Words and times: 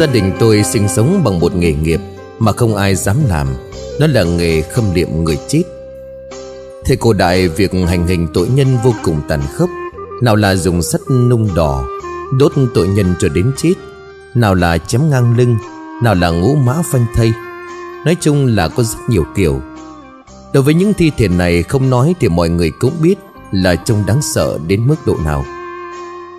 Gia 0.00 0.06
đình 0.06 0.32
tôi 0.38 0.62
sinh 0.62 0.88
sống 0.88 1.20
bằng 1.24 1.40
một 1.40 1.54
nghề 1.54 1.72
nghiệp 1.72 2.00
Mà 2.38 2.52
không 2.52 2.76
ai 2.76 2.94
dám 2.94 3.16
làm. 3.28 3.46
Đó 4.00 4.06
là 4.06 4.24
nghề 4.24 4.62
khâm 4.62 4.94
liệm 4.94 5.24
người 5.24 5.38
chết. 5.48 5.62
Thế 6.84 6.96
cổ 6.96 7.12
đại, 7.12 7.48
việc 7.48 7.72
hành 7.88 8.06
hình 8.06 8.26
tội 8.34 8.48
nhân 8.48 8.78
vô 8.84 8.94
cùng 9.04 9.20
tàn 9.28 9.40
khốc. 9.54 9.70
Nào 10.22 10.36
là 10.36 10.54
dùng 10.54 10.82
sắt 10.82 11.00
nung 11.10 11.54
đỏ, 11.54 11.84
Đốt 12.38 12.52
tội 12.74 12.88
nhân 12.88 13.14
cho 13.18 13.28
đến 13.28 13.52
chết. 13.56 13.72
Nào 14.34 14.54
là 14.54 14.78
chém 14.78 15.10
ngang 15.10 15.36
lưng, 15.36 15.56
Nào 16.02 16.14
là 16.14 16.30
ngũ 16.30 16.54
mã 16.54 16.82
phanh 16.92 17.06
thây. 17.14 17.32
Nói 18.04 18.16
chung 18.20 18.46
là 18.46 18.68
có 18.68 18.82
rất 18.82 18.98
nhiều 19.08 19.24
kiểu. 19.36 19.60
Đối 20.52 20.62
với 20.62 20.74
những 20.74 20.92
thi 20.94 21.10
thể 21.16 21.28
này 21.28 21.62
không 21.62 21.90
nói 21.90 22.14
thì 22.20 22.28
mọi 22.28 22.48
người 22.48 22.70
cũng 22.70 22.92
biết 23.02 23.14
Là 23.52 23.74
trông 23.74 24.06
đáng 24.06 24.22
sợ 24.22 24.58
đến 24.66 24.86
mức 24.86 24.96
độ 25.06 25.16
nào. 25.24 25.44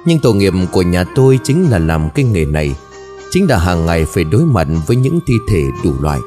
Nhưng 0.06 0.20
tổ 0.20 0.34
nghiệp 0.34 0.54
của 0.72 0.82
nhà 0.82 1.04
tôi 1.16 1.40
chính 1.44 1.70
là 1.70 1.80
làm 1.80 2.10
cái 2.16 2.26
nghề 2.26 2.46
này. 2.46 2.76
Chính 3.32 3.50
là 3.50 3.58
hàng 3.58 3.86
ngày 3.86 4.06
phải 4.06 4.24
đối 4.24 4.46
mặt 4.46 4.68
với 4.88 4.98
những 4.98 5.20
thi 5.28 5.34
thể 5.50 5.64
đủ 5.84 5.94
loại. 6.02 6.20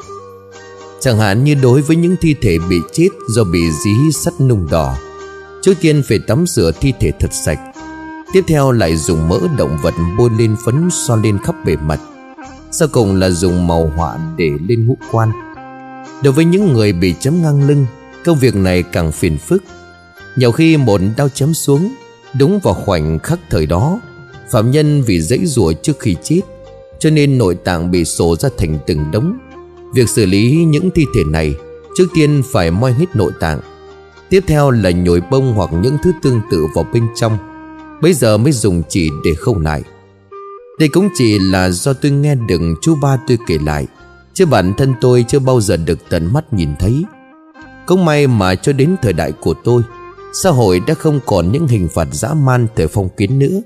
Chẳng 1.00 1.18
hạn 1.18 1.44
như 1.44 1.54
đối 1.54 1.82
với 1.82 1.96
những 1.96 2.16
thi 2.20 2.34
thể 2.42 2.58
bị 2.70 2.80
chết 2.92 3.08
do 3.28 3.44
bị 3.44 3.70
dí 3.84 4.12
sắt 4.12 4.34
nung 4.40 4.66
đỏ, 4.70 4.96
Trước 5.62 5.74
tiên 5.80 6.02
phải 6.08 6.18
tắm 6.18 6.44
rửa 6.46 6.72
thi 6.80 6.92
thể 7.00 7.12
thật 7.20 7.32
sạch, 7.32 7.58
Tiếp 8.32 8.44
theo 8.46 8.72
lại 8.72 8.96
dùng 8.96 9.28
mỡ 9.28 9.40
động 9.56 9.78
vật 9.82 9.94
bôi 10.18 10.30
lên 10.38 10.56
phấn 10.64 10.88
so 10.90 11.16
lên 11.16 11.38
khắp 11.38 11.54
bề 11.64 11.76
mặt, 11.76 12.00
Sau 12.70 12.88
cùng 12.92 13.16
là 13.16 13.30
dùng 13.30 13.66
màu 13.66 13.92
họa 13.96 14.18
để 14.36 14.50
lên 14.68 14.86
ngũ 14.86 14.96
quan. 15.12 15.30
Đối 16.22 16.32
với 16.32 16.44
những 16.44 16.72
người 16.72 16.92
bị 16.92 17.14
chấm 17.20 17.42
ngang 17.42 17.68
lưng, 17.68 17.86
Công 18.24 18.38
việc 18.38 18.56
này 18.56 18.82
càng 18.82 19.12
phiền 19.12 19.38
phức. 19.38 19.62
Nhiều 20.36 20.52
khi 20.52 20.76
một 20.76 21.00
đau 21.16 21.28
chấm 21.28 21.54
xuống, 21.54 21.94
Đúng 22.38 22.60
vào 22.62 22.74
khoảnh 22.74 23.18
khắc 23.18 23.38
thời 23.50 23.66
đó, 23.66 24.00
Phạm 24.50 24.70
nhân 24.70 25.02
vì 25.02 25.20
dãy 25.20 25.46
rủa 25.46 25.72
trước 25.72 25.98
khi 25.98 26.16
chết 26.22 26.40
cho 27.04 27.10
nên 27.10 27.38
nội 27.38 27.54
tạng 27.54 27.90
bị 27.90 28.04
sổ 28.04 28.36
ra 28.36 28.48
thành 28.58 28.78
từng 28.86 29.10
đống. 29.12 29.38
Việc 29.94 30.08
xử 30.08 30.26
lý 30.26 30.64
những 30.64 30.90
thi 30.94 31.06
thể 31.14 31.24
này, 31.24 31.54
Trước 31.96 32.06
tiên 32.14 32.42
phải 32.52 32.70
moi 32.70 32.92
hết 32.92 33.16
nội 33.16 33.32
tạng. 33.40 33.60
Tiếp 34.28 34.44
theo 34.46 34.70
là 34.70 34.90
nhồi 34.90 35.22
bông 35.30 35.52
hoặc 35.52 35.70
những 35.72 35.96
thứ 36.02 36.12
tương 36.22 36.40
tự 36.50 36.66
vào 36.74 36.86
bên 36.92 37.06
trong. 37.14 37.38
Bây 38.02 38.12
giờ 38.12 38.36
mới 38.36 38.52
dùng 38.52 38.82
chỉ 38.88 39.10
để 39.24 39.34
khâu 39.34 39.58
lại. 39.58 39.82
Đây 40.78 40.88
cũng 40.88 41.08
chỉ 41.14 41.38
là 41.38 41.70
do 41.70 41.92
tôi 41.92 42.12
nghe 42.12 42.34
được 42.34 42.60
chú 42.82 42.94
ba 43.02 43.18
tôi 43.28 43.38
kể 43.46 43.58
lại, 43.66 43.86
Chứ 44.34 44.46
bản 44.46 44.74
thân 44.78 44.94
tôi 45.00 45.24
chưa 45.28 45.38
bao 45.38 45.60
giờ 45.60 45.76
được 45.76 45.98
tận 46.08 46.32
mắt 46.32 46.52
nhìn 46.52 46.68
thấy. 46.78 47.04
Cũng 47.86 48.04
may 48.04 48.26
mà 48.26 48.54
cho 48.54 48.72
đến 48.72 48.96
thời 49.02 49.12
đại 49.12 49.32
của 49.32 49.54
tôi, 49.64 49.82
Xã 50.32 50.50
hội 50.50 50.80
đã 50.86 50.94
không 50.94 51.20
còn 51.26 51.52
những 51.52 51.68
hình 51.68 51.88
phạt 51.88 52.08
dã 52.12 52.34
man 52.34 52.66
thời 52.76 52.88
phong 52.88 53.08
kiến 53.08 53.38
nữa. 53.38 53.60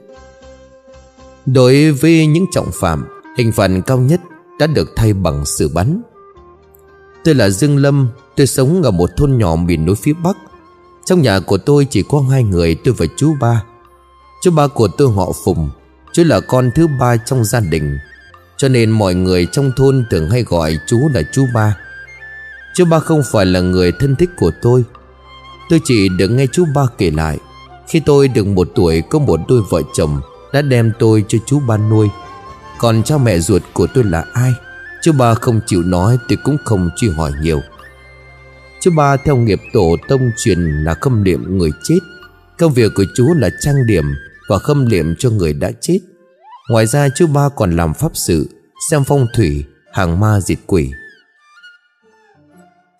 Đối 1.46 1.90
với 1.92 2.26
những 2.26 2.46
trọng 2.52 2.70
phạm 2.72 3.04
Hình 3.38 3.52
phạt 3.52 3.70
cao 3.86 3.98
nhất 3.98 4.20
đã 4.58 4.66
được 4.66 4.92
thay 4.96 5.12
bằng 5.12 5.46
xử 5.46 5.68
bắn. 5.68 6.02
Tôi 7.24 7.34
là 7.34 7.50
Dương 7.50 7.76
Lâm, 7.76 8.08
Tôi 8.38 8.46
sống 8.46 8.82
ở 8.82 8.90
một 8.90 9.10
thôn 9.16 9.38
nhỏ 9.38 9.56
miền 9.56 9.84
núi 9.86 9.96
phía 9.96 10.12
Bắc. 10.12 10.36
Trong 11.04 11.22
nhà 11.22 11.40
của 11.40 11.58
tôi 11.58 11.86
chỉ 11.90 12.02
có 12.08 12.20
hai 12.30 12.42
người, 12.42 12.74
tôi 12.74 12.94
và 12.94 13.06
chú 13.16 13.34
ba. 13.40 13.64
Chú 14.42 14.50
ba 14.50 14.66
của 14.66 14.88
tôi 14.88 15.12
họ 15.12 15.32
Phùng, 15.44 15.70
Chú 16.12 16.24
là 16.24 16.40
con 16.40 16.70
thứ 16.74 16.86
ba 17.00 17.16
trong 17.16 17.44
gia 17.44 17.60
đình. 17.60 17.98
Cho 18.56 18.68
nên 18.68 18.90
mọi 18.90 19.14
người 19.14 19.46
trong 19.52 19.72
thôn 19.76 20.04
thường 20.10 20.30
hay 20.30 20.42
gọi 20.42 20.78
chú 20.86 20.98
là 21.14 21.22
chú 21.32 21.44
ba. 21.54 21.76
Chú 22.74 22.84
ba 22.84 22.98
không 22.98 23.22
phải 23.32 23.46
là 23.46 23.60
người 23.60 23.92
thân 23.92 24.16
thích 24.16 24.30
của 24.36 24.50
tôi. 24.62 24.84
Tôi 25.68 25.80
chỉ 25.84 26.08
được 26.08 26.28
nghe 26.28 26.46
chú 26.52 26.64
ba 26.74 26.82
kể 26.98 27.10
lại. 27.10 27.38
Khi 27.88 28.00
tôi 28.00 28.28
được 28.28 28.46
một 28.46 28.68
tuổi, 28.74 29.02
có 29.10 29.18
một 29.18 29.40
đôi 29.48 29.62
vợ 29.70 29.82
chồng 29.94 30.20
Đã 30.52 30.62
đem 30.62 30.92
tôi 30.98 31.24
cho 31.28 31.38
chú 31.46 31.60
ba 31.60 31.76
nuôi. 31.76 32.08
Còn 32.78 33.02
cha 33.02 33.18
mẹ 33.18 33.38
ruột 33.38 33.62
của 33.72 33.86
tôi 33.94 34.04
là 34.04 34.24
ai? 34.32 34.52
Chú 35.02 35.12
ba 35.12 35.34
không 35.34 35.60
chịu 35.66 35.82
nói 35.82 36.18
tôi 36.28 36.38
cũng 36.44 36.56
không 36.64 36.90
truy 36.96 37.08
hỏi 37.08 37.32
nhiều. 37.42 37.60
Chú 38.80 38.90
ba 38.96 39.16
theo 39.16 39.36
nghiệp 39.36 39.60
tổ 39.72 39.96
tông 40.08 40.30
truyền 40.36 40.58
là 40.60 40.94
khâm 40.94 41.24
liệm 41.24 41.58
người 41.58 41.70
chết. 41.84 41.98
Công 42.58 42.72
việc 42.72 42.92
của 42.94 43.04
chú 43.16 43.34
là 43.34 43.50
trang 43.60 43.86
điểm 43.86 44.04
và 44.48 44.58
khâm 44.58 44.86
liệm 44.86 45.16
cho 45.18 45.30
người 45.30 45.52
đã 45.52 45.70
chết. 45.80 45.98
Ngoài 46.70 46.86
ra 46.86 47.08
chú 47.14 47.26
ba 47.26 47.48
còn 47.56 47.76
làm 47.76 47.94
pháp 47.94 48.10
sự 48.14 48.48
Xem 48.90 49.04
phong 49.04 49.26
thủy, 49.34 49.64
hàng 49.92 50.20
ma 50.20 50.40
diệt 50.40 50.58
quỷ. 50.66 50.90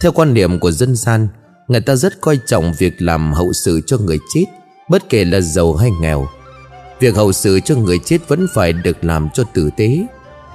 Theo 0.00 0.12
quan 0.12 0.34
niệm 0.34 0.58
của 0.58 0.70
dân 0.70 0.96
gian 0.96 1.28
Người 1.68 1.80
ta 1.80 1.94
rất 1.94 2.20
coi 2.20 2.38
trọng 2.46 2.72
việc 2.78 3.02
làm 3.02 3.32
hậu 3.32 3.52
sự 3.52 3.80
cho 3.86 3.98
người 3.98 4.18
chết 4.34 4.44
Bất 4.90 5.08
kể 5.08 5.24
là 5.24 5.40
giàu 5.40 5.74
hay 5.74 5.90
nghèo. 6.00 6.26
Việc 7.00 7.16
hậu 7.16 7.32
sự 7.32 7.60
cho 7.60 7.74
người 7.74 7.98
chết 7.98 8.18
vẫn 8.28 8.46
phải 8.54 8.72
được 8.72 9.04
làm 9.04 9.28
cho 9.34 9.44
tử 9.54 9.70
tế. 9.76 10.06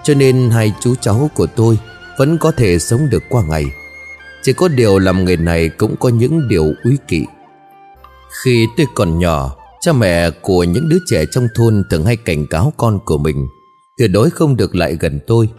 Cho 0.04 0.14
nên 0.14 0.50
hai 0.50 0.74
chú 0.82 0.96
cháu 0.96 1.30
của 1.36 1.46
tôi 1.46 1.78
Vẫn 2.18 2.38
có 2.38 2.52
thể 2.52 2.80
sống 2.80 3.10
được 3.10 3.24
qua 3.30 3.44
ngày. 3.50 3.66
Chỉ 4.44 4.54
có 4.54 4.68
điều 4.68 5.00
làm 5.00 5.26
người 5.26 5.38
này 5.38 5.70
cũng 5.70 5.96
có 6.00 6.10
những 6.10 6.48
điều 6.48 6.74
úy 6.84 6.98
kỵ 7.08 7.26
Khi 8.44 8.68
tôi 8.78 8.88
còn 8.96 9.20
nhỏ, 9.20 9.56
Cha 9.82 9.94
mẹ 9.94 10.30
của 10.30 10.64
những 10.64 10.90
đứa 10.90 10.98
trẻ 11.06 11.26
trong 11.32 11.48
thôn 11.56 11.84
thường 11.90 12.06
hay 12.06 12.16
cảnh 12.16 12.48
cáo 12.48 12.74
con 12.78 13.00
của 13.06 13.18
mình, 13.18 13.48
Tuyệt 13.98 14.10
đối 14.14 14.30
không 14.30 14.56
được 14.58 14.76
lại 14.76 14.98
gần 15.00 15.20
tôi. 15.28 15.50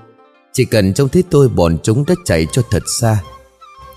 Chỉ 0.52 0.64
cần 0.64 0.94
trông 0.94 1.08
thấy 1.08 1.24
tôi, 1.30 1.48
bọn 1.48 1.78
chúng 1.82 2.04
đã 2.06 2.14
chạy 2.24 2.46
cho 2.52 2.62
thật 2.70 2.82
xa. 3.00 3.18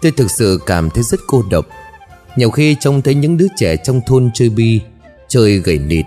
Tôi 0.02 0.12
thực 0.12 0.32
sự 0.32 0.60
cảm 0.66 0.90
thấy 0.90 1.04
rất 1.04 1.20
cô 1.28 1.44
độc. 1.52 1.66
Nhiều 2.38 2.52
khi 2.52 2.76
trông 2.80 3.02
thấy 3.02 3.16
những 3.16 3.38
đứa 3.38 3.48
trẻ 3.58 3.76
trong 3.84 4.02
thôn 4.08 4.30
chơi 4.34 4.50
bi, 4.50 4.82
Chơi 5.28 5.60
gầy 5.60 5.78
nịt 5.78 6.06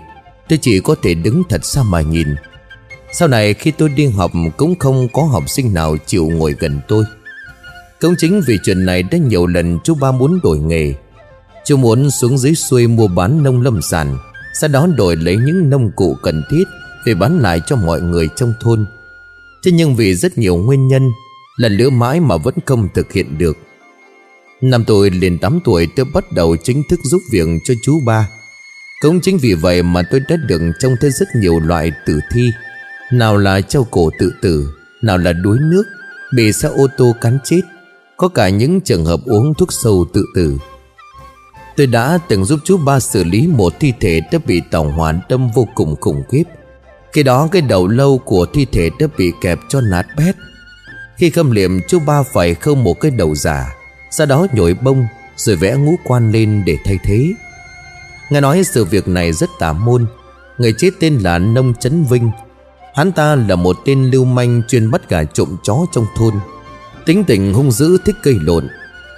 Tôi 0.51 0.59
chỉ 0.61 0.79
có 0.79 0.95
thể 1.03 1.13
đứng 1.13 1.43
thật 1.49 1.65
xa 1.65 1.83
mà 1.83 2.01
nhìn. 2.01 2.27
Sau 3.13 3.27
này 3.27 3.53
khi 3.53 3.71
tôi 3.71 3.89
đi 3.89 4.07
học 4.07 4.31
Cũng 4.57 4.79
không 4.79 5.07
có 5.13 5.23
học 5.23 5.43
sinh 5.47 5.73
nào 5.73 5.97
chịu 6.05 6.29
ngồi 6.29 6.55
gần 6.59 6.79
tôi. 6.87 7.03
Cũng 8.01 8.15
chính 8.17 8.41
vì 8.47 8.57
chuyện 8.63 8.85
này 8.85 9.03
đã 9.03 9.17
nhiều 9.17 9.47
lần 9.47 9.79
chú 9.83 9.95
ba 9.95 10.11
muốn 10.11 10.39
đổi 10.43 10.59
nghề. 10.59 10.93
Chú 11.65 11.77
muốn 11.77 12.11
xuống 12.11 12.37
dưới 12.37 12.55
xuôi 12.55 12.87
mua 12.87 13.07
bán 13.07 13.43
nông 13.43 13.61
lâm 13.61 13.81
sản, 13.81 14.17
Sau 14.53 14.67
đó 14.67 14.87
đổi 14.97 15.15
lấy 15.15 15.37
những 15.37 15.69
nông 15.69 15.91
cụ 15.95 16.17
cần 16.23 16.43
thiết 16.51 16.63
Về 17.05 17.13
bán 17.13 17.39
lại 17.39 17.61
cho 17.67 17.75
mọi 17.75 18.01
người 18.01 18.29
trong 18.35 18.53
thôn. 18.61 18.85
Thế 19.63 19.71
nhưng 19.71 19.95
vì 19.95 20.15
rất 20.15 20.37
nhiều 20.37 20.55
nguyên 20.55 20.87
nhân, 20.87 21.11
Lần 21.57 21.77
lửa 21.77 21.89
mãi 21.89 22.19
mà 22.19 22.37
vẫn 22.37 22.55
không 22.65 22.87
thực 22.93 23.11
hiện 23.11 23.37
được. 23.37 23.57
Năm 24.61 24.83
tôi 24.85 25.09
liền 25.09 25.39
8 25.39 25.59
tuổi, 25.63 25.87
tôi 25.95 26.05
bắt 26.13 26.31
đầu 26.31 26.55
chính 26.63 26.83
thức 26.89 26.99
giúp 27.03 27.21
việc 27.31 27.47
cho 27.65 27.73
chú 27.83 27.99
ba. 28.05 28.27
Cũng 29.01 29.21
chính 29.21 29.37
vì 29.37 29.53
vậy 29.53 29.83
mà 29.83 30.01
tôi 30.11 30.19
đã 30.29 30.35
được 30.35 30.61
trông 30.79 30.95
thấy 31.01 31.11
rất 31.11 31.27
nhiều 31.35 31.59
loại 31.59 31.91
tử 32.05 32.19
thi. 32.31 32.51
Nào 33.11 33.37
là 33.37 33.61
treo 33.61 33.83
cổ 33.91 34.09
tự 34.19 34.33
tử, 34.41 34.67
Nào 35.01 35.17
là 35.17 35.33
đuối 35.33 35.57
nước, 35.61 35.83
Bị 36.33 36.53
xe 36.53 36.69
ô 36.69 36.87
tô 36.97 37.15
cắn 37.21 37.37
chết. 37.43 37.61
Có 38.17 38.27
cả 38.27 38.49
những 38.49 38.81
trường 38.81 39.05
hợp 39.05 39.19
uống 39.25 39.53
thuốc 39.53 39.73
sâu 39.73 40.05
tự 40.13 40.25
tử. 40.35 40.57
Tôi 41.77 41.87
đã 41.87 42.19
từng 42.29 42.45
giúp 42.45 42.59
chú 42.63 42.77
ba 42.77 42.99
xử 42.99 43.23
lý 43.23 43.47
một 43.47 43.73
thi 43.79 43.93
thể 43.99 44.21
đã 44.31 44.39
bị 44.45 44.61
tàu 44.71 44.83
hỏa 44.83 45.13
đâm 45.29 45.49
vô 45.55 45.67
cùng 45.75 45.95
khủng 46.01 46.23
khiếp. 46.31 46.43
Khi 47.13 47.23
đó 47.23 47.47
cái 47.51 47.61
đầu 47.61 47.87
lâu 47.87 48.17
của 48.17 48.45
thi 48.53 48.65
thể 48.71 48.89
đã 48.99 49.07
bị 49.17 49.31
kẹp 49.41 49.59
cho 49.69 49.81
nát 49.81 50.05
bét. 50.17 50.35
Khi 51.17 51.29
khâm 51.29 51.51
liệm, 51.51 51.79
chú 51.87 51.99
ba 51.99 52.23
phải 52.23 52.53
khâu 52.53 52.75
một 52.75 52.99
cái 52.99 53.11
đầu 53.11 53.35
giả, 53.35 53.73
Sau 54.11 54.27
đó 54.27 54.47
nhồi 54.53 54.73
bông, 54.73 55.07
rồi 55.35 55.55
vẽ 55.55 55.75
ngũ 55.75 55.95
quan 56.03 56.31
lên 56.31 56.63
để 56.65 56.77
thay 56.85 56.99
thế. 57.03 57.33
Nghe 58.31 58.41
nói 58.41 58.63
sự 58.63 58.85
việc 58.85 59.07
này 59.07 59.33
rất 59.33 59.49
tà 59.59 59.73
môn. 59.73 60.05
Người 60.57 60.73
chết 60.77 60.91
tên 60.99 61.17
là 61.17 61.37
Nông 61.37 61.73
Trấn 61.79 62.03
Vinh. 62.03 62.31
Hắn 62.95 63.11
ta 63.11 63.35
là 63.35 63.55
một 63.55 63.77
tên 63.85 64.11
lưu 64.11 64.25
manh 64.25 64.61
chuyên 64.67 64.91
bắt 64.91 65.09
gà 65.09 65.23
trộm 65.23 65.57
chó 65.63 65.75
trong 65.91 66.05
thôn. 66.15 66.33
Tính 67.05 67.23
tình 67.23 67.53
hung 67.53 67.71
dữ 67.71 67.97
thích 68.05 68.15
cây 68.23 68.37
lộn. 68.41 68.67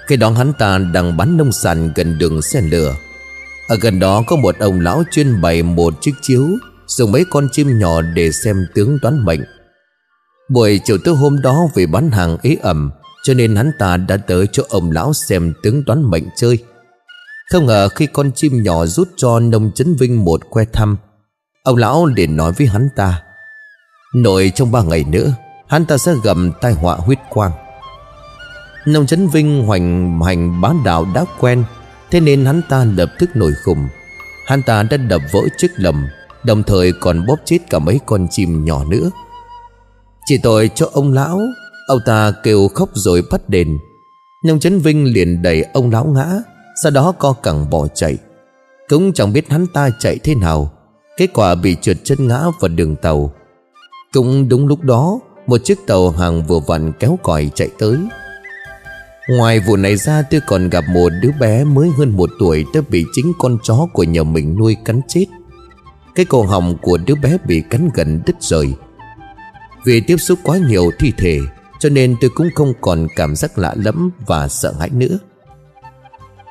Khi 0.07 0.15
đó 0.15 0.29
hắn 0.29 0.53
ta 0.53 0.77
đang 0.77 1.17
bán 1.17 1.37
nông 1.37 1.51
sản 1.51 1.91
gần 1.95 2.17
đường 2.17 2.41
xe 2.41 2.61
lửa. 2.61 2.95
Ở 3.67 3.75
gần 3.81 3.99
đó 3.99 4.23
có 4.27 4.35
một 4.35 4.55
ông 4.59 4.79
lão 4.79 5.03
chuyên 5.11 5.41
bày 5.41 5.63
một 5.63 5.93
chiếc 6.01 6.13
chiếu, 6.21 6.47
Dùng 6.87 7.11
mấy 7.11 7.25
con 7.29 7.47
chim 7.51 7.79
nhỏ 7.79 8.01
để 8.01 8.31
xem 8.31 8.67
tướng 8.75 8.97
đoán 9.01 9.25
mệnh. 9.25 9.41
Buổi 10.49 10.79
chiều 10.83 10.97
tối 10.97 11.15
hôm 11.15 11.41
đó 11.41 11.59
vì 11.75 11.85
bán 11.85 12.11
hàng 12.11 12.37
ế 12.43 12.57
ẩm, 12.61 12.91
Cho 13.23 13.33
nên 13.33 13.55
hắn 13.55 13.71
ta 13.79 13.97
đã 13.97 14.17
tới 14.17 14.47
chỗ 14.51 14.63
ông 14.69 14.91
lão 14.91 15.13
xem 15.13 15.53
tướng 15.63 15.85
đoán 15.85 16.09
mệnh 16.09 16.23
chơi. 16.37 16.59
Không 17.53 17.65
ngờ 17.65 17.89
khi 17.89 18.07
con 18.07 18.31
chim 18.35 18.63
nhỏ 18.63 18.85
rút 18.85 19.09
cho 19.15 19.39
nông 19.39 19.71
chấn 19.71 19.95
vinh 19.95 20.25
một 20.25 20.41
que 20.49 20.65
thăm, 20.73 20.97
Ông 21.63 21.75
lão 21.75 22.05
liền 22.05 22.37
nói 22.37 22.51
với 22.57 22.67
hắn 22.67 22.89
ta 22.95 23.21
Nội 24.15 24.51
trong 24.55 24.71
ba 24.71 24.83
ngày 24.83 25.03
nữa, 25.03 25.33
Hắn 25.67 25.85
ta 25.85 25.97
sẽ 25.97 26.13
gầm 26.23 26.51
tai 26.61 26.73
họa 26.73 26.95
huyết 26.95 27.17
quang. 27.29 27.51
Nông 28.85 29.05
chấn 29.05 29.27
Vinh 29.27 29.65
hoành 29.65 30.19
hành 30.25 30.61
bá 30.61 30.69
đạo 30.85 31.05
đã 31.15 31.25
quen, 31.39 31.63
Thế 32.11 32.19
nên 32.19 32.45
hắn 32.45 32.61
ta 32.69 32.85
lập 32.85 33.09
tức 33.19 33.29
nổi 33.35 33.53
khùng. 33.65 33.87
Hắn 34.45 34.63
ta 34.63 34.83
đã 34.83 34.97
đập 34.97 35.21
vỡ 35.31 35.41
chiếc 35.57 35.71
lầm, 35.75 36.07
Đồng 36.43 36.63
thời 36.63 36.91
còn 37.01 37.25
bóp 37.25 37.37
chết 37.45 37.59
cả 37.69 37.79
mấy 37.79 37.99
con 38.05 38.27
chim 38.31 38.65
nhỏ 38.65 38.83
nữa. 38.85 39.09
Chỉ 40.25 40.37
tội 40.37 40.69
cho 40.75 40.89
ông 40.93 41.13
lão, 41.13 41.39
Ông 41.87 41.99
ta 42.05 42.31
kêu 42.43 42.67
khóc 42.67 42.89
rồi 42.93 43.23
bắt 43.31 43.49
đền. 43.49 43.77
Nông 44.45 44.59
chấn 44.59 44.79
Vinh 44.79 45.13
liền 45.13 45.41
đẩy 45.41 45.61
ông 45.73 45.91
lão 45.91 46.05
ngã. 46.05 46.41
Sau 46.75 46.91
đó 46.91 47.11
co 47.19 47.33
cẳng 47.33 47.69
bỏ 47.69 47.87
chạy. 47.87 48.17
Cũng 48.89 49.13
chẳng 49.13 49.33
biết 49.33 49.49
hắn 49.49 49.67
ta 49.67 49.89
chạy 49.99 50.17
thế 50.23 50.35
nào. 50.35 50.71
Kết 51.17 51.29
quả 51.33 51.55
bị 51.55 51.75
trượt 51.81 51.97
chân 52.03 52.27
ngã 52.27 52.43
vào 52.59 52.69
đường 52.69 52.95
tàu. 52.95 53.33
Cũng 54.13 54.49
đúng 54.49 54.67
lúc 54.67 54.81
đó, 54.81 55.19
Một 55.47 55.57
chiếc 55.63 55.87
tàu 55.87 56.09
hàng 56.09 56.43
vừa 56.43 56.59
vặn 56.59 56.91
kéo 56.99 57.19
còi 57.23 57.51
chạy 57.55 57.69
tới. 57.79 57.97
Ngoài 59.29 59.59
vụ 59.59 59.75
này 59.75 59.97
ra, 59.97 60.23
tôi 60.31 60.41
còn 60.47 60.69
gặp 60.69 60.83
một 60.89 61.09
đứa 61.21 61.31
bé 61.39 61.63
mới 61.63 61.89
hơn 61.97 62.09
một 62.09 62.29
tuổi 62.39 62.65
đã 62.73 62.81
bị 62.89 63.05
chính 63.13 63.33
con 63.39 63.57
chó 63.63 63.87
của 63.93 64.03
nhà 64.03 64.23
mình 64.23 64.57
nuôi 64.57 64.75
cắn 64.85 65.01
chết. 65.07 65.25
Cái 66.15 66.25
cổ 66.25 66.43
họng 66.43 66.77
của 66.81 66.97
đứa 67.05 67.15
bé 67.15 67.37
bị 67.47 67.63
cắn 67.69 67.89
gần 67.93 68.21
đứt 68.25 68.35
rời. 68.39 68.73
Vì 69.85 70.01
tiếp 70.01 70.17
xúc 70.17 70.39
quá 70.43 70.57
nhiều 70.57 70.91
thi 70.99 71.11
thể, 71.17 71.39
Cho 71.79 71.89
nên 71.89 72.15
tôi 72.21 72.29
cũng 72.35 72.49
không 72.55 72.73
còn 72.81 73.07
cảm 73.15 73.35
giác 73.35 73.57
lạ 73.57 73.73
lẫm 73.77 74.11
và 74.27 74.47
sợ 74.47 74.73
hãi 74.79 74.89
nữa. 74.89 75.17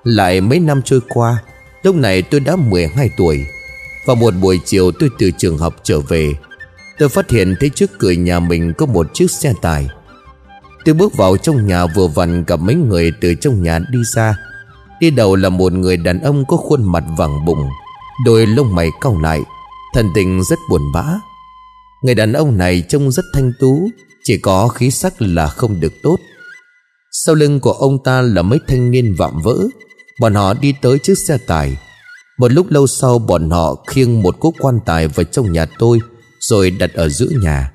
Lại 0.04 0.40
mấy 0.40 0.58
năm 0.58 0.82
trôi 0.82 1.00
qua, 1.08 1.42
Lúc 1.82 1.96
này 1.96 2.22
tôi 2.22 2.40
đã 2.40 2.56
12 2.56 3.10
tuổi. 3.16 3.46
Và 4.06 4.14
một 4.14 4.34
buổi 4.40 4.60
chiều 4.64 4.92
tôi 4.92 5.10
từ 5.18 5.30
trường 5.38 5.58
học 5.58 5.74
trở 5.82 6.00
về, 6.00 6.34
Tôi 6.98 7.08
phát 7.08 7.30
hiện 7.30 7.54
thấy 7.60 7.70
trước 7.70 7.90
cửa 7.98 8.10
nhà 8.10 8.40
mình 8.40 8.72
có 8.78 8.86
một 8.86 9.06
chiếc 9.14 9.30
xe 9.30 9.52
tải. 9.62 9.88
Tôi 10.84 10.94
bước 10.94 11.16
vào 11.16 11.36
trong 11.36 11.66
nhà 11.66 11.86
vừa 11.86 12.06
vặn 12.06 12.44
gặp 12.44 12.60
mấy 12.60 12.74
người 12.74 13.12
từ 13.20 13.34
trong 13.34 13.62
nhà 13.62 13.78
đi 13.78 13.98
ra. 14.14 14.38
Đi 15.00 15.10
đầu 15.10 15.36
là 15.36 15.48
một 15.48 15.72
người 15.72 15.96
đàn 15.96 16.20
ông 16.20 16.44
có 16.44 16.56
khuôn 16.56 16.92
mặt 16.92 17.04
vàng 17.16 17.44
bụng, 17.44 17.68
Đôi 18.24 18.46
lông 18.46 18.74
mày 18.74 18.90
cau 19.00 19.20
lại, 19.20 19.40
Thần 19.94 20.08
tình 20.14 20.42
rất 20.44 20.58
buồn 20.70 20.82
bã. 20.94 21.04
Người 22.02 22.14
đàn 22.14 22.32
ông 22.32 22.58
này 22.58 22.82
trông 22.88 23.10
rất 23.10 23.24
thanh 23.34 23.52
tú, 23.60 23.88
Chỉ 24.24 24.38
có 24.38 24.68
khí 24.68 24.90
sắc 24.90 25.22
là 25.22 25.46
không 25.46 25.80
được 25.80 25.92
tốt. 26.02 26.16
Sau 27.12 27.34
lưng 27.34 27.60
của 27.60 27.72
ông 27.72 28.02
ta 28.04 28.20
là 28.20 28.42
mấy 28.42 28.58
thanh 28.68 28.90
niên 28.90 29.14
vạm 29.18 29.40
vỡ 29.44 29.56
Bọn 30.20 30.34
họ 30.34 30.54
đi 30.54 30.74
tới 30.82 30.98
chiếc 30.98 31.18
xe 31.18 31.38
tải. 31.46 31.76
Một 32.38 32.52
lúc 32.52 32.66
lâu 32.70 32.86
sau, 32.86 33.18
bọn 33.18 33.50
họ 33.50 33.74
khiêng 33.86 34.22
một 34.22 34.40
cỗ 34.40 34.52
quan 34.58 34.78
tài 34.86 35.08
vào 35.08 35.24
trong 35.24 35.52
nhà 35.52 35.66
tôi, 35.78 36.00
Rồi 36.40 36.70
đặt 36.70 36.92
ở 36.94 37.08
giữa 37.08 37.28
nhà. 37.42 37.72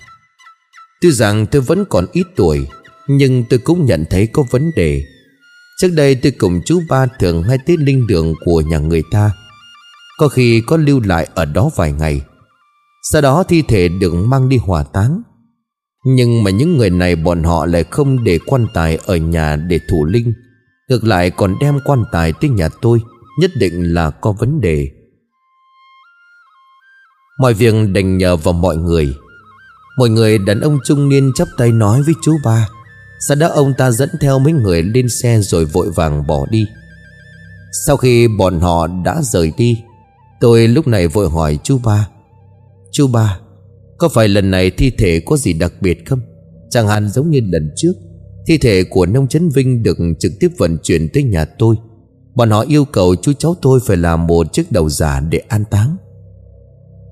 Tuy 1.02 1.12
rằng 1.12 1.46
tôi 1.46 1.62
vẫn 1.62 1.86
còn 1.90 2.06
ít 2.12 2.26
tuổi, 2.36 2.68
nhưng 3.08 3.44
tôi 3.50 3.60
cũng 3.60 3.86
nhận 3.86 4.06
thấy 4.10 4.28
có 4.28 4.44
vấn 4.52 4.72
đề. 4.76 5.04
Trước 5.82 5.90
đây 5.96 6.16
tôi 6.16 6.32
cùng 6.32 6.62
chú 6.66 6.82
ba 6.90 7.06
thường 7.20 7.44
hay 7.44 7.58
tới 7.66 7.78
linh 7.78 8.08
đường 8.08 8.34
của 8.46 8.62
nhà 8.62 8.78
người 8.78 9.04
ta. 9.12 9.32
Có 10.20 10.28
khi 10.28 10.62
có 10.62 10.78
lưu 10.78 11.00
lại 11.00 11.28
ở 11.36 11.46
đó 11.46 11.70
vài 11.76 11.92
ngày. 11.92 12.22
Sau 13.12 13.22
đó 13.22 13.44
thi 13.44 13.62
thể 13.68 13.88
được 13.88 14.14
mang 14.14 14.50
đi 14.50 14.58
hỏa 14.58 14.84
táng. 14.84 15.22
Nhưng 16.06 16.44
mà 16.44 16.52
những 16.52 16.78
người 16.78 16.90
này 16.90 17.16
bọn 17.16 17.44
họ 17.44 17.66
lại 17.66 17.84
không 17.84 18.24
để 18.24 18.40
quan 18.46 18.68
tài 18.74 19.00
ở 19.06 19.16
nhà 19.16 19.56
để 19.56 19.80
thủ 19.90 20.06
linh. 20.06 20.34
Ngược 20.90 21.04
lại 21.04 21.30
còn 21.30 21.56
đem 21.60 21.80
quan 21.86 22.04
tài 22.12 22.34
tới 22.34 22.50
nhà 22.50 22.70
tôi, 22.82 23.02
Nhất 23.40 23.52
định 23.56 23.94
là 23.94 24.10
có 24.10 24.32
vấn 24.32 24.62
đề. 24.62 24.90
Mọi 27.40 27.54
việc 27.54 27.74
đành 27.94 28.18
nhờ 28.18 28.36
vào 28.36 28.54
mọi 28.54 28.78
người. 28.78 29.16
Mọi 29.98 30.10
người 30.10 30.38
đàn 30.38 30.62
ông 30.62 30.80
trung 30.86 31.10
niên 31.10 31.32
chắp 31.36 31.48
tay 31.58 31.72
nói 31.72 32.02
với 32.02 32.14
chú 32.24 32.34
ba. 32.44 32.70
Sau 33.20 33.36
đó 33.36 33.48
ông 33.48 33.74
ta 33.78 33.92
dẫn 33.92 34.10
theo 34.22 34.40
mấy 34.40 34.54
người 34.54 34.84
lên 34.84 35.10
xe 35.10 35.42
rồi 35.42 35.66
vội 35.66 35.92
vàng 35.96 36.28
bỏ 36.28 36.46
đi. 36.50 36.68
Sau 37.86 37.98
khi 37.98 38.28
bọn 38.28 38.60
họ 38.60 38.88
đã 38.88 39.22
rời 39.22 39.52
đi, 39.58 39.84
Tôi 40.40 40.68
lúc 40.68 40.88
này 40.88 41.08
vội 41.08 41.30
hỏi 41.30 41.60
chú 41.64 41.80
ba. 41.86 42.10
Chú 42.92 43.08
ba, 43.08 43.40
Có 43.98 44.10
phải 44.10 44.28
lần 44.28 44.52
này 44.52 44.72
thi 44.72 44.92
thể 44.98 45.22
có 45.26 45.38
gì 45.38 45.54
đặc 45.54 45.74
biệt 45.82 46.06
không? 46.06 46.20
Chẳng 46.70 46.88
hạn 46.88 47.10
giống 47.10 47.30
như 47.30 47.40
lần 47.44 47.72
trước. 47.76 47.94
Thi 48.48 48.58
thể 48.58 48.84
của 48.84 49.06
nông 49.06 49.28
chấn 49.28 49.50
Vinh 49.50 49.84
được 49.84 49.98
trực 50.20 50.32
tiếp 50.40 50.52
vận 50.58 50.78
chuyển 50.84 51.10
tới 51.14 51.24
nhà 51.24 51.46
tôi. 51.46 51.76
Bọn 52.36 52.50
họ 52.50 52.66
yêu 52.68 52.86
cầu 52.86 53.16
chú 53.16 53.34
cháu 53.34 53.56
tôi 53.62 53.80
phải 53.86 53.98
làm 53.98 54.28
một 54.28 54.54
chiếc 54.54 54.72
đầu 54.72 54.90
giả 54.90 55.20
để 55.20 55.42
an 55.48 55.64
táng. 55.72 55.98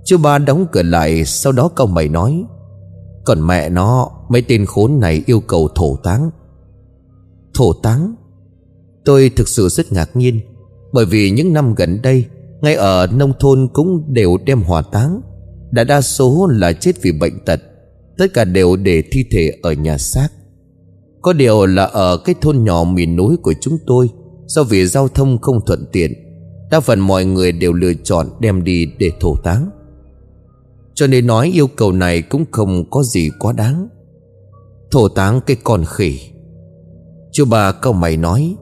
Chú 0.06 0.18
ba 0.18 0.38
đóng 0.38 0.66
cửa 0.72 0.84
lại, 0.84 1.26
Sau 1.26 1.54
đó 1.54 1.70
cậu 1.76 1.88
mày 1.88 2.08
nói, 2.08 2.44
còn 3.26 3.48
mẹ 3.48 3.70
nó, 3.70 4.12
Mấy 4.30 4.42
tên 4.42 4.66
khốn 4.66 5.00
này 5.00 5.24
yêu 5.26 5.40
cầu 5.40 5.70
thổ 5.76 5.96
táng. 6.04 6.30
Thổ 7.54 7.74
táng? 7.74 8.16
Tôi 9.06 9.32
thực 9.36 9.48
sự 9.48 9.70
rất 9.70 9.92
ngạc 9.92 10.16
nhiên, 10.16 10.40
Bởi 10.94 11.06
vì 11.06 11.32
những 11.32 11.54
năm 11.54 11.76
gần 11.76 12.02
đây, 12.02 12.26
Ngay 12.62 12.76
ở 12.76 13.08
nông 13.08 13.34
thôn 13.40 13.68
cũng 13.74 14.14
đều 14.14 14.38
đem 14.46 14.62
hỏa 14.62 14.82
táng. 14.82 15.22
Đã 15.72 15.84
đa 15.84 16.02
số 16.02 16.48
là 16.52 16.74
chết 16.74 17.02
vì 17.02 17.12
bệnh 17.12 17.46
tật, 17.46 17.60
Tất 18.18 18.28
cả 18.34 18.44
đều 18.44 18.76
để 18.76 19.04
thi 19.12 19.26
thể 19.32 19.52
ở 19.62 19.74
nhà 19.74 19.98
xác. 19.98 20.30
Có 21.26 21.34
điều 21.34 21.66
là 21.66 21.84
ở 21.84 22.18
cái 22.18 22.36
thôn 22.42 22.64
nhỏ 22.64 22.84
miền 22.84 23.16
núi 23.16 23.38
của 23.42 23.54
chúng 23.62 23.78
tôi, 23.88 24.10
Do 24.46 24.64
vì 24.64 24.86
giao 24.86 25.08
thông 25.08 25.38
không 25.42 25.66
thuận 25.66 25.86
tiện, 25.92 26.14
Đa 26.72 26.80
phần 26.80 27.00
mọi 27.00 27.26
người 27.26 27.52
đều 27.52 27.74
lựa 27.74 27.94
chọn 28.04 28.28
đem 28.40 28.64
đi 28.64 28.86
để 29.00 29.12
thổ 29.20 29.36
táng. 29.44 29.70
Cho 30.94 31.08
nên 31.08 31.28
nói 31.28 31.52
yêu 31.54 31.68
cầu 31.68 31.92
này 31.92 32.22
cũng 32.22 32.46
không 32.52 32.90
có 32.90 33.04
gì 33.04 33.30
quá 33.40 33.54
đáng. 33.54 33.88
Thổ 34.92 35.08
táng 35.08 35.42
cái 35.46 35.58
con 35.64 35.84
khỉ. 35.86 36.20
Chú 37.32 37.46
bà 37.46 37.72
câu 37.72 37.94
mày 37.94 38.18
nói, 38.18 38.56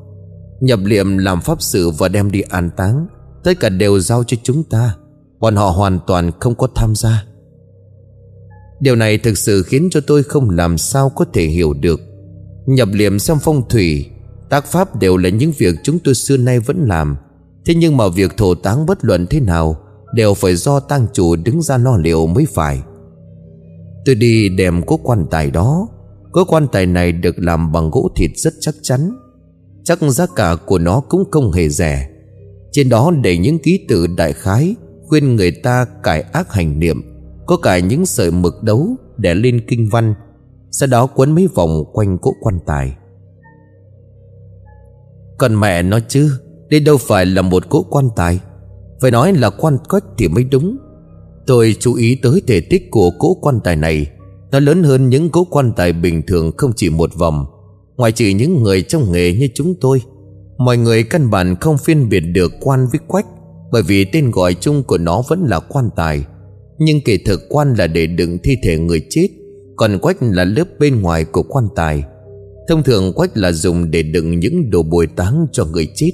Nhập 0.60 0.80
liệm 0.84 1.18
làm 1.18 1.42
pháp 1.42 1.62
sự 1.62 1.90
và 1.90 2.08
đem 2.08 2.32
đi 2.32 2.42
an 2.42 2.70
táng, 2.78 3.08
Tất 3.44 3.54
cả 3.60 3.70
đều 3.70 4.00
giao 4.00 4.24
cho 4.24 4.38
chúng 4.44 4.64
ta, 4.64 4.96
Bọn 5.40 5.56
họ 5.56 5.70
hoàn 5.70 6.00
toàn 6.08 6.32
không 6.40 6.56
có 6.56 6.68
tham 6.76 6.96
gia. 6.96 7.26
Điều 8.80 8.96
này 8.96 9.18
thực 9.18 9.38
sự 9.38 9.64
khiến 9.64 9.88
cho 9.92 10.00
tôi 10.08 10.24
không 10.24 10.50
làm 10.50 10.78
sao 10.78 11.10
có 11.10 11.26
thể 11.34 11.46
hiểu 11.46 11.74
được. 11.74 12.00
Nhập 12.66 12.90
liệm 12.92 13.20
xem 13.20 13.38
phong 13.42 13.70
thủy, 13.70 14.10
Tác 14.50 14.66
pháp 14.66 15.00
đều 15.00 15.18
là 15.18 15.30
những 15.30 15.52
việc 15.58 15.76
chúng 15.84 16.00
tôi 16.00 16.16
xưa 16.16 16.38
nay 16.38 16.60
vẫn 16.60 16.86
làm. 16.88 17.16
Thế 17.66 17.76
nhưng 17.76 17.98
mà 17.98 18.08
việc 18.08 18.38
thổ 18.38 18.56
táng 18.56 18.86
bất 18.86 19.06
luận 19.06 19.28
thế 19.30 19.40
nào 19.40 19.84
Đều 20.14 20.34
phải 20.34 20.56
do 20.56 20.80
tang 20.80 21.08
chủ 21.14 21.36
đứng 21.36 21.62
ra 21.62 21.78
lo 21.78 21.98
liệu 21.98 22.28
mới 22.28 22.46
phải. 22.54 22.82
Tôi 24.06 24.16
đi 24.16 24.50
đem 24.50 24.82
cố 24.86 25.00
quan 25.04 25.26
tài 25.32 25.52
đó. 25.52 25.88
Cố 26.32 26.46
quan 26.46 26.68
tài 26.72 26.86
này 26.86 27.12
được 27.12 27.40
làm 27.40 27.72
bằng 27.72 27.90
gỗ 27.92 28.10
thịt 28.16 28.32
rất 28.36 28.54
chắc 28.60 28.76
chắn. 28.82 29.18
Chắc 29.84 30.00
giá 30.02 30.26
cả 30.36 30.56
của 30.66 30.80
nó 30.80 31.02
cũng 31.10 31.24
không 31.32 31.52
hề 31.52 31.70
rẻ. 31.70 32.10
Trên 32.72 32.90
đó 32.90 33.12
để 33.24 33.38
những 33.38 33.60
ký 33.60 33.86
tự 33.88 34.08
đại 34.08 34.34
khái, 34.34 34.76
Khuyên 35.08 35.36
người 35.36 35.52
ta 35.52 35.86
cải 36.04 36.22
ác 36.22 36.54
hành 36.54 36.80
niệm. 36.80 37.02
Có 37.46 37.58
cả 37.58 37.80
những 37.80 38.06
sợi 38.06 38.32
mực 38.32 38.64
đấu 38.64 38.96
Để 39.18 39.34
lên 39.36 39.62
kinh 39.68 39.90
văn 39.92 40.14
sau 40.76 40.88
đó 40.88 41.06
quấn 41.06 41.36
mấy 41.36 41.48
vòng 41.48 41.84
quanh 41.94 42.18
cỗ 42.18 42.32
quan 42.42 42.60
tài. 42.66 42.96
Còn 45.38 45.60
mẹ 45.60 45.84
nó 45.84 46.00
chứ, 46.08 46.32
Đây 46.70 46.80
đâu 46.80 46.98
phải 46.98 47.26
là 47.26 47.42
một 47.42 47.70
cỗ 47.70 47.84
quan 47.90 48.10
tài. 48.16 48.40
Phải 49.02 49.12
nói 49.12 49.34
là 49.34 49.50
quan 49.50 49.78
quách 49.90 50.04
thì 50.18 50.28
mới 50.28 50.44
đúng. 50.44 50.78
Tôi 51.48 51.76
chú 51.80 51.94
ý 51.94 52.16
tới 52.16 52.42
thể 52.48 52.62
tích 52.62 52.92
của 52.92 53.12
cỗ 53.20 53.34
quan 53.42 53.60
tài 53.64 53.76
này. 53.76 54.08
Nó 54.52 54.60
lớn 54.60 54.84
hơn 54.84 55.10
những 55.10 55.30
cỗ 55.30 55.44
quan 55.44 55.72
tài 55.76 55.94
bình 55.94 56.22
thường 56.28 56.52
không 56.58 56.72
chỉ 56.76 56.90
một 56.90 57.16
vòng 57.16 57.46
Ngoài 57.98 58.12
trừ 58.12 58.26
những 58.26 58.64
người 58.64 58.82
trong 58.82 59.12
nghề 59.12 59.34
như 59.34 59.48
chúng 59.56 59.74
tôi. 59.82 60.02
Mọi 60.58 60.78
người 60.78 61.04
căn 61.04 61.30
bản 61.30 61.56
không 61.56 61.78
phân 61.78 62.10
biệt 62.10 62.20
được 62.20 62.52
quan 62.62 62.88
với 62.92 63.00
quách, 63.08 63.26
Bởi 63.72 63.84
vì 63.84 64.06
tên 64.06 64.32
gọi 64.32 64.54
chung 64.54 64.84
của 64.84 64.98
nó 64.98 65.24
vẫn 65.30 65.46
là 65.46 65.60
quan 65.60 65.90
tài. 65.96 66.26
Nhưng 66.78 67.02
kỳ 67.02 67.18
thực 67.18 67.42
quan 67.50 67.74
là 67.74 67.88
để 67.88 68.08
đựng 68.08 68.38
thi 68.44 68.56
thể 68.64 68.78
người 68.78 69.06
chết. 69.10 69.28
Còn 69.76 70.00
quách 70.00 70.18
là 70.22 70.44
lớp 70.44 70.68
bên 70.80 71.02
ngoài 71.02 71.26
của 71.26 71.44
quan 71.44 71.68
tài. 71.76 72.04
Thông 72.68 72.84
thường 72.84 73.14
quách 73.14 73.38
là 73.38 73.52
dùng 73.52 73.92
để 73.92 74.04
đựng 74.04 74.40
những 74.40 74.70
đồ 74.70 74.84
bồi 74.84 75.08
táng 75.08 75.48
cho 75.52 75.66
người 75.66 75.88
chết. 75.96 76.12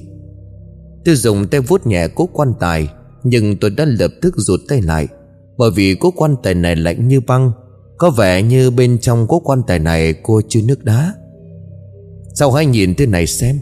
Tôi 1.06 1.16
dùng 1.16 1.48
tay 1.48 1.62
vuốt 1.62 1.88
nhẹ 1.88 2.08
cố 2.16 2.30
quan 2.34 2.54
tài, 2.60 2.90
Nhưng 3.24 3.58
tôi 3.58 3.72
đã 3.72 3.86
lập 3.86 4.12
tức 4.22 4.34
rụt 4.38 4.60
tay 4.68 4.82
lại. 4.82 5.08
Bởi 5.58 5.72
vì 5.72 5.96
cố 5.96 6.12
quan 6.12 6.36
tài 6.44 6.54
này 6.54 6.76
lạnh 6.76 7.08
như 7.08 7.20
băng, 7.28 7.52
Có 7.98 8.10
vẻ 8.10 8.42
như 8.42 8.72
bên 8.72 9.00
trong 9.00 9.28
cố 9.28 9.40
quan 9.40 9.62
tài 9.68 9.80
này 9.80 10.14
cô 10.24 10.42
chưa 10.50 10.62
nước 10.62 10.84
đá. 10.84 11.14
Sao 12.34 12.52
hãy 12.52 12.66
nhìn 12.66 12.96
thế 12.96 13.06
này 13.06 13.28
xem? 13.28 13.60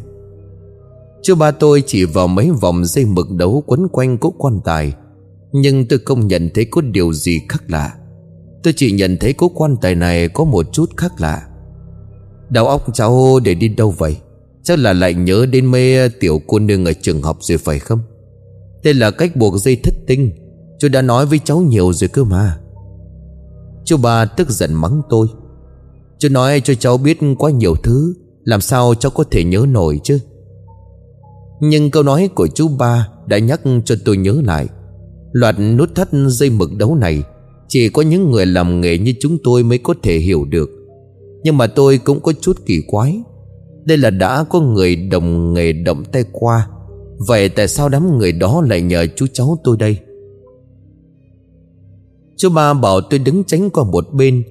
Chú 1.22 1.36
ba 1.36 1.51
tôi 1.51 1.84
chỉ 1.86 2.06
vào 2.06 2.27
mấy 2.27 2.51
vòng 2.62 2.86
dây 2.86 3.06
mực 3.06 3.32
đấu 3.32 3.63
quấn 3.68 3.88
quanh 3.88 4.18
cố 4.18 4.34
quan 4.38 4.60
tài, 4.66 4.94
Nhưng 5.51 5.88
tôi 5.88 6.00
không 6.06 6.27
nhận 6.27 6.50
thấy 6.54 6.66
có 6.72 6.82
điều 6.82 7.13
gì 7.13 7.42
khác 7.50 7.63
lạ. 7.68 7.94
Tôi 8.63 8.73
chỉ 8.77 8.91
nhận 8.91 9.17
thấy 9.17 9.33
cố 9.33 9.49
quan 9.49 9.75
tài 9.81 9.95
này 9.95 10.27
có 10.27 10.43
một 10.43 10.73
chút 10.73 10.89
khác 10.97 11.11
lạ. 11.17 11.47
Đầu 12.49 12.67
óc 12.67 12.85
cháu 12.93 13.39
để 13.43 13.53
đi 13.53 13.67
đâu 13.67 13.91
vậy? 13.97 14.17
Chắc 14.63 14.79
là 14.79 14.93
lại 14.93 15.13
nhớ 15.13 15.45
đến 15.45 15.71
mê 15.71 15.97
ờ, 15.97 16.07
tiểu 16.19 16.41
cô 16.47 16.59
nương 16.59 16.85
ở 16.85 16.93
trường 17.01 17.21
học 17.21 17.37
rồi 17.41 17.57
phải 17.57 17.79
không? 17.79 17.99
Đây 18.83 18.93
là 18.93 19.11
cách 19.11 19.35
buộc 19.35 19.57
dây 19.57 19.75
thất 19.83 19.93
tinh. 20.07 20.31
Chú 20.79 20.87
đã 20.87 21.01
nói 21.01 21.25
với 21.25 21.39
cháu 21.45 21.59
nhiều 21.59 21.93
rồi 21.93 22.07
cơ 22.07 22.23
mà. 22.23 22.57
Chú 23.85 23.97
ba 23.97 24.25
tức 24.25 24.49
giận 24.49 24.73
mắng 24.73 25.01
tôi. 25.09 25.27
Chú 26.19 26.29
nói 26.29 26.61
cho 26.63 26.73
cháu 26.73 26.97
biết 26.97 27.17
quá 27.37 27.51
nhiều 27.51 27.75
thứ, 27.75 28.13
Làm 28.43 28.61
sao 28.61 28.95
cháu 28.95 29.11
có 29.11 29.23
thể 29.31 29.43
nhớ 29.43 29.65
nổi 29.69 29.99
chứ? 30.03 30.19
Nhưng 31.61 31.91
câu 31.91 32.03
nói 32.03 32.29
của 32.35 32.47
chú 32.47 32.67
ba 32.67 33.07
Đã 33.27 33.37
nhắc 33.37 33.61
cho 33.85 33.95
tôi 34.05 34.17
nhớ 34.17 34.41
lại. 34.45 34.67
Loạt 35.31 35.55
nút 35.59 35.95
thắt 35.95 36.07
dây 36.27 36.49
mực 36.49 36.69
đấu 36.77 36.95
này 36.95 37.23
chỉ 37.67 37.89
có 37.89 38.01
những 38.01 38.31
người 38.31 38.45
làm 38.45 38.81
nghề 38.81 38.97
như 38.97 39.13
chúng 39.19 39.38
tôi 39.43 39.63
mới 39.63 39.77
có 39.77 39.93
thể 40.03 40.17
hiểu 40.17 40.45
được. 40.45 40.69
Nhưng 41.43 41.57
mà 41.57 41.67
tôi 41.67 41.97
cũng 41.97 42.19
có 42.19 42.33
chút 42.41 42.57
kỳ 42.65 42.81
quái. 42.88 43.21
Đây 43.86 43.97
là 43.97 44.09
đã 44.09 44.43
có 44.43 44.59
người 44.59 44.95
đồng 44.95 45.53
nghề 45.53 45.74
động 45.74 46.03
tay 46.12 46.24
qua. 46.31 46.67
Vậy 47.17 47.50
tại 47.50 47.67
sao 47.67 47.89
đám 47.89 48.17
người 48.17 48.31
đó 48.31 48.62
lại 48.69 48.81
nhờ 48.81 49.07
chú 49.15 49.25
cháu 49.33 49.57
tôi 49.63 49.77
đây? 49.77 49.97
Chú 52.38 52.50
ba 52.50 52.74
bảo 52.74 53.01
tôi 53.01 53.19
đứng 53.19 53.43
tránh 53.43 53.69
qua 53.69 53.83
một 53.83 54.13
bên. 54.13 54.43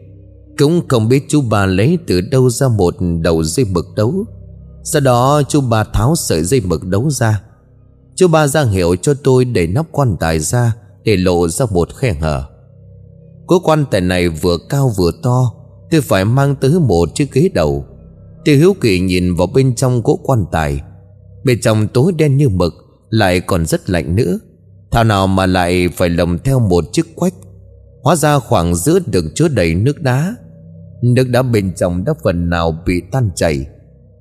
Cũng 0.59 0.89
không 0.89 1.09
biết 1.09 1.25
chú 1.29 1.41
ba 1.41 1.67
lấy 1.67 1.99
từ 2.07 2.21
đâu 2.21 2.51
ra 2.51 2.69
một 2.69 2.95
đầu 3.21 3.43
dây 3.43 3.67
mực 3.71 3.87
đấu. 3.97 4.25
Sau 4.85 5.01
đó 5.01 5.43
chú 5.49 5.61
ba 5.61 5.85
tháo 5.85 6.15
sợi 6.17 6.45
dây 6.45 6.61
mực 6.61 6.85
đấu 6.85 7.11
ra. 7.11 7.43
Chú 8.15 8.29
ba 8.29 8.47
ra 8.47 8.65
hiệu 8.65 8.97
cho 8.97 9.15
tôi 9.25 9.45
đẩy 9.45 9.67
nắp 9.67 9.87
quan 9.93 10.17
tài 10.21 10.39
ra 10.39 10.77
Để 11.05 11.17
lộ 11.17 11.49
ra 11.49 11.67
một 11.73 11.95
khe 11.95 12.13
hở. 12.13 12.56
Cố 13.47 13.59
quan 13.59 13.85
tài 13.91 14.01
này 14.01 14.29
vừa 14.29 14.59
cao 14.69 14.93
vừa 14.97 15.11
to 15.23 15.53
Tôi 15.91 16.01
phải 16.01 16.25
mang 16.25 16.57
tới 16.57 16.71
một 16.81 17.09
chiếc 17.15 17.33
ghế 17.33 17.49
đầu. 17.55 17.85
Tôi 18.45 18.55
hiếu 18.55 18.75
kỳ 18.81 19.01
nhìn 19.01 19.35
vào 19.35 19.47
bên 19.47 19.75
trong 19.75 20.03
cỗ 20.03 20.17
quan 20.17 20.45
tài. 20.53 20.81
Bên 21.45 21.61
trong 21.61 21.89
tối 21.89 22.13
đen 22.17 22.37
như 22.37 22.49
mực, 22.49 22.75
Lại 23.11 23.41
còn 23.41 23.67
rất 23.67 23.91
lạnh 23.91 24.17
nữa. 24.17 24.39
Thảo 24.91 25.05
nào 25.05 25.27
mà 25.27 25.47
lại 25.47 25.89
phải 25.89 26.09
lồng 26.09 26.39
theo 26.39 26.59
một 26.59 26.85
chiếc 26.93 27.17
quách. 27.17 27.35
Hóa 28.03 28.17
ra 28.17 28.39
khoảng 28.39 28.75
giữa 28.75 28.99
được 29.07 29.25
chứa 29.35 29.49
đầy 29.49 29.75
nước 29.75 30.03
đá. 30.03 30.37
Nước 31.03 31.29
đá 31.29 31.43
bên 31.43 31.75
trong 31.75 32.05
đã 32.05 32.15
phần 32.25 32.51
nào 32.51 32.79
bị 32.87 33.03
tan 33.13 33.31
chảy. 33.35 33.67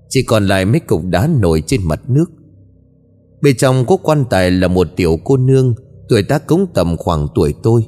Chỉ 0.10 0.24
còn 0.24 0.48
lại 0.48 0.66
mấy 0.66 0.80
cục 0.80 1.02
đá 1.04 1.30
nổi 1.42 1.64
trên 1.68 1.82
mặt 1.84 2.00
nước. 2.08 2.26
Bên 3.42 3.58
trong 3.58 3.86
cố 3.86 3.98
quan 3.98 4.26
tài 4.30 4.52
là 4.52 4.68
một 4.68 4.88
tiểu 4.96 5.20
cô 5.24 5.38
nương, 5.38 5.76
Tuổi 6.10 6.24
tác 6.24 6.48
cũng 6.48 6.68
tầm 6.74 6.98
khoảng 6.98 7.28
tuổi 7.36 7.54
tôi. 7.64 7.86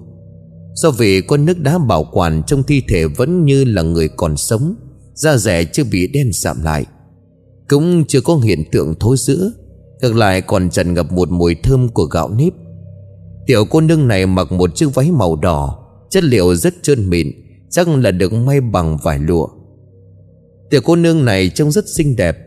Do 0.78 0.92
vì 0.92 1.22
con 1.22 1.46
nước 1.46 1.60
đá 1.60 1.78
bảo 1.78 2.04
quản 2.12 2.44
trong 2.48 2.64
thi 2.64 2.84
thể 2.88 3.06
vẫn 3.06 3.46
như 3.46 3.64
là 3.64 3.82
người 3.82 4.08
còn 4.08 4.38
sống, 4.38 4.76
Da 5.14 5.38
rẻ 5.38 5.64
chưa 5.64 5.84
bị 5.84 6.08
đen 6.08 6.34
sạm 6.34 6.64
lại. 6.64 6.86
Cũng 7.68 8.06
chưa 8.08 8.22
có 8.22 8.36
hiện 8.36 8.64
tượng 8.72 8.96
thối 9.00 9.16
giữa, 9.20 9.52
Ngược 10.02 10.16
lại 10.16 10.42
còn 10.42 10.70
tràn 10.70 10.94
ngập 10.94 11.12
một 11.12 11.30
mùi 11.32 11.56
thơm 11.56 11.90
của 11.90 12.04
gạo 12.04 12.30
nếp. 12.30 12.54
Tiểu 13.48 13.66
cô 13.70 13.82
nương 13.82 14.08
này 14.08 14.26
mặc 14.26 14.52
một 14.52 14.76
chiếc 14.76 14.96
váy 14.96 15.12
màu 15.12 15.36
đỏ, 15.36 15.80
Chất 16.10 16.24
liệu 16.24 16.56
rất 16.56 16.74
trơn 16.82 17.10
mịn, 17.10 17.28
Chắc 17.70 17.88
là 17.88 18.12
được 18.12 18.34
may 18.34 18.62
bằng 18.62 18.98
vải 19.04 19.20
lụa. 19.20 19.48
Tiểu 20.70 20.82
cô 20.86 20.96
nương 20.96 21.26
này 21.26 21.50
trông 21.50 21.72
rất 21.72 21.90
xinh 21.90 22.16
đẹp, 22.16 22.38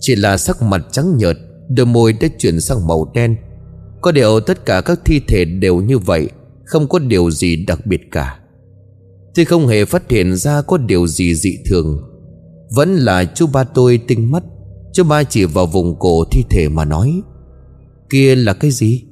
Chỉ 0.00 0.16
là 0.16 0.36
sắc 0.36 0.62
mặt 0.62 0.86
trắng 0.92 1.16
nhợt, 1.16 1.36
Đôi 1.68 1.86
môi 1.86 2.12
đã 2.12 2.28
chuyển 2.38 2.60
sang 2.60 2.86
màu 2.86 3.10
đen. 3.14 3.36
Có 4.00 4.12
điều 4.12 4.40
tất 4.40 4.66
cả 4.66 4.80
các 4.80 5.00
thi 5.04 5.20
thể 5.28 5.44
đều 5.44 5.80
như 5.80 5.98
vậy 5.98 6.28
không 6.66 6.88
có 6.88 6.98
điều 6.98 7.30
gì 7.30 7.56
đặc 7.56 7.86
biệt 7.86 8.00
cả. 8.10 8.38
Tôi 9.34 9.44
không 9.44 9.66
hề 9.66 9.84
phát 9.84 10.10
hiện 10.10 10.36
ra 10.36 10.62
có 10.62 10.78
điều 10.78 11.06
gì 11.06 11.34
dị 11.34 11.58
thường. 11.66 12.00
Vẫn 12.74 12.94
là 12.94 13.24
chú 13.24 13.46
ba 13.46 13.64
tôi 13.64 14.00
tinh 14.08 14.30
mắt. 14.30 14.42
Chú 14.92 15.04
ba 15.04 15.24
chỉ 15.24 15.44
vào 15.44 15.66
vùng 15.66 15.98
cổ 15.98 16.24
thi 16.30 16.44
thể 16.50 16.68
mà 16.68 16.84
nói, 16.84 17.22
Kia 18.10 18.34
là 18.34 18.54
cái 18.54 18.70
gì? 18.70 19.02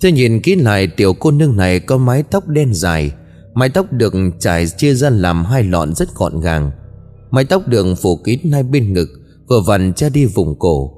Tôi 0.00 0.12
nhìn 0.12 0.40
kỹ 0.40 0.54
lại, 0.54 0.86
tiểu 0.86 1.14
cô 1.14 1.30
nương 1.30 1.56
này 1.56 1.80
có 1.80 1.98
mái 1.98 2.22
tóc 2.22 2.48
đen 2.48 2.74
dài. 2.74 3.12
Mái 3.54 3.68
tóc 3.68 3.92
được 3.92 4.14
trải 4.38 4.66
chia 4.66 4.94
ra 4.94 5.10
làm 5.10 5.44
hai 5.44 5.64
lọn 5.64 5.94
rất 5.94 6.14
gọn 6.14 6.40
gàng. 6.40 6.70
Mái 7.30 7.44
tóc 7.44 7.68
được 7.68 7.86
phủ 8.02 8.16
kín 8.16 8.52
hai 8.52 8.62
bên 8.62 8.92
ngực, 8.92 9.08
Vừa 9.48 9.60
vặn 9.60 9.92
che 9.94 10.10
đi 10.10 10.24
vùng 10.24 10.58
cổ. 10.58 10.92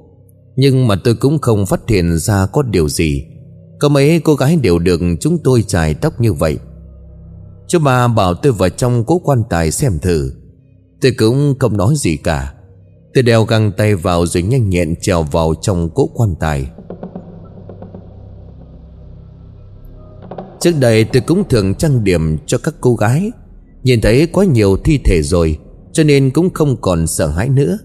Nhưng 0.55 0.87
mà 0.87 0.95
tôi 1.03 1.15
cũng 1.15 1.39
không 1.39 1.65
phát 1.65 1.89
hiện 1.89 2.17
ra 2.17 2.45
có 2.45 2.61
điều 2.61 2.89
gì. 2.89 3.25
Có 3.79 3.89
mấy 3.89 4.21
cô 4.23 4.35
gái 4.35 4.55
đều 4.55 4.79
được 4.79 5.01
chúng 5.19 5.37
tôi 5.43 5.63
chải 5.67 5.93
tóc 5.93 6.21
như 6.21 6.33
vậy. 6.33 6.57
Chú 7.67 7.79
bà 7.79 8.07
bảo 8.07 8.33
tôi 8.33 8.51
vào 8.51 8.69
trong 8.69 9.03
cố 9.05 9.19
quan 9.19 9.43
tài 9.49 9.71
xem 9.71 9.99
thử. 9.99 10.31
Tôi 11.01 11.11
cũng 11.17 11.55
không 11.59 11.77
nói 11.77 11.93
gì 11.97 12.17
cả. 12.17 12.53
Tôi 13.13 13.23
đeo 13.23 13.43
găng 13.43 13.71
tay 13.77 13.95
vào 13.95 14.25
rồi 14.25 14.43
nhanh 14.43 14.69
nhẹn 14.69 14.95
trèo 15.01 15.23
vào 15.23 15.53
trong 15.61 15.89
cố 15.95 16.09
quan 16.13 16.35
tài. 16.39 16.71
Trước 20.59 20.71
đây 20.79 21.03
tôi 21.03 21.21
cũng 21.21 21.49
thường 21.49 21.75
trang 21.75 22.03
điểm 22.03 22.37
cho 22.45 22.57
các 22.57 22.75
cô 22.81 22.95
gái. 22.95 23.31
Nhìn 23.83 24.01
thấy 24.01 24.27
quá 24.27 24.45
nhiều 24.45 24.77
thi 24.77 24.99
thể 25.05 25.21
rồi, 25.21 25.59
Cho 25.91 26.03
nên 26.03 26.31
cũng 26.31 26.49
không 26.53 26.77
còn 26.81 27.07
sợ 27.07 27.27
hãi 27.27 27.49
nữa. 27.49 27.77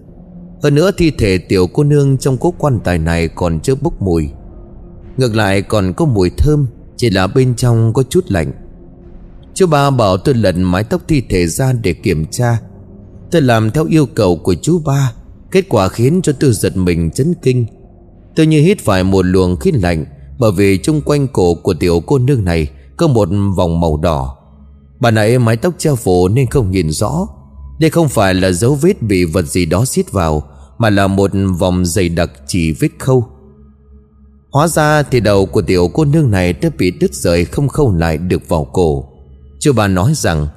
Hơn 0.63 0.75
nữa 0.75 0.91
thi 0.97 1.11
thể 1.17 1.37
tiểu 1.37 1.67
cô 1.73 1.83
nương 1.83 2.17
trong 2.17 2.37
cố 2.37 2.53
quan 2.57 2.79
tài 2.83 2.97
này 2.97 3.27
còn 3.27 3.59
chưa 3.59 3.75
bốc 3.75 4.01
mùi. 4.01 4.29
Ngược 5.21 5.35
lại 5.35 5.61
còn 5.61 5.93
có 5.93 6.05
mùi 6.05 6.29
thơm, 6.29 6.67
Chỉ 6.97 7.09
là 7.09 7.27
bên 7.27 7.55
trong 7.55 7.93
có 7.93 8.03
chút 8.03 8.25
lạnh. 8.27 8.51
Chú 9.53 9.67
ba 9.67 9.89
bảo 9.89 10.17
tôi 10.17 10.35
lần 10.35 10.63
mái 10.63 10.83
tóc 10.83 11.01
thi 11.07 11.23
thể 11.29 11.47
ra 11.47 11.73
để 11.73 11.93
kiểm 11.93 12.25
tra. 12.25 12.59
Tôi 13.31 13.41
làm 13.41 13.71
theo 13.71 13.85
yêu 13.85 14.05
cầu 14.05 14.35
của 14.35 14.55
chú 14.61 14.79
ba, 14.79 15.13
Kết 15.51 15.65
quả 15.69 15.89
khiến 15.89 16.21
cho 16.23 16.33
tôi 16.39 16.51
giật 16.51 16.77
mình 16.77 17.11
chấn 17.11 17.33
kinh. 17.41 17.65
Tôi 18.35 18.45
như 18.45 18.61
hít 18.61 18.79
phải 18.79 19.03
một 19.03 19.25
luồng 19.25 19.57
khí 19.57 19.71
lạnh, 19.71 20.05
bởi 20.39 20.51
vì 20.51 20.77
chung 20.77 21.01
quanh 21.01 21.27
cổ 21.27 21.53
của 21.53 21.73
tiểu 21.73 22.03
cô 22.05 22.17
nương 22.17 22.45
này 22.45 22.67
Có 22.97 23.07
một 23.07 23.29
vòng 23.55 23.79
màu 23.79 23.97
đỏ. 23.97 24.37
Bà 24.99 25.11
nãy 25.11 25.39
mái 25.39 25.57
tóc 25.57 25.73
treo 25.77 25.95
phủ 25.95 26.27
nên 26.27 26.49
không 26.49 26.71
nhìn 26.71 26.91
rõ. 26.91 27.27
Đây 27.79 27.89
không 27.89 28.09
phải 28.09 28.33
là 28.33 28.51
dấu 28.51 28.75
vết 28.75 29.01
bị 29.01 29.25
vật 29.25 29.45
gì 29.45 29.65
đó 29.65 29.85
xiết 29.85 30.11
vào, 30.11 30.43
Mà 30.77 30.89
là 30.89 31.07
một 31.07 31.31
vòng 31.59 31.85
dày 31.85 32.09
đặc 32.09 32.31
chỉ 32.47 32.71
vết 32.71 32.89
khâu. 32.99 33.27
Hóa 34.51 34.67
ra 34.67 35.03
thì 35.03 35.19
đầu 35.19 35.45
của 35.45 35.61
tiểu 35.61 35.89
cô 35.93 36.05
nương 36.05 36.31
này 36.31 36.53
đã 36.53 36.69
bị 36.77 36.91
đứt 36.91 37.13
rời 37.13 37.45
không 37.45 37.67
khâu 37.67 37.95
lại 37.95 38.17
được 38.17 38.49
vào 38.49 38.65
cổ. 38.73 39.05
Chú 39.59 39.73
bà 39.73 39.87
nói 39.87 40.13
rằng, 40.15 40.47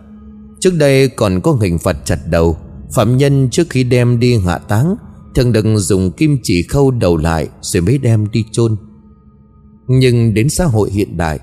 Trước 0.60 0.74
đây 0.78 1.08
còn 1.08 1.40
có 1.40 1.52
hình 1.52 1.78
phạt 1.78 1.96
chặt 2.04 2.18
đầu. 2.30 2.56
Phạm 2.92 3.16
nhân 3.16 3.48
trước 3.50 3.66
khi 3.70 3.84
đem 3.84 4.20
đi 4.20 4.38
hạ 4.38 4.58
táng, 4.58 4.96
Thường 5.34 5.52
đừng 5.52 5.78
dùng 5.78 6.10
kim 6.10 6.38
chỉ 6.42 6.62
khâu 6.62 6.90
đầu 6.90 7.16
lại 7.16 7.48
Rồi 7.60 7.80
mới 7.80 7.98
đem 7.98 8.30
đi 8.30 8.44
chôn. 8.52 8.76
Nhưng 9.88 10.34
đến 10.34 10.48
xã 10.48 10.64
hội 10.64 10.90
hiện 10.90 11.16
đại, 11.16 11.40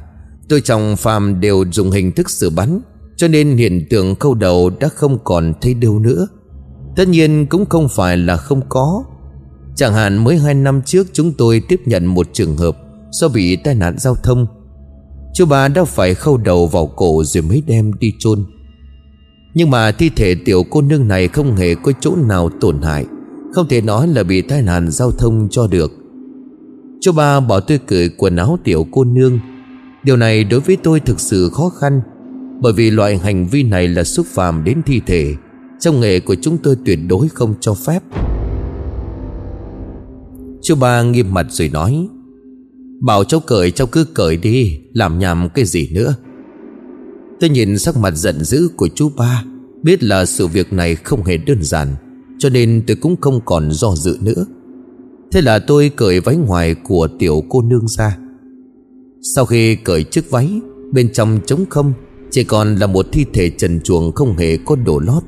Tôi 0.49 0.61
chồng 0.61 0.95
phàm 0.95 1.39
đều 1.39 1.65
dùng 1.71 1.91
hình 1.91 2.11
thức 2.11 2.29
xử 2.29 2.49
bắn, 2.49 2.81
Cho 3.17 3.27
nên 3.27 3.57
hiện 3.57 3.87
tượng 3.89 4.15
khâu 4.15 4.33
đầu 4.33 4.69
đã 4.79 4.87
không 4.87 5.17
còn 5.23 5.53
thấy 5.61 5.73
đâu 5.73 5.99
nữa. 5.99 6.27
Tất 6.95 7.07
nhiên 7.07 7.45
cũng 7.45 7.65
không 7.65 7.87
phải 7.89 8.17
là 8.17 8.37
không 8.37 8.61
có 8.69 9.03
Chẳng 9.75 9.93
hạn 9.93 10.23
mới 10.23 10.37
hai 10.37 10.53
năm 10.53 10.81
trước 10.85 11.07
chúng 11.13 11.33
tôi 11.37 11.61
tiếp 11.67 11.81
nhận 11.85 12.05
một 12.05 12.27
trường 12.33 12.57
hợp 12.57 12.77
Do 13.11 13.27
bị 13.27 13.55
tai 13.55 13.75
nạn 13.75 13.95
giao 13.97 14.15
thông. 14.15 14.47
Chú 15.33 15.45
bà 15.45 15.67
đã 15.67 15.83
phải 15.83 16.13
khâu 16.13 16.37
đầu 16.37 16.67
vào 16.67 16.87
cổ 16.95 17.23
rồi 17.23 17.43
mới 17.43 17.63
đem 17.67 17.91
đi 17.99 18.13
chôn. 18.19 18.45
Nhưng 19.53 19.69
mà 19.69 19.91
thi 19.91 20.09
thể 20.15 20.35
tiểu 20.45 20.63
cô 20.69 20.81
nương 20.81 21.07
này 21.07 21.27
không 21.27 21.55
hề 21.55 21.75
có 21.75 21.91
chỗ 22.01 22.15
nào 22.15 22.49
tổn 22.61 22.81
hại. 22.81 23.05
Không 23.53 23.67
thể 23.67 23.81
nói 23.81 24.07
là 24.07 24.23
bị 24.23 24.41
tai 24.41 24.61
nạn 24.61 24.91
giao 24.91 25.11
thông 25.11 25.47
cho 25.51 25.67
được. 25.67 25.91
Chú 27.01 27.11
ba 27.11 27.39
bỏ 27.39 27.59
tôi 27.59 27.79
cởi 27.87 28.09
quần 28.17 28.35
áo 28.35 28.59
tiểu 28.63 28.87
cô 28.91 29.03
nương. 29.03 29.39
Điều 30.03 30.17
này 30.17 30.43
đối 30.43 30.59
với 30.59 30.77
tôi 30.83 30.99
thực 30.99 31.19
sự 31.19 31.49
khó 31.53 31.69
khăn, 31.69 32.01
Bởi 32.61 32.73
vì 32.73 32.91
loại 32.91 33.17
hành 33.17 33.47
vi 33.47 33.63
này 33.63 33.87
là 33.87 34.03
xúc 34.03 34.25
phạm 34.33 34.63
đến 34.63 34.81
thi 34.85 35.01
thể. 35.05 35.35
Trong 35.79 35.99
nghề 35.99 36.19
của 36.19 36.35
chúng 36.41 36.57
tôi 36.57 36.75
tuyệt 36.85 36.99
đối 37.07 37.27
không 37.29 37.53
cho 37.59 37.73
phép. 37.73 37.99
Chú 40.61 40.75
ba 40.75 41.03
nghiêm 41.03 41.33
mặt 41.33 41.45
rồi 41.49 41.69
nói, 41.69 42.07
Bảo 43.01 43.23
cháu 43.23 43.39
cởi, 43.39 43.71
cháu 43.71 43.87
cứ 43.87 44.05
cởi 44.13 44.37
đi, 44.37 44.79
Làm 44.93 45.19
nhảm 45.19 45.49
cái 45.53 45.65
gì 45.65 45.89
nữa. 45.91 46.15
Tôi 47.39 47.49
nhìn 47.49 47.77
sắc 47.77 47.97
mặt 47.97 48.11
giận 48.11 48.43
dữ 48.43 48.69
của 48.75 48.87
chú 48.95 49.09
ba, 49.17 49.43
Biết 49.83 50.03
là 50.03 50.25
sự 50.25 50.47
việc 50.47 50.73
này 50.73 50.95
không 50.95 51.23
hề 51.23 51.37
đơn 51.37 51.63
giản, 51.63 51.95
Cho 52.39 52.49
nên 52.49 52.83
tôi 52.87 52.97
cũng 53.01 53.15
không 53.21 53.39
còn 53.45 53.71
do 53.71 53.95
dự 53.95 54.17
nữa. 54.21 54.45
Thế 55.31 55.41
là 55.41 55.59
tôi 55.59 55.91
cởi 55.95 56.19
váy 56.19 56.35
ngoài 56.35 56.75
của 56.83 57.07
tiểu 57.19 57.43
cô 57.49 57.61
nương 57.61 57.87
ra. 57.87 58.17
Sau 59.35 59.45
khi 59.45 59.75
cởi 59.75 60.03
chiếc 60.03 60.31
váy, 60.31 60.61
Bên 60.91 61.13
trong 61.13 61.39
trống 61.45 61.65
không, 61.69 61.93
Chỉ 62.31 62.43
còn 62.43 62.75
là 62.75 62.87
một 62.87 63.05
thi 63.11 63.25
thể 63.33 63.49
trần 63.49 63.81
chuồng 63.81 64.11
không 64.11 64.37
hề 64.37 64.57
có 64.57 64.75
đổ 64.75 64.99
lót. 64.99 65.23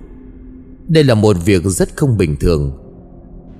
Đây 0.87 1.03
là 1.03 1.15
một 1.15 1.37
việc 1.45 1.63
rất 1.63 1.89
không 1.95 2.17
bình 2.17 2.35
thường. 2.39 2.82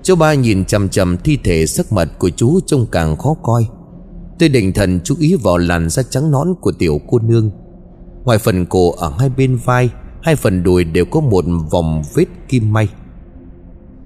Chú 0.04 0.16
ba 0.16 0.34
nhìn 0.34 0.66
chầm 0.66 0.90
chầm 0.90 1.18
thi 1.18 1.38
thể 1.44 1.66
sắc 1.66 1.94
mặt 1.94 2.10
của 2.20 2.30
chú 2.30 2.60
trông 2.66 2.86
càng 2.92 3.18
khó 3.18 3.36
coi. 3.44 3.68
Tôi 4.40 4.50
định 4.50 4.74
thần 4.74 5.00
chú 5.04 5.16
ý 5.20 5.36
vào 5.36 5.58
làn 5.58 5.90
da 5.90 6.04
trắng 6.04 6.32
nõn 6.32 6.48
của 6.62 6.72
tiểu 6.72 7.02
cô 7.08 7.20
nương. 7.20 7.52
Ngoài 8.24 8.38
phần 8.38 8.66
cổ 8.66 8.92
ở 8.92 9.14
hai 9.20 9.30
bên 9.30 9.60
vai, 9.66 9.90
Hai 10.22 10.36
phần 10.36 10.64
đùi 10.64 10.84
đều 10.84 11.06
có 11.06 11.22
một 11.22 11.46
vòng 11.72 12.02
vết 12.16 12.26
kim 12.50 12.74
may. 12.74 12.88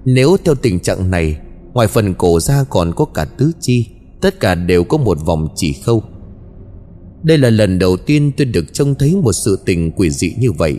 Nếu 0.04 0.36
theo 0.44 0.54
tình 0.54 0.80
trạng 0.80 1.10
này, 1.10 1.38
Ngoài 1.72 1.88
phần 1.88 2.14
cổ 2.14 2.40
ra 2.40 2.64
còn 2.70 2.92
có 2.94 3.04
cả 3.04 3.24
tứ 3.24 3.52
chi, 3.60 3.86
Tất 4.20 4.40
cả 4.40 4.54
đều 4.54 4.84
có 4.84 4.98
một 4.98 5.18
vòng 5.24 5.48
chỉ 5.54 5.72
khâu. 5.72 6.02
Đây 7.22 7.38
là 7.38 7.50
lần 7.50 7.78
đầu 7.78 7.96
tiên 7.96 8.32
tôi 8.36 8.44
được 8.44 8.72
trông 8.72 8.94
thấy 8.94 9.16
một 9.16 9.32
sự 9.32 9.58
tình 9.66 9.92
quỷ 9.92 10.10
dị 10.10 10.34
như 10.38 10.52
vậy. 10.52 10.78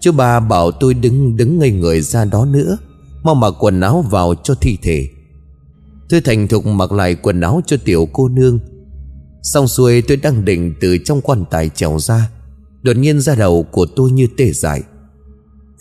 Chú 0.00 0.12
ba 0.12 0.40
bảo 0.40 0.70
tôi 0.70 0.94
đứng 0.94 1.36
đứng 1.36 1.58
ngây 1.58 1.70
người 1.70 2.00
ra 2.00 2.24
đó 2.24 2.44
nữa. 2.44 2.78
Mau 3.22 3.34
mặc 3.34 3.54
quần 3.58 3.80
áo 3.80 4.04
vào 4.10 4.34
cho 4.42 4.54
thi 4.54 4.78
thể. 4.82 5.08
Tôi 6.08 6.20
thành 6.20 6.48
thục 6.48 6.66
mặc 6.66 6.92
lại 6.92 7.14
quần 7.14 7.40
áo 7.40 7.60
cho 7.66 7.76
tiểu 7.84 8.08
cô 8.12 8.28
nương. 8.28 8.58
Xong 9.42 9.68
xuôi 9.68 10.02
tôi 10.02 10.16
đang 10.16 10.44
định 10.44 10.74
từ 10.80 10.98
trong 10.98 11.20
quan 11.20 11.44
tài 11.50 11.68
trèo 11.68 11.98
ra, 11.98 12.30
Đột 12.82 12.96
nhiên 12.96 13.20
ra 13.20 13.34
đầu 13.34 13.62
của 13.62 13.86
tôi 13.96 14.10
như 14.10 14.26
tê 14.36 14.52
dại. 14.52 14.82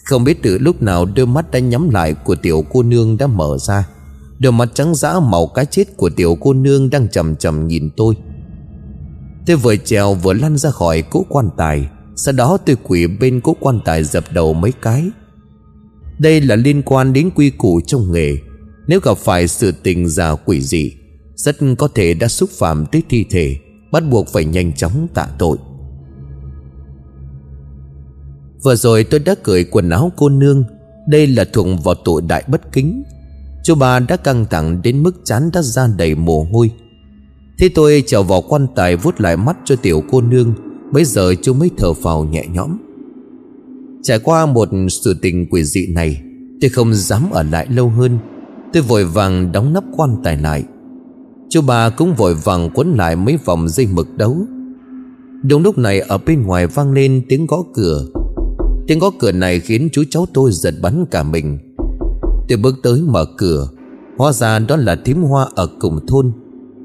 Không 0.05 0.23
biết 0.23 0.43
từ 0.43 0.57
lúc 0.57 0.81
nào 0.81 1.05
đôi 1.05 1.25
mắt 1.25 1.51
đã 1.51 1.59
nhắm 1.59 1.89
lại 1.89 2.13
của 2.13 2.35
tiểu 2.35 2.65
cô 2.69 2.83
nương 2.83 3.17
đã 3.17 3.27
mở 3.27 3.57
ra. 3.57 3.87
Đôi 4.39 4.51
mắt 4.51 4.69
trắng 4.73 4.95
dã 4.95 5.19
màu 5.19 5.47
cái 5.47 5.65
chết 5.65 5.97
của 5.97 6.09
tiểu 6.09 6.37
cô 6.41 6.53
nương 6.53 6.89
đang 6.89 7.09
chầm 7.09 7.35
chầm 7.35 7.67
nhìn 7.67 7.89
tôi. 7.97 8.15
Tôi 9.45 9.55
vừa 9.55 9.75
trèo 9.75 10.13
vừa 10.13 10.33
lăn 10.33 10.57
ra 10.57 10.71
khỏi 10.71 11.01
cỗ 11.01 11.25
quan 11.29 11.49
tài, 11.57 11.89
Sau 12.15 12.33
đó 12.33 12.57
tôi 12.65 12.77
quỷ 12.83 13.07
bên 13.07 13.41
cỗ 13.41 13.55
quan 13.59 13.79
tài 13.85 14.03
dập 14.03 14.23
đầu 14.33 14.53
mấy 14.53 14.71
cái. 14.81 15.09
Đây 16.19 16.41
là 16.41 16.55
liên 16.55 16.81
quan 16.81 17.13
đến 17.13 17.29
quy 17.35 17.49
củ 17.49 17.81
trong 17.87 18.11
nghề. 18.11 18.37
Nếu 18.87 18.99
gặp 19.03 19.17
phải 19.17 19.47
sự 19.47 19.71
tình 19.83 20.07
giả 20.07 20.35
quỷ 20.35 20.61
dị, 20.61 20.93
Rất 21.35 21.57
có 21.77 21.87
thể 21.95 22.13
đã 22.13 22.27
xúc 22.27 22.49
phạm 22.49 22.85
tới 22.85 23.03
thi 23.09 23.25
thể, 23.29 23.55
Bắt 23.91 24.03
buộc 24.09 24.27
phải 24.27 24.45
nhanh 24.45 24.73
chóng 24.73 25.07
tạ 25.13 25.27
tội. 25.39 25.57
Vừa 28.63 28.75
rồi 28.75 29.03
tôi 29.03 29.19
đã 29.19 29.35
cởi 29.43 29.63
quần 29.63 29.89
áo 29.89 30.11
cô 30.17 30.29
nương. 30.29 30.63
Đây 31.07 31.27
là 31.27 31.45
thuộc 31.53 31.67
vào 31.83 31.95
tội 31.95 32.21
đại 32.21 32.43
bất 32.47 32.71
kính. 32.71 33.03
Chú 33.63 33.75
bà 33.75 33.99
đã 33.99 34.15
căng 34.15 34.45
thẳng 34.45 34.81
đến 34.81 35.03
mức 35.03 35.15
chán 35.23 35.49
đã 35.53 35.61
ra 35.61 35.87
đầy 35.97 36.15
mồ 36.15 36.47
hôi. 36.51 36.71
Thế 37.59 37.69
tôi 37.75 38.03
trở 38.07 38.23
vào 38.23 38.41
quan 38.41 38.67
tài 38.75 38.95
vuốt 38.95 39.21
lại 39.21 39.37
mắt 39.37 39.57
cho 39.65 39.75
tiểu 39.75 40.03
cô 40.11 40.21
nương. 40.21 40.53
Bây 40.91 41.05
giờ 41.05 41.33
chú 41.41 41.53
mới 41.53 41.69
thở 41.77 41.93
phào 41.93 42.25
nhẹ 42.25 42.45
nhõm. 42.53 42.77
Trải 44.03 44.19
qua 44.19 44.45
một 44.45 44.69
sự 44.89 45.13
tình 45.21 45.47
quỷ 45.49 45.63
dị 45.63 45.87
này, 45.87 46.21
Tôi 46.61 46.69
không 46.69 46.93
dám 46.93 47.29
ở 47.31 47.43
lại 47.43 47.67
lâu 47.69 47.89
hơn. 47.89 48.17
Tôi 48.73 48.83
vội 48.83 49.05
vàng 49.05 49.51
đóng 49.51 49.73
nắp 49.73 49.83
quan 49.97 50.15
tài 50.23 50.37
lại. 50.37 50.63
Chú 51.49 51.61
bà 51.61 51.89
cũng 51.89 52.13
vội 52.13 52.35
vàng 52.35 52.69
quấn 52.73 52.95
lại 52.97 53.15
mấy 53.15 53.37
vòng 53.45 53.69
dây 53.69 53.87
mực 53.91 54.17
đấu. 54.17 54.37
Đúng 55.43 55.63
lúc 55.63 55.77
này 55.77 55.99
ở 55.99 56.17
bên 56.17 56.43
ngoài 56.43 56.67
vang 56.67 56.91
lên 56.91 57.21
tiếng 57.29 57.45
gõ 57.45 57.63
cửa. 57.73 58.05
Tiếng 58.87 58.99
gõ 58.99 59.11
cửa 59.19 59.31
này 59.31 59.59
khiến 59.59 59.89
chú 59.91 60.03
cháu 60.09 60.25
tôi 60.33 60.51
giật 60.51 60.73
bắn 60.81 61.05
cả 61.11 61.23
mình. 61.23 61.57
Tôi 62.47 62.57
bước 62.57 62.75
tới 62.83 63.01
mở 63.01 63.25
cửa. 63.37 63.69
Hóa 64.17 64.31
ra 64.31 64.59
đó 64.59 64.75
là 64.75 64.95
thím 64.95 65.23
hoa 65.23 65.47
ở 65.55 65.67
cùng 65.79 65.99
thôn. 66.07 66.31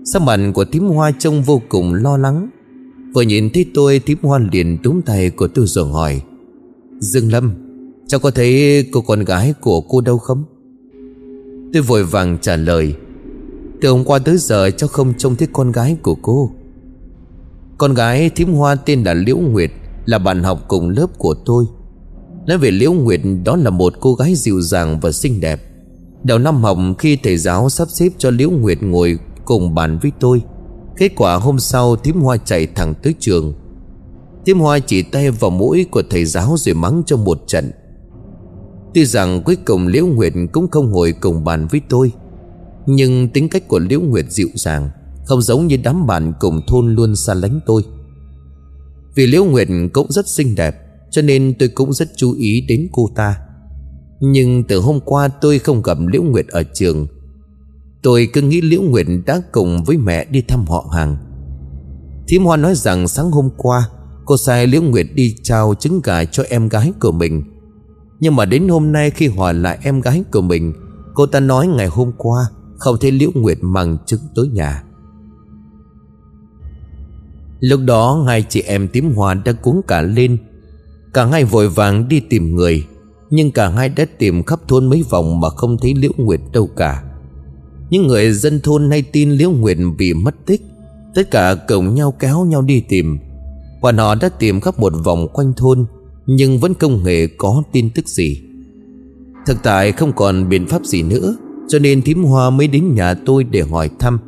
Sắc 0.04 0.22
mặt 0.22 0.40
của 0.54 0.64
thím 0.64 0.86
hoa 0.86 1.10
trông 1.10 1.42
vô 1.42 1.62
cùng 1.68 1.94
lo 1.94 2.16
lắng. 2.16 2.50
Vừa 3.14 3.22
nhìn 3.22 3.50
thấy 3.54 3.66
tôi, 3.74 3.98
thím 4.06 4.18
hoa 4.22 4.38
liền 4.52 4.78
túm 4.82 5.00
tay 5.02 5.30
của 5.30 5.48
tôi 5.48 5.66
rồi 5.66 5.92
hỏi 5.92 6.22
Dương 6.98 7.32
Lâm, 7.32 7.54
Cháu 8.06 8.20
có 8.20 8.30
thấy 8.30 8.84
cô 8.92 9.00
con 9.00 9.24
gái 9.24 9.54
của 9.60 9.80
cô 9.80 10.00
đâu 10.00 10.18
không? 10.18 10.44
Tôi 11.72 11.82
vội 11.82 12.04
vàng 12.04 12.38
trả 12.40 12.56
lời, 12.56 12.94
Từ 13.80 13.90
hôm 13.90 14.04
qua 14.04 14.18
tới 14.18 14.36
giờ 14.38 14.70
cháu 14.70 14.88
không 14.88 15.14
trông 15.18 15.36
thấy 15.36 15.48
con 15.52 15.72
gái 15.72 15.96
của 16.02 16.14
cô. 16.22 16.50
Con 17.78 17.94
gái 17.94 18.30
thím 18.30 18.52
hoa 18.52 18.74
tên 18.74 19.04
là 19.04 19.14
Liễu 19.14 19.36
Nguyệt, 19.36 19.70
Là 20.06 20.18
bạn 20.18 20.42
học 20.42 20.64
cùng 20.68 20.88
lớp 20.88 21.06
của 21.18 21.34
tôi. 21.34 21.64
Nói 22.46 22.58
về 22.58 22.70
Liễu 22.70 22.92
Nguyệt, 22.92 23.20
đó 23.44 23.56
là 23.56 23.70
một 23.70 23.94
cô 24.00 24.14
gái 24.14 24.34
dịu 24.34 24.60
dàng 24.60 25.00
và 25.00 25.12
xinh 25.12 25.40
đẹp. 25.40 25.62
Đầu 26.24 26.38
năm 26.38 26.62
học, 26.62 26.78
khi 26.98 27.16
thầy 27.16 27.36
giáo 27.36 27.70
sắp 27.70 27.88
xếp 27.90 28.08
cho 28.18 28.30
Liễu 28.30 28.50
Nguyệt 28.50 28.82
ngồi 28.82 29.18
cùng 29.44 29.74
bàn 29.74 29.98
với 30.02 30.12
tôi, 30.20 30.42
Kết 30.96 31.12
quả 31.16 31.34
hôm 31.36 31.58
sau 31.58 31.96
thím 31.96 32.20
hoa 32.20 32.36
chạy 32.36 32.66
thẳng 32.66 32.94
tới 33.02 33.14
trường. 33.18 33.54
Thiêm 34.46 34.58
hoa 34.58 34.78
chỉ 34.78 35.02
tay 35.02 35.30
vào 35.30 35.50
mũi 35.50 35.86
của 35.90 36.02
thầy 36.10 36.24
giáo 36.24 36.54
rồi 36.58 36.74
mắng 36.74 37.02
cho 37.06 37.16
một 37.16 37.42
trận. 37.46 37.70
Tuy 38.94 39.04
rằng 39.04 39.42
cuối 39.42 39.56
cùng 39.64 39.86
Liễu 39.86 40.06
Nguyệt 40.06 40.32
cũng 40.52 40.68
không 40.70 40.90
ngồi 40.90 41.12
cùng 41.12 41.44
bàn 41.44 41.66
với 41.70 41.80
tôi, 41.88 42.12
Nhưng 42.86 43.28
tính 43.28 43.48
cách 43.48 43.68
của 43.68 43.78
Liễu 43.78 44.00
Nguyệt 44.00 44.24
dịu 44.30 44.48
dàng, 44.54 44.90
Không 45.24 45.42
giống 45.42 45.66
như 45.66 45.76
đám 45.84 46.06
bạn 46.06 46.32
cùng 46.40 46.60
thôn 46.66 46.94
luôn 46.94 47.16
xa 47.16 47.34
lánh 47.34 47.60
tôi. 47.66 47.82
Vì 49.14 49.26
Liễu 49.26 49.44
Nguyệt 49.44 49.68
cũng 49.92 50.12
rất 50.12 50.28
xinh 50.28 50.54
đẹp, 50.54 50.76
Cho 51.10 51.22
nên 51.22 51.54
tôi 51.58 51.68
cũng 51.68 51.92
rất 51.92 52.08
chú 52.16 52.32
ý 52.32 52.60
đến 52.68 52.88
cô 52.92 53.10
ta. 53.14 53.36
Nhưng 54.20 54.64
từ 54.64 54.80
hôm 54.80 55.00
qua 55.04 55.28
tôi 55.28 55.58
không 55.58 55.82
gặp 55.82 55.98
Liễu 56.12 56.22
Nguyệt 56.22 56.46
ở 56.48 56.62
trường. 56.74 57.06
Tôi 58.02 58.28
cứ 58.32 58.42
nghĩ 58.42 58.60
Liễu 58.60 58.82
Nguyệt 58.82 59.06
đã 59.26 59.42
cùng 59.52 59.84
với 59.84 59.96
mẹ 59.96 60.24
đi 60.24 60.42
thăm 60.48 60.66
họ 60.66 60.90
hàng. 60.92 61.16
Thím 62.28 62.44
Hoa 62.44 62.56
nói 62.56 62.74
rằng 62.74 63.08
sáng 63.08 63.30
hôm 63.30 63.50
qua 63.56 63.88
Cô 64.24 64.36
sai 64.36 64.66
Liễu 64.66 64.82
Nguyệt 64.82 65.06
đi 65.14 65.34
trao 65.42 65.74
trứng 65.80 66.00
gà 66.04 66.24
cho 66.24 66.42
em 66.48 66.68
gái 66.68 66.92
của 67.00 67.12
mình. 67.12 67.42
Nhưng 68.20 68.36
mà 68.36 68.44
đến 68.44 68.68
hôm 68.68 68.92
nay 68.92 69.10
khi 69.10 69.28
hỏi 69.28 69.54
lại 69.54 69.78
em 69.82 70.00
gái 70.00 70.24
của 70.32 70.40
mình, 70.40 70.72
Cô 71.14 71.26
ta 71.26 71.40
nói 71.40 71.66
ngày 71.66 71.86
hôm 71.86 72.12
qua 72.18 72.46
Không 72.76 72.96
thấy 73.00 73.10
Liễu 73.10 73.30
Nguyệt 73.34 73.58
mang 73.60 73.96
trứng 74.06 74.20
tới 74.34 74.48
nhà. 74.48 74.82
Lúc 77.60 77.80
đó 77.84 78.24
hai 78.26 78.44
chị 78.48 78.60
em 78.60 78.88
tím 78.88 79.12
hoa 79.14 79.34
đã 79.34 79.52
cuống 79.52 79.82
cả 79.88 80.02
lên. 80.02 80.36
Cả 81.12 81.26
hai 81.26 81.44
vội 81.44 81.68
vàng 81.68 82.08
đi 82.08 82.20
tìm 82.20 82.56
người, 82.56 82.86
Nhưng 83.30 83.50
cả 83.50 83.68
hai 83.68 83.88
đã 83.88 84.04
tìm 84.18 84.42
khắp 84.42 84.60
thôn 84.68 84.86
mấy 84.86 85.04
vòng 85.10 85.40
Mà 85.40 85.48
không 85.50 85.76
thấy 85.78 85.94
Liễu 85.94 86.12
Nguyệt 86.16 86.40
đâu 86.52 86.66
cả. 86.76 87.02
Những 87.90 88.06
người 88.06 88.32
dân 88.32 88.60
thôn 88.60 88.90
hay 88.90 89.02
tin 89.02 89.30
Liễu 89.30 89.50
Nguyệt 89.50 89.78
bị 89.98 90.14
mất 90.14 90.34
tích, 90.46 90.62
Tất 91.14 91.30
cả 91.30 91.54
cùng 91.68 91.94
nhau 91.94 92.14
kéo 92.18 92.44
nhau 92.44 92.62
đi 92.62 92.80
tìm. 92.88 93.18
Bọn 93.84 93.96
họ 93.96 94.14
đã 94.14 94.28
tìm 94.28 94.60
khắp 94.60 94.78
một 94.78 94.92
vòng 95.04 95.28
quanh 95.32 95.52
thôn, 95.56 95.84
Nhưng 96.26 96.58
vẫn 96.58 96.74
không 96.74 97.04
hề 97.04 97.26
có 97.26 97.62
tin 97.72 97.90
tức 97.90 98.08
gì. 98.08 98.40
Thực 99.46 99.62
tại 99.62 99.92
không 99.92 100.12
còn 100.16 100.48
biện 100.48 100.66
pháp 100.66 100.84
gì 100.84 101.02
nữa, 101.02 101.36
Cho 101.68 101.78
nên 101.78 102.02
thím 102.02 102.24
hoa 102.24 102.50
mới 102.50 102.68
đến 102.68 102.94
nhà 102.94 103.14
tôi 103.14 103.44
để 103.44 103.62
hỏi 103.62 103.90
thăm. 103.98 104.18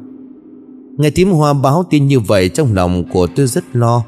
Nghe 0.99 1.11
thím 1.11 1.31
hoa 1.31 1.53
báo 1.53 1.85
tin 1.91 2.07
như 2.07 2.21
vậy, 2.21 2.49
Trong 2.49 2.75
lòng 2.75 3.05
của 3.13 3.27
tôi 3.37 3.47
rất 3.47 3.65
lo. 3.73 4.05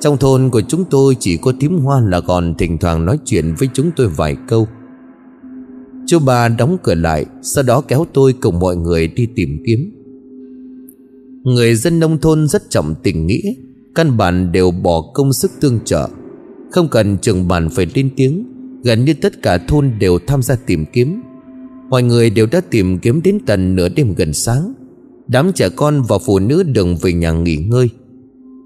Trong 0.00 0.16
thôn 0.16 0.50
của 0.50 0.60
chúng 0.60 0.84
tôi 0.90 1.16
chỉ 1.20 1.36
có 1.36 1.52
thím 1.60 1.78
hoa 1.78 2.00
là 2.00 2.20
còn 2.20 2.54
thỉnh 2.58 2.78
thoảng 2.78 3.04
nói 3.04 3.18
chuyện 3.24 3.54
với 3.58 3.68
chúng 3.74 3.90
tôi 3.96 4.08
vài 4.08 4.36
câu. 4.48 4.68
Chú 6.06 6.18
ba 6.18 6.48
đóng 6.48 6.76
cửa 6.82 6.94
lại, 6.94 7.26
Sau 7.42 7.64
đó 7.64 7.80
kéo 7.80 8.06
tôi 8.12 8.34
cùng 8.40 8.60
mọi 8.60 8.76
người 8.76 9.08
đi 9.08 9.26
tìm 9.36 9.58
kiếm. 9.66 9.92
Người 11.44 11.74
dân 11.74 12.00
nông 12.00 12.18
thôn 12.18 12.48
rất 12.48 12.70
trọng 12.70 12.94
tình 13.02 13.26
nghĩa 13.26 13.52
Căn 13.94 14.16
bản 14.16 14.52
đều 14.52 14.70
bỏ 14.70 15.10
công 15.14 15.32
sức 15.32 15.50
tương 15.60 15.80
trợ. 15.84 16.08
Không 16.70 16.88
cần 16.88 17.18
trưởng 17.18 17.48
bản 17.48 17.68
phải 17.68 17.86
lên 17.94 18.10
tiếng, 18.16 18.44
Gần 18.84 19.04
như 19.04 19.14
tất 19.14 19.42
cả 19.42 19.58
thôn 19.58 19.92
đều 19.98 20.18
tham 20.26 20.42
gia 20.42 20.56
tìm 20.56 20.84
kiếm. 20.92 21.22
Mọi 21.90 22.02
người 22.02 22.30
đều 22.30 22.46
đã 22.46 22.60
tìm 22.70 22.98
kiếm 22.98 23.22
đến 23.22 23.38
tận 23.46 23.76
nửa 23.76 23.88
đêm 23.88 24.14
gần 24.14 24.32
sáng. 24.32 24.72
Đám 25.28 25.52
trẻ 25.52 25.68
con 25.68 26.02
và 26.02 26.18
phụ 26.18 26.38
nữ 26.38 26.62
đường 26.62 26.96
về 26.96 27.12
nhà 27.12 27.32
nghỉ 27.32 27.56
ngơi. 27.56 27.88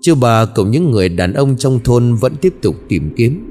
Chú 0.02 0.14
bà 0.14 0.44
cùng 0.44 0.70
những 0.70 0.90
người 0.90 1.08
đàn 1.08 1.32
ông 1.32 1.56
trong 1.58 1.80
thôn 1.84 2.14
vẫn 2.14 2.32
tiếp 2.40 2.54
tục 2.62 2.76
tìm 2.88 3.10
kiếm. 3.16 3.50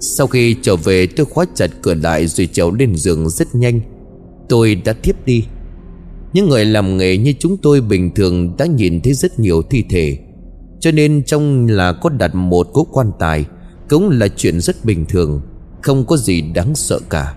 Sau 0.00 0.26
khi 0.26 0.56
trở 0.62 0.76
về, 0.76 1.06
tôi 1.06 1.26
khóa 1.26 1.44
chặt 1.54 1.70
cửa 1.82 1.94
lại 1.94 2.26
rồi 2.26 2.46
trèo 2.46 2.74
lên 2.74 2.96
giường 2.96 3.28
rất 3.28 3.54
nhanh. 3.54 3.80
Tôi 4.48 4.74
đã 4.74 4.92
thiếp 4.92 5.26
đi. 5.26 5.44
Những 6.32 6.48
người 6.48 6.64
làm 6.64 6.96
nghề 6.96 7.16
như 7.16 7.32
chúng 7.38 7.56
tôi 7.56 7.80
bình 7.80 8.14
thường 8.14 8.56
đã 8.58 8.66
nhìn 8.66 9.00
thấy 9.00 9.14
rất 9.14 9.40
nhiều 9.40 9.62
thi 9.62 9.84
thể. 9.90 10.18
Cho 10.80 10.90
nên 10.90 11.22
trong 11.24 11.66
là 11.66 11.92
có 11.92 12.10
đặt 12.10 12.34
một 12.34 12.66
cố 12.72 12.86
quan 12.92 13.12
tài 13.18 13.44
Cũng 13.88 14.10
là 14.10 14.28
chuyện 14.28 14.60
rất 14.60 14.84
bình 14.84 15.04
thường, 15.08 15.40
Không 15.82 16.04
có 16.04 16.16
gì 16.16 16.42
đáng 16.42 16.74
sợ 16.74 16.98
cả. 17.10 17.34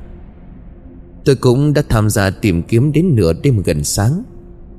Tôi 1.26 1.36
cũng 1.36 1.74
đã 1.74 1.84
tham 1.90 2.10
gia 2.10 2.30
tìm 2.30 2.64
kiếm 2.64 2.92
đến 2.92 3.16
nửa 3.16 3.34
đêm 3.34 3.62
gần 3.66 3.84
sáng, 3.84 4.24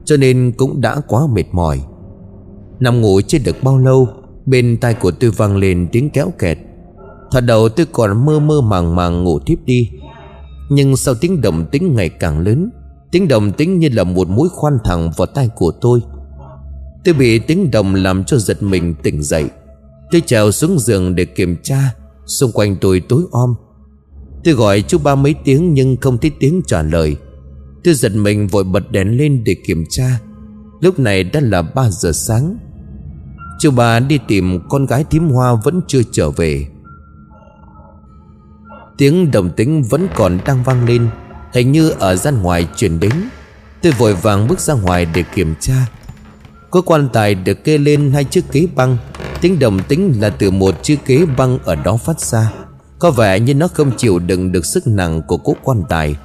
Cho 0.05 0.17
nên 0.17 0.53
cũng 0.57 0.81
đã 0.81 1.01
quá 1.09 1.27
mệt 1.33 1.45
mỏi. 1.53 1.81
Nằm 2.81 3.01
ngủ 3.01 3.21
chưa 3.21 3.39
được 3.45 3.57
bao 3.63 3.79
lâu, 3.79 4.09
Bên 4.47 4.77
tai 4.81 4.95
của 4.95 5.11
tôi 5.11 5.31
vang 5.31 5.57
lên 5.57 5.89
tiếng 5.93 6.11
kéo 6.11 6.33
kẹt. 6.39 6.59
Thoạt 7.31 7.45
đầu 7.45 7.69
tôi 7.69 7.87
còn 7.93 8.27
mơ 8.27 8.41
mơ 8.41 8.61
màng 8.61 8.97
màng 8.97 9.25
ngủ 9.25 9.39
thiếp 9.39 9.59
đi, 9.65 9.91
Nhưng 10.71 10.97
sau 10.97 11.15
tiếng 11.15 11.41
động 11.41 11.67
tính 11.73 11.95
ngày 11.95 12.09
càng 12.09 12.41
lớn, 12.41 12.71
Tiếng 13.15 13.29
động 13.29 13.53
tính 13.53 13.79
như 13.79 13.89
là 13.93 14.05
một 14.05 14.29
mũi 14.29 14.49
khoan 14.49 14.79
thẳng 14.85 15.11
vào 15.17 15.27
tai 15.27 15.49
của 15.57 15.73
tôi. 15.81 16.01
Tôi 17.05 17.15
bị 17.15 17.39
tiếng 17.39 17.71
đồng 17.71 17.95
làm 17.95 18.25
cho 18.25 18.37
giật 18.39 18.63
mình 18.63 18.95
tỉnh 19.03 19.23
dậy. 19.23 19.45
Tôi 20.11 20.21
trèo 20.21 20.51
xuống 20.51 20.79
giường 20.79 21.15
để 21.15 21.25
kiểm 21.25 21.57
tra. 21.63 21.95
Xung 22.27 22.53
quanh 22.53 22.77
tôi 22.81 23.01
tối 23.09 23.23
om. 23.31 23.55
Tôi 24.45 24.55
gọi 24.55 24.83
chú 24.83 24.99
ba 24.99 25.15
mấy 25.15 25.35
tiếng 25.45 25.75
nhưng 25.75 25.97
không 25.97 26.19
thấy 26.19 26.31
tiếng 26.41 26.63
trả 26.67 26.83
lời. 26.83 27.17
Tôi 27.85 27.95
giật 27.95 28.13
mình 28.15 28.47
vội 28.47 28.65
bật 28.65 28.93
đèn 28.93 29.17
lên 29.17 29.45
để 29.45 29.57
kiểm 29.67 29.85
tra. 29.91 30.21
Lúc 30.81 30.99
này 30.99 31.25
đã 31.25 31.41
là 31.41 31.63
3 31.63 31.91
giờ 31.91 32.13
sáng. 32.13 32.59
Chú 33.61 33.71
ba 33.71 34.01
đi 34.01 34.19
tìm 34.29 34.61
con 34.69 34.87
gái 34.87 35.05
thím 35.11 35.29
hoa 35.29 35.55
vẫn 35.65 35.81
chưa 35.89 36.03
trở 36.13 36.31
về. 36.31 36.67
Tiếng 38.99 39.31
đồng 39.31 39.51
tính 39.51 39.83
vẫn 39.83 40.09
còn 40.15 40.39
đang 40.47 40.63
vang 40.63 40.87
lên, 40.87 41.09
Hình 41.55 41.73
như 41.73 41.91
ở 41.91 42.17
gian 42.17 42.43
ngoài 42.43 42.69
truyền 42.77 43.01
đến. 43.01 43.13
Tôi 43.83 43.93
vội 43.93 44.15
vàng 44.15 44.49
bước 44.49 44.61
ra 44.61 44.75
ngoài 44.75 45.07
để 45.15 45.25
kiểm 45.35 45.55
tra. 45.61 45.87
Có 46.75 46.81
quan 46.81 47.09
tài 47.13 47.35
được 47.35 47.65
kê 47.65 47.79
lên 47.79 48.11
hai 48.13 48.25
chiếc 48.25 48.53
ghế 48.53 48.67
băng. 48.75 48.97
Tiếng 49.41 49.59
đồng 49.59 49.83
tính 49.89 50.13
là 50.21 50.31
từ 50.31 50.51
một 50.51 50.83
chiếc 50.83 50.99
ghế 51.07 51.27
băng 51.37 51.59
ở 51.65 51.75
đó 51.75 51.97
phát 51.97 52.21
ra. 52.21 52.53
Có 52.99 53.11
vẻ 53.11 53.41
như 53.41 53.55
nó 53.55 53.69
không 53.69 53.91
chịu 53.97 54.19
đựng 54.19 54.53
được 54.53 54.67
sức 54.67 54.87
nặng 54.87 55.23
của 55.29 55.37
cố 55.37 55.57
quan 55.65 55.83
tài. 55.89 56.17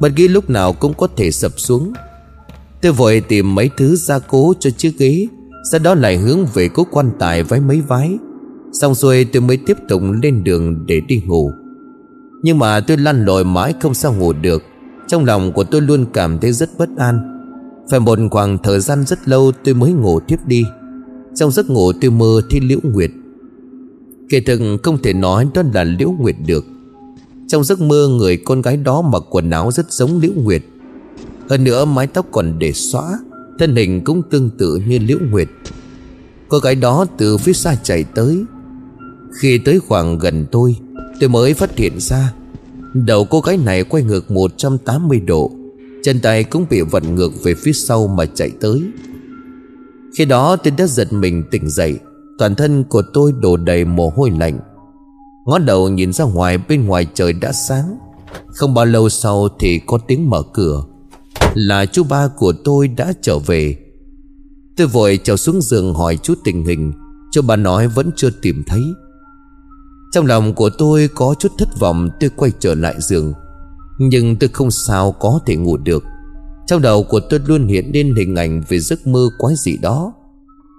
Bất 0.00 0.12
kỳ 0.16 0.28
lúc 0.28 0.50
nào 0.50 0.72
cũng 0.72 0.94
có 0.94 1.08
thể 1.16 1.30
sập 1.30 1.52
xuống. 1.56 1.92
Tôi 2.82 2.92
vội 2.92 3.22
tìm 3.28 3.54
mấy 3.54 3.70
thứ 3.76 3.96
gia 3.96 4.18
cố 4.18 4.54
cho 4.60 4.70
chiếc 4.70 4.98
ghế, 4.98 5.26
Sau 5.70 5.78
đó 5.78 5.94
lại 5.94 6.16
hướng 6.16 6.46
về 6.54 6.68
cố 6.68 6.86
quan 6.90 7.10
tài 7.18 7.42
với 7.42 7.60
mấy 7.60 7.80
vái. 7.80 8.18
Xong 8.72 8.94
rồi 8.94 9.26
tôi 9.32 9.42
mới 9.42 9.56
tiếp 9.56 9.76
tục 9.88 10.02
lên 10.22 10.44
đường 10.44 10.86
để 10.86 11.00
đi 11.00 11.22
ngủ. 11.26 11.50
Nhưng 12.42 12.58
mà 12.58 12.80
tôi 12.80 12.96
lăn 12.96 13.24
lội 13.24 13.44
mãi 13.44 13.74
không 13.80 13.94
sao 13.94 14.14
ngủ 14.14 14.32
được. 14.32 14.62
Trong 15.08 15.24
lòng 15.24 15.52
của 15.52 15.64
tôi 15.64 15.80
luôn 15.80 16.06
cảm 16.12 16.38
thấy 16.38 16.52
rất 16.52 16.70
bất 16.78 16.88
an. 16.96 17.31
Phải 17.90 18.00
một 18.00 18.18
khoảng 18.30 18.58
thời 18.58 18.80
gian 18.80 19.04
rất 19.06 19.28
lâu 19.28 19.52
tôi 19.64 19.74
mới 19.74 19.92
ngủ 19.92 20.20
tiếp 20.20 20.36
đi. 20.46 20.64
Trong 21.34 21.50
giấc 21.50 21.70
ngủ 21.70 21.92
tôi 21.92 22.10
mơ 22.10 22.40
thấy 22.50 22.60
Liễu 22.60 22.78
Nguyệt. 22.82 23.10
Kể 24.28 24.40
thực 24.40 24.60
không 24.82 25.02
thể 25.02 25.12
nói 25.12 25.48
đó 25.54 25.62
là 25.74 25.84
Liễu 25.84 26.10
Nguyệt 26.10 26.36
được. 26.46 26.66
Trong 27.48 27.64
giấc 27.64 27.80
mơ 27.80 28.08
người 28.08 28.36
con 28.36 28.62
gái 28.62 28.76
đó 28.76 29.02
mặc 29.02 29.22
quần 29.30 29.50
áo 29.50 29.70
rất 29.70 29.92
giống 29.92 30.20
Liễu 30.20 30.32
Nguyệt. 30.36 30.62
Hơn 31.48 31.64
nữa 31.64 31.84
mái 31.84 32.06
tóc 32.06 32.26
còn 32.30 32.58
để 32.58 32.72
xóa, 32.72 33.18
Thân 33.58 33.76
hình 33.76 34.04
cũng 34.04 34.22
tương 34.30 34.50
tự 34.50 34.76
như 34.76 34.98
Liễu 34.98 35.18
Nguyệt. 35.30 35.48
Cô 36.48 36.58
gái 36.58 36.74
đó 36.74 37.06
từ 37.18 37.38
phía 37.38 37.52
xa 37.52 37.74
chạy 37.82 38.04
tới. 38.04 38.44
Khi 39.40 39.58
tới 39.58 39.80
khoảng 39.80 40.18
gần 40.18 40.46
tôi 40.50 40.76
Tôi 41.20 41.28
mới 41.28 41.54
phát 41.54 41.76
hiện 41.76 42.00
ra, 42.00 42.32
Đầu 42.94 43.24
cô 43.24 43.40
gái 43.40 43.56
này 43.56 43.84
quay 43.84 44.02
ngược 44.02 44.30
180 44.30 45.20
độ. 45.20 45.50
Chân 46.02 46.20
tay 46.20 46.44
cũng 46.44 46.66
bị 46.70 46.80
vặn 46.80 47.14
ngược 47.14 47.42
về 47.42 47.54
phía 47.54 47.72
sau 47.72 48.06
mà 48.06 48.26
chạy 48.26 48.50
tới. 48.60 48.82
Khi 50.16 50.24
đó 50.24 50.56
tôi 50.56 50.70
đã 50.70 50.86
giật 50.86 51.12
mình 51.12 51.42
tỉnh 51.50 51.70
dậy, 51.70 51.98
Toàn 52.38 52.54
thân 52.54 52.84
của 52.84 53.02
tôi 53.12 53.32
đổ 53.40 53.56
đầy 53.56 53.84
mồ 53.84 54.12
hôi 54.16 54.30
lạnh. 54.30 54.58
Ngó 55.46 55.58
đầu 55.58 55.88
nhìn 55.88 56.12
ra 56.12 56.24
ngoài 56.24 56.58
bên 56.58 56.86
ngoài 56.86 57.06
trời 57.14 57.32
đã 57.32 57.52
sáng. 57.52 57.98
Không 58.46 58.74
bao 58.74 58.84
lâu 58.84 59.08
sau 59.08 59.48
thì 59.58 59.80
có 59.86 59.98
tiếng 59.98 60.30
mở 60.30 60.42
cửa. 60.52 60.84
Là 61.54 61.86
chú 61.86 62.04
ba 62.04 62.28
của 62.36 62.52
tôi 62.64 62.88
đã 62.88 63.12
trở 63.22 63.38
về. 63.38 63.76
Tôi 64.76 64.86
vội 64.86 65.18
trèo 65.24 65.36
xuống 65.36 65.62
giường 65.62 65.94
hỏi 65.94 66.18
chú 66.22 66.34
tình 66.44 66.64
hình. 66.64 66.92
Chú 67.32 67.42
ba 67.42 67.56
nói 67.56 67.88
vẫn 67.88 68.10
chưa 68.16 68.30
tìm 68.42 68.62
thấy. 68.66 68.82
Trong 70.12 70.26
lòng 70.26 70.54
của 70.54 70.70
tôi 70.70 71.08
có 71.14 71.34
chút 71.38 71.52
thất 71.58 71.68
vọng, 71.80 72.08
Tôi 72.20 72.30
quay 72.36 72.52
trở 72.60 72.74
lại 72.74 72.94
giường. 72.98 73.32
Nhưng 74.08 74.36
tôi 74.36 74.48
không 74.52 74.70
sao 74.70 75.12
có 75.12 75.40
thể 75.46 75.56
ngủ 75.56 75.76
được. 75.76 76.04
Trong 76.66 76.82
đầu 76.82 77.02
của 77.02 77.20
tôi 77.20 77.40
luôn 77.46 77.66
hiện 77.66 77.90
lên 77.94 78.14
hình 78.14 78.36
ảnh 78.36 78.62
Về 78.68 78.78
giấc 78.78 79.06
mơ 79.06 79.28
quái 79.38 79.54
dị 79.56 79.76
đó. 79.76 80.12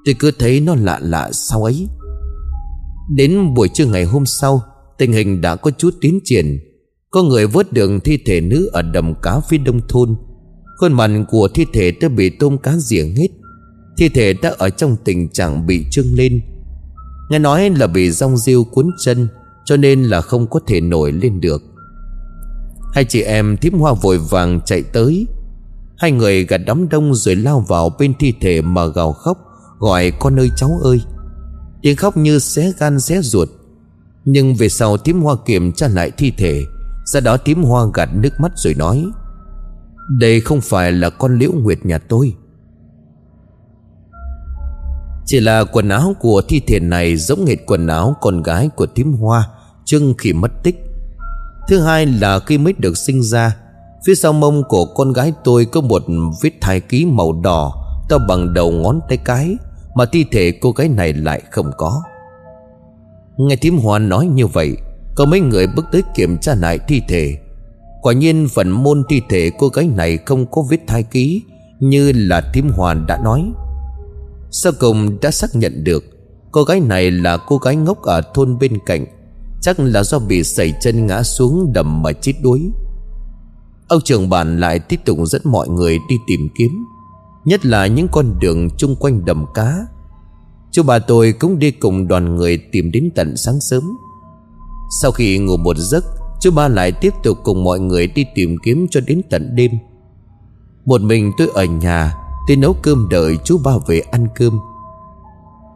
Tôi 0.05 0.15
cứ 0.19 0.31
thấy 0.39 0.59
nó 0.59 0.75
lạ 0.75 0.99
lạ 1.01 1.29
sao 1.31 1.63
ấy. 1.63 1.87
Đến 3.15 3.53
buổi 3.53 3.69
trưa 3.73 3.85
ngày 3.85 4.03
hôm 4.03 4.25
sau, 4.25 4.61
Tình 4.97 5.13
hình 5.13 5.41
đã 5.41 5.55
có 5.55 5.71
chút 5.71 5.95
tiến 6.01 6.19
triển. 6.23 6.59
Có 7.11 7.23
người 7.23 7.47
vớt 7.47 7.73
được 7.73 7.91
thi 8.03 8.17
thể 8.25 8.41
nữ 8.41 8.69
ở 8.73 8.81
đầm 8.81 9.13
cá 9.21 9.39
phía 9.49 9.57
đông 9.57 9.81
thôn. 9.87 10.15
Khuôn 10.79 10.93
mặt 10.93 11.09
của 11.29 11.47
thi 11.47 11.65
thể 11.73 11.91
đã 12.01 12.09
bị 12.09 12.29
tôm 12.29 12.57
cá 12.57 12.77
rỉa 12.77 13.03
hết. 13.03 13.27
Thi 13.97 14.09
thể 14.09 14.33
đã 14.33 14.53
ở 14.57 14.69
trong 14.69 14.95
tình 15.03 15.29
trạng 15.29 15.67
bị 15.67 15.85
trưng 15.91 16.13
lên. 16.13 16.41
Nghe 17.29 17.39
nói 17.39 17.69
là 17.69 17.87
bị 17.87 18.11
rong 18.11 18.37
rêu 18.37 18.63
cuốn 18.63 18.89
chân, 19.03 19.27
Cho 19.65 19.77
nên 19.77 20.03
là 20.03 20.21
không 20.21 20.47
có 20.47 20.59
thể 20.67 20.81
nổi 20.81 21.11
lên 21.11 21.41
được. 21.41 21.72
Hai 22.93 23.05
chị 23.05 23.21
em 23.21 23.57
thím 23.57 23.79
hoa 23.79 23.93
vội 23.93 24.17
vàng 24.17 24.59
chạy 24.65 24.83
tới. 24.83 25.27
Hai 25.97 26.11
người 26.11 26.45
gạt 26.45 26.57
đám 26.57 26.89
đông 26.89 27.15
rồi 27.15 27.35
lao 27.35 27.59
vào 27.59 27.89
bên 27.99 28.13
thi 28.19 28.33
thể 28.41 28.61
mà 28.61 28.85
gào 28.85 29.13
khóc, 29.13 29.37
Gọi, 29.79 30.11
con 30.19 30.39
ơi, 30.39 30.49
cháu 30.55 30.79
ơi. 30.83 31.01
Tiếng 31.81 31.95
khóc 31.95 32.17
như 32.17 32.39
xé 32.39 32.71
gan, 32.79 32.99
xé 32.99 33.21
ruột. 33.21 33.49
Nhưng 34.25 34.55
về 34.55 34.69
sau 34.69 34.97
tím 34.97 35.21
hoa 35.21 35.35
kiểm 35.45 35.71
tra 35.71 35.87
lại 35.87 36.11
thi 36.17 36.31
thể, 36.37 36.65
Sau 37.05 37.21
đó 37.21 37.37
tím 37.37 37.63
hoa 37.63 37.85
gạt 37.93 38.09
nước 38.13 38.39
mắt 38.39 38.51
rồi 38.55 38.73
nói, 38.73 39.05
Đây 40.19 40.41
không 40.41 40.61
phải 40.61 40.91
là 40.91 41.09
con 41.09 41.37
liễu 41.37 41.51
nguyệt 41.51 41.85
nhà 41.85 41.97
tôi. 41.97 42.33
Chỉ 45.25 45.39
là 45.39 45.63
quần 45.63 45.89
áo 45.89 46.15
của 46.19 46.41
thi 46.47 46.61
thể 46.67 46.79
này 46.79 47.15
giống 47.15 47.45
hệt 47.45 47.57
quần 47.65 47.87
áo 47.87 48.15
con 48.21 48.43
gái 48.43 48.69
của 48.75 48.85
tím 48.85 49.13
hoa 49.13 49.49
Trưng 49.85 50.13
khi 50.17 50.33
mất 50.33 50.51
tích. 50.63 50.92
Thứ 51.67 51.79
hai 51.79 52.05
là 52.05 52.39
khi 52.39 52.57
mới 52.57 52.73
được 52.77 52.97
sinh 52.97 53.23
ra, 53.23 53.55
Phía 54.05 54.15
sau 54.15 54.33
mông 54.33 54.63
của 54.63 54.85
con 54.85 55.13
gái 55.13 55.33
tôi 55.43 55.65
có 55.65 55.81
một 55.81 56.03
vết 56.41 56.51
thai 56.61 56.79
ký 56.79 57.05
màu 57.05 57.33
đỏ 57.33 57.83
To 58.09 58.17
bằng 58.17 58.53
đầu 58.53 58.71
ngón 58.71 58.99
tay 59.09 59.17
cái, 59.17 59.55
mà 59.95 60.05
thi 60.05 60.25
thể 60.31 60.51
cô 60.61 60.71
gái 60.71 60.89
này 60.89 61.13
lại 61.13 61.41
không 61.51 61.71
có. 61.77 62.03
Nghe 63.37 63.55
thím 63.55 63.77
hoa 63.77 63.99
nói 63.99 64.25
như 64.25 64.47
vậy, 64.47 64.77
Có 65.15 65.25
mấy 65.25 65.39
người 65.39 65.67
bước 65.67 65.85
tới 65.91 66.01
kiểm 66.15 66.37
tra 66.37 66.55
lại 66.55 66.79
thi 66.87 67.01
thể. 67.07 67.37
Quả 68.01 68.13
nhiên 68.13 68.47
phần 68.53 68.69
môn 68.69 69.03
thi 69.09 69.21
thể 69.29 69.51
cô 69.59 69.67
gái 69.67 69.87
này 69.87 70.17
không 70.17 70.45
có 70.45 70.61
vết 70.69 70.79
thai 70.87 71.03
ký, 71.03 71.43
Như 71.79 72.11
là 72.15 72.41
thím 72.53 72.69
hoa 72.69 72.93
đã 72.93 73.19
nói. 73.23 73.51
Sau 74.51 74.71
cùng 74.79 75.19
đã 75.21 75.31
xác 75.31 75.55
nhận 75.55 75.83
được, 75.83 76.03
Cô 76.51 76.63
gái 76.63 76.79
này 76.79 77.11
là 77.11 77.37
cô 77.37 77.57
gái 77.57 77.75
ngốc 77.75 78.01
ở 78.01 78.21
thôn 78.33 78.57
bên 78.59 78.77
cạnh 78.85 79.05
Chắc 79.63 79.79
là 79.79 80.03
do 80.03 80.19
bị 80.19 80.43
sẩy 80.43 80.73
chân 80.81 81.07
ngã 81.07 81.23
xuống 81.23 81.73
đầm 81.73 82.01
mà 82.01 82.11
chết 82.13 82.33
đuối. 82.41 82.71
Ông 83.87 84.01
trưởng 84.01 84.29
bản 84.29 84.59
lại 84.59 84.79
tiếp 84.79 84.99
tục 85.05 85.17
dẫn 85.25 85.41
mọi 85.45 85.69
người 85.69 85.99
đi 86.09 86.15
tìm 86.27 86.49
kiếm, 86.55 86.85
Nhất 87.45 87.65
là 87.65 87.87
những 87.87 88.07
con 88.11 88.39
đường 88.39 88.69
chung 88.77 88.95
quanh 88.95 89.25
đầm 89.25 89.45
cá. 89.53 89.85
Chú 90.71 90.83
bà 90.83 90.99
tôi 90.99 91.33
cũng 91.39 91.59
đi 91.59 91.71
cùng 91.71 92.07
đoàn 92.07 92.35
người 92.35 92.57
tìm 92.57 92.91
đến 92.91 93.09
tận 93.15 93.37
sáng 93.37 93.59
sớm. 93.59 93.97
Sau 95.01 95.11
khi 95.11 95.37
ngủ 95.37 95.57
một 95.57 95.77
giấc, 95.77 96.03
Chú 96.41 96.51
ba 96.51 96.67
lại 96.67 96.91
tiếp 96.91 97.13
tục 97.23 97.37
cùng 97.43 97.63
mọi 97.63 97.79
người 97.79 98.07
đi 98.07 98.25
tìm 98.35 98.55
kiếm 98.63 98.87
cho 98.91 98.99
đến 99.07 99.21
tận 99.29 99.55
đêm. 99.55 99.71
Một 100.85 101.01
mình 101.01 101.31
tôi 101.37 101.47
ở 101.53 101.63
nhà, 101.63 102.15
Tôi 102.47 102.57
nấu 102.57 102.73
cơm 102.73 103.09
đợi 103.09 103.37
chú 103.43 103.57
ba 103.63 103.71
về 103.87 103.99
ăn 103.99 104.27
cơm. 104.35 104.59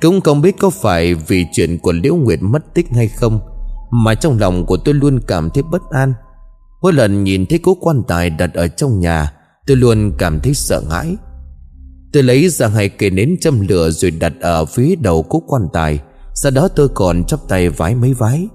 Cũng 0.02 0.22
không 0.22 0.42
biết 0.42 0.56
có 0.60 0.70
phải 0.70 1.14
vì 1.14 1.46
chuyện 1.52 1.80
của 1.80 1.92
Liễu 1.92 2.16
Nguyệt 2.16 2.40
mất 2.42 2.74
tích 2.74 2.88
hay 2.92 3.08
không 3.08 3.40
mà 3.92 4.16
trong 4.16 4.40
lòng 4.40 4.66
của 4.66 4.78
tôi 4.78 4.94
luôn 4.94 5.20
cảm 5.28 5.50
thấy 5.50 5.64
bất 5.72 5.82
an. 5.90 6.14
Mỗi 6.82 6.94
lần 6.94 7.24
nhìn 7.24 7.46
thấy 7.46 7.60
cố 7.64 7.78
quan 7.82 8.04
tài 8.08 8.30
đặt 8.30 8.54
ở 8.54 8.68
trong 8.68 9.00
nhà, 9.00 9.34
Tôi 9.68 9.78
luôn 9.78 10.12
cảm 10.18 10.40
thấy 10.40 10.54
sợ 10.54 10.82
hãi. 10.90 11.16
Tôi 12.14 12.24
lấy 12.24 12.50
ra 12.50 12.68
hai 12.68 12.90
cây 12.90 13.10
nến 13.10 13.36
châm 13.42 13.68
lửa 13.68 13.90
rồi 13.90 14.12
đặt 14.12 14.34
ở 14.42 14.66
phía 14.66 14.96
đầu 14.96 15.24
cố 15.24 15.44
quan 15.48 15.68
tài, 15.74 16.00
Sau 16.34 16.52
đó 16.52 16.68
tôi 16.68 16.90
còn 16.90 17.24
chắp 17.24 17.40
tay 17.48 17.70
vái 17.70 17.96
mấy 17.96 18.14
vái. 18.14 18.48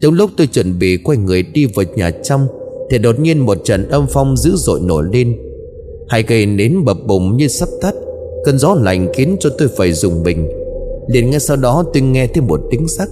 Trong 0.00 0.14
lúc 0.14 0.30
tôi 0.36 0.46
chuẩn 0.46 0.78
bị 0.78 0.96
quay 0.96 1.18
người 1.18 1.42
đi 1.42 1.66
vào 1.66 1.84
nhà 1.96 2.10
trong, 2.10 2.46
Thì 2.90 2.98
đột 2.98 3.20
nhiên 3.20 3.38
một 3.38 3.58
trận 3.64 3.88
âm 3.88 4.06
phong 4.10 4.36
dữ 4.36 4.52
dội 4.56 4.80
nổi 4.80 5.04
lên. 5.12 5.38
Hai 6.08 6.22
cây 6.22 6.46
nến 6.46 6.84
bập 6.84 6.96
bùng 7.06 7.36
như 7.36 7.48
sắp 7.48 7.68
tắt, 7.82 7.94
Cơn 8.44 8.58
gió 8.58 8.74
lạnh 8.74 9.08
khiến 9.14 9.36
cho 9.40 9.50
tôi 9.58 9.68
phải 9.76 9.92
dùng 9.92 10.22
mình. 10.22 10.48
Liền 11.08 11.30
ngay 11.30 11.40
sau 11.40 11.56
đó 11.56 11.84
tôi 11.94 12.02
nghe 12.02 12.26
thêm 12.26 12.46
một 12.46 12.60
tiếng 12.70 12.88
sắc 12.88 13.08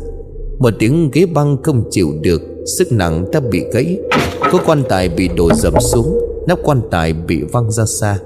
một 0.58 0.70
tiếng 0.78 1.10
ghế 1.12 1.26
băng 1.26 1.56
không 1.62 1.84
chịu 1.90 2.08
được, 2.20 2.42
Sức 2.78 2.92
nặng 2.92 3.24
đã 3.32 3.40
bị 3.40 3.64
gãy. 3.72 3.98
Có 4.52 4.58
quan 4.66 4.82
tài 4.88 5.08
bị 5.08 5.28
đổ 5.36 5.54
dầm 5.54 5.74
xuống, 5.80 6.18
Nắp 6.46 6.58
quan 6.62 6.80
tài 6.90 7.12
bị 7.12 7.42
văng 7.52 7.70
ra 7.70 7.84
xa. 7.84 8.18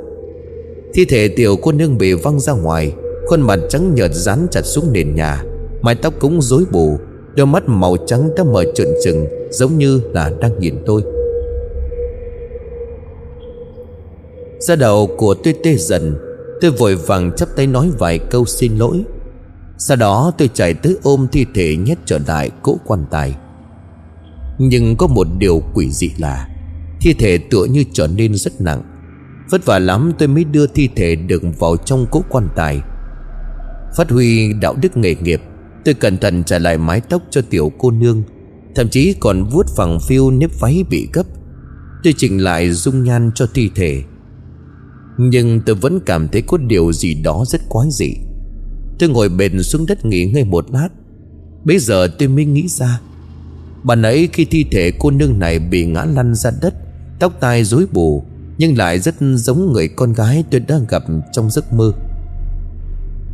Thi 0.95 1.05
thể 1.05 1.29
tiểu 1.29 1.57
cô 1.63 1.73
nương 1.73 1.99
bị 1.99 2.13
văng 2.13 2.41
ra 2.41 2.53
ngoài, 2.53 2.93
Khuôn 3.27 3.41
mặt 3.41 3.61
trắng 3.69 3.95
nhợt 3.95 4.11
dán 4.15 4.47
chặt 4.51 4.63
xuống 4.63 4.93
nền 4.93 5.15
nhà. 5.15 5.45
Mái 5.83 5.95
tóc 5.95 6.15
cũng 6.21 6.43
rối 6.43 6.65
bù, 6.73 6.99
Đôi 7.37 7.47
mắt 7.47 7.63
màu 7.67 7.97
trắng 8.07 8.31
đã 8.37 8.45
mở 8.45 8.65
trợn 8.75 8.89
trừng, 9.05 9.27
Giống 9.51 9.79
như 9.79 10.01
là 10.13 10.33
đang 10.41 10.59
nhìn 10.59 10.75
tôi. 10.87 11.03
Da 14.61 14.77
đầu 14.77 15.09
của 15.17 15.35
tôi 15.35 15.55
tê 15.65 15.75
dần, 15.77 16.15
Tôi 16.61 16.71
vội 16.71 16.95
vàng 16.95 17.33
chắp 17.37 17.49
tay 17.57 17.67
nói 17.67 17.91
vài 17.99 18.19
câu 18.19 18.45
xin 18.45 18.77
lỗi. 18.79 19.05
Sau 19.83 19.97
đó 19.97 20.33
tôi 20.39 20.51
chạy 20.55 20.75
tới 20.75 20.97
ôm 21.03 21.27
thi 21.33 21.47
thể 21.55 21.77
nhét 21.77 21.99
trở 22.07 22.19
lại 22.27 22.51
cỗ 22.63 22.79
quan 22.87 23.05
tài. 23.11 23.37
Nhưng 24.59 24.97
có 24.97 25.07
một 25.07 25.27
điều 25.39 25.63
quỷ 25.75 25.91
dị 25.91 26.11
là 26.19 26.49
Thi 27.01 27.13
thể 27.13 27.39
tựa 27.39 27.65
như 27.65 27.85
trở 27.93 28.07
nên 28.07 28.35
rất 28.35 28.61
nặng. 28.61 28.83
Vất 29.51 29.67
vả 29.67 29.79
lắm 29.79 30.13
tôi 30.19 30.29
mới 30.29 30.45
đưa 30.45 30.67
thi 30.67 30.89
thể 30.97 31.15
được 31.17 31.43
vào 31.59 31.77
trong 31.77 32.07
cỗ 32.11 32.23
quan 32.29 32.49
tài. 32.57 32.81
Phát 33.97 34.11
huy 34.11 34.53
đạo 34.53 34.75
đức 34.83 34.97
nghề 34.97 35.15
nghiệp, 35.15 35.41
Tôi 35.85 35.95
cẩn 35.95 36.19
thận 36.19 36.45
trả 36.45 36.59
lại 36.59 36.79
mái 36.79 37.01
tóc 37.01 37.23
cho 37.31 37.43
tiểu 37.51 37.73
cô 37.79 37.91
nương, 37.91 38.23
Thậm 38.75 38.89
chí 38.89 39.15
còn 39.21 39.45
vuốt 39.45 39.67
phẳng 39.77 39.99
phiêu 40.09 40.31
nếp 40.31 40.51
váy 40.61 40.85
bị 40.91 41.09
gấp. 41.13 41.27
Tôi 42.05 42.15
chỉnh 42.17 42.39
lại 42.39 42.71
dung 42.71 43.05
nhan 43.05 43.31
cho 43.35 43.47
thi 43.55 43.71
thể. 43.75 44.03
Nhưng 45.19 45.61
tôi 45.61 45.77
vẫn 45.77 46.01
cảm 46.07 46.29
thấy 46.29 46.43
có 46.43 46.57
điều 46.57 46.93
gì 46.93 47.15
đó 47.15 47.45
rất 47.49 47.61
quái 47.69 47.89
dị. 47.91 48.15
Tôi 49.01 49.09
ngồi 49.09 49.29
bền 49.29 49.63
xuống 49.63 49.87
đất 49.87 50.05
nghỉ 50.05 50.25
ngơi 50.25 50.45
một 50.45 50.67
lát. 50.73 50.89
Bây 51.65 51.79
giờ 51.79 52.09
tôi 52.19 52.29
mới 52.29 52.45
nghĩ 52.45 52.69
ra. 52.69 53.01
Bạn 53.83 54.03
ấy 54.03 54.29
khi 54.33 54.45
thi 54.45 54.65
thể 54.71 54.93
cô 54.99 55.11
nương 55.11 55.39
này 55.39 55.59
bị 55.59 55.87
ngã 55.87 56.05
lăn 56.05 56.35
ra 56.35 56.51
đất, 56.63 56.75
Tóc 57.21 57.33
tai 57.41 57.65
rối 57.65 57.87
bù, 57.93 58.25
nhưng 58.59 58.79
lại 58.79 58.99
rất 58.99 59.15
giống 59.35 59.73
người 59.73 59.89
con 59.89 60.13
gái 60.13 60.45
tôi 60.51 60.61
đang 60.61 60.87
gặp 60.89 61.03
trong 61.33 61.51
giấc 61.51 61.73
mơ. 61.73 61.93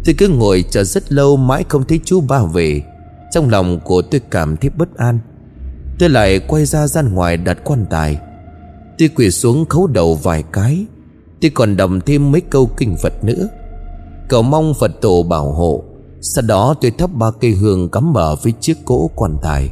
Tôi 0.04 0.14
cứ 0.18 0.28
ngồi 0.28 0.64
chờ 0.70 0.84
rất 0.84 1.12
lâu 1.12 1.36
mãi 1.36 1.64
không 1.68 1.84
thấy 1.88 2.00
chú 2.04 2.20
ba 2.20 2.42
về. 2.44 2.82
Trong 3.32 3.50
lòng 3.50 3.80
của 3.84 4.02
tôi 4.02 4.20
cảm 4.30 4.56
thấy 4.56 4.70
bất 4.70 4.96
an. 4.96 5.18
Tôi 5.98 6.08
lại 6.08 6.38
quay 6.38 6.64
ra 6.64 6.86
gian 6.86 7.14
ngoài 7.14 7.36
đặt 7.36 7.58
quan 7.64 7.86
tài. 7.90 8.18
Tôi 8.98 9.08
quỳ 9.08 9.30
xuống 9.30 9.64
khấu 9.68 9.86
đầu 9.86 10.14
vài 10.14 10.44
cái. 10.52 10.86
Tôi 11.40 11.50
còn 11.54 11.76
đọc 11.76 11.90
thêm 12.06 12.32
mấy 12.32 12.40
câu 12.40 12.70
kinh 12.76 12.96
Phật 13.02 13.24
nữa. 13.24 13.48
Cầu 14.28 14.42
mong 14.42 14.74
Phật 14.80 15.00
tổ 15.00 15.22
bảo 15.22 15.52
hộ. 15.52 15.84
Sau 16.20 16.44
đó 16.48 16.74
tôi 16.80 16.90
thắp 16.90 17.10
ba 17.14 17.30
cây 17.40 17.50
hương 17.50 17.88
cắm 17.88 18.14
ở 18.14 18.36
phía 18.36 18.50
chiếc 18.60 18.76
cỗ 18.84 19.10
quan 19.14 19.36
tài. 19.42 19.70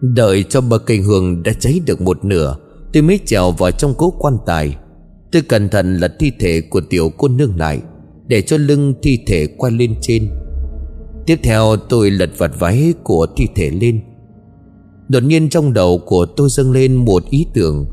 Đợi 0.00 0.44
cho 0.48 0.60
ba 0.60 0.78
cây 0.78 0.98
hương 0.98 1.42
đã 1.42 1.52
cháy 1.60 1.80
được 1.86 2.00
một 2.00 2.24
nửa, 2.24 2.56
Tôi 2.92 3.02
mới 3.02 3.20
trèo 3.26 3.50
vào 3.50 3.70
trong 3.70 3.94
cỗ 3.94 4.10
quan 4.18 4.36
tài. 4.46 4.76
Tôi 5.32 5.42
cẩn 5.42 5.68
thận 5.68 5.96
lật 5.96 6.12
thi 6.18 6.32
thể 6.40 6.60
của 6.60 6.80
tiểu 6.90 7.10
cô 7.18 7.28
nương 7.28 7.56
lại, 7.56 7.80
Để 8.26 8.42
cho 8.42 8.56
lưng 8.56 8.94
thi 9.02 9.18
thể 9.26 9.46
quay 9.58 9.72
lên 9.72 9.94
trên. 10.00 10.30
Tiếp 11.26 11.38
theo 11.42 11.76
tôi 11.76 12.10
lật 12.10 12.30
vặt 12.38 12.50
váy 12.58 12.94
của 13.02 13.26
thi 13.36 13.46
thể 13.54 13.70
lên. 13.70 14.00
Đột 15.08 15.22
nhiên 15.22 15.48
trong 15.48 15.72
đầu 15.72 16.00
của 16.06 16.26
tôi 16.26 16.48
dâng 16.50 16.72
lên 16.72 16.94
một 16.94 17.22
ý 17.30 17.46
tưởng. 17.54 17.86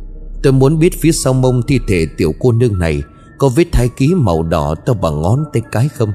Tôi 0.43 0.53
muốn 0.53 0.79
biết 0.79 0.93
phía 0.99 1.11
sau 1.11 1.33
mông 1.33 1.61
thi 1.67 1.79
thể 1.87 2.05
tiểu 2.17 2.33
cô 2.39 2.51
nương 2.51 2.79
này 2.79 3.01
có 3.41 3.49
vết 3.49 3.65
thái 3.71 3.89
ký 3.89 4.15
màu 4.15 4.43
đỏ 4.43 4.75
to 4.85 4.93
bằng 4.93 5.21
ngón 5.21 5.43
tay 5.53 5.61
cái 5.71 5.87
không? 5.87 6.11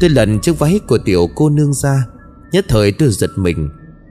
Tôi 0.00 0.10
lần 0.10 0.40
chiếc 0.40 0.58
váy 0.58 0.80
của 0.88 0.98
tiểu 1.04 1.28
cô 1.34 1.48
nương 1.48 1.72
ra. 1.72 2.06
Nhất 2.52 2.64
thời 2.68 2.92
tôi 2.92 3.08
giật 3.08 3.30
mình. 3.36 3.68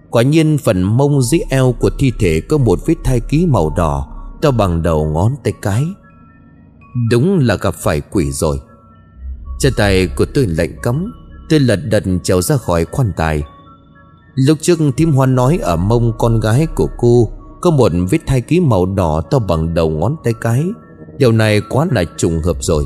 Quả 0.10 0.23
nhiên 0.23 0.58
phần 0.58 0.84
mông 0.84 1.21
dưới 1.21 1.41
eo 1.50 1.76
của 1.80 1.89
thi 2.00 2.12
thể 2.19 2.41
Có 2.50 2.58
một 2.58 2.80
vết 2.86 2.95
thai 3.04 3.19
ký 3.19 3.45
màu 3.45 3.73
đỏ 3.78 4.08
To 4.41 4.52
bằng 4.52 4.84
đầu 4.84 5.06
ngón 5.06 5.32
tay 5.43 5.54
cái. 5.62 5.86
Đúng 7.10 7.39
là 7.39 7.56
gặp 7.56 7.76
phải 7.76 8.02
quỷ 8.02 8.32
rồi. 8.32 8.60
Chân 9.60 9.73
tay 9.78 10.08
của 10.08 10.26
tôi 10.34 10.47
lạnh 10.47 10.76
cấm 10.84 11.13
Tôi 11.50 11.60
lật 11.60 11.80
đật 11.86 12.04
trèo 12.23 12.41
ra 12.41 12.58
khỏi 12.58 12.86
quan 12.86 13.12
tài. 13.17 13.43
Lúc 14.36 14.58
trước 14.62 14.80
thím 14.97 15.12
hoa 15.12 15.26
nói 15.26 15.60
ở 15.62 15.76
mông 15.76 16.13
con 16.17 16.39
gái 16.39 16.67
của 16.76 16.89
cô 16.97 17.32
Có 17.62 17.71
một 17.71 17.91
vết 18.10 18.19
thai 18.28 18.41
ký 18.41 18.60
màu 18.60 18.86
đỏ 18.86 19.21
to 19.21 19.39
bằng 19.39 19.73
đầu 19.73 19.89
ngón 19.89 20.15
tay 20.23 20.34
cái. 20.41 20.65
Điều 21.17 21.32
này 21.32 21.62
quá 21.69 21.88
là 21.91 22.03
trùng 22.17 22.41
hợp 22.41 22.58
rồi. 22.60 22.86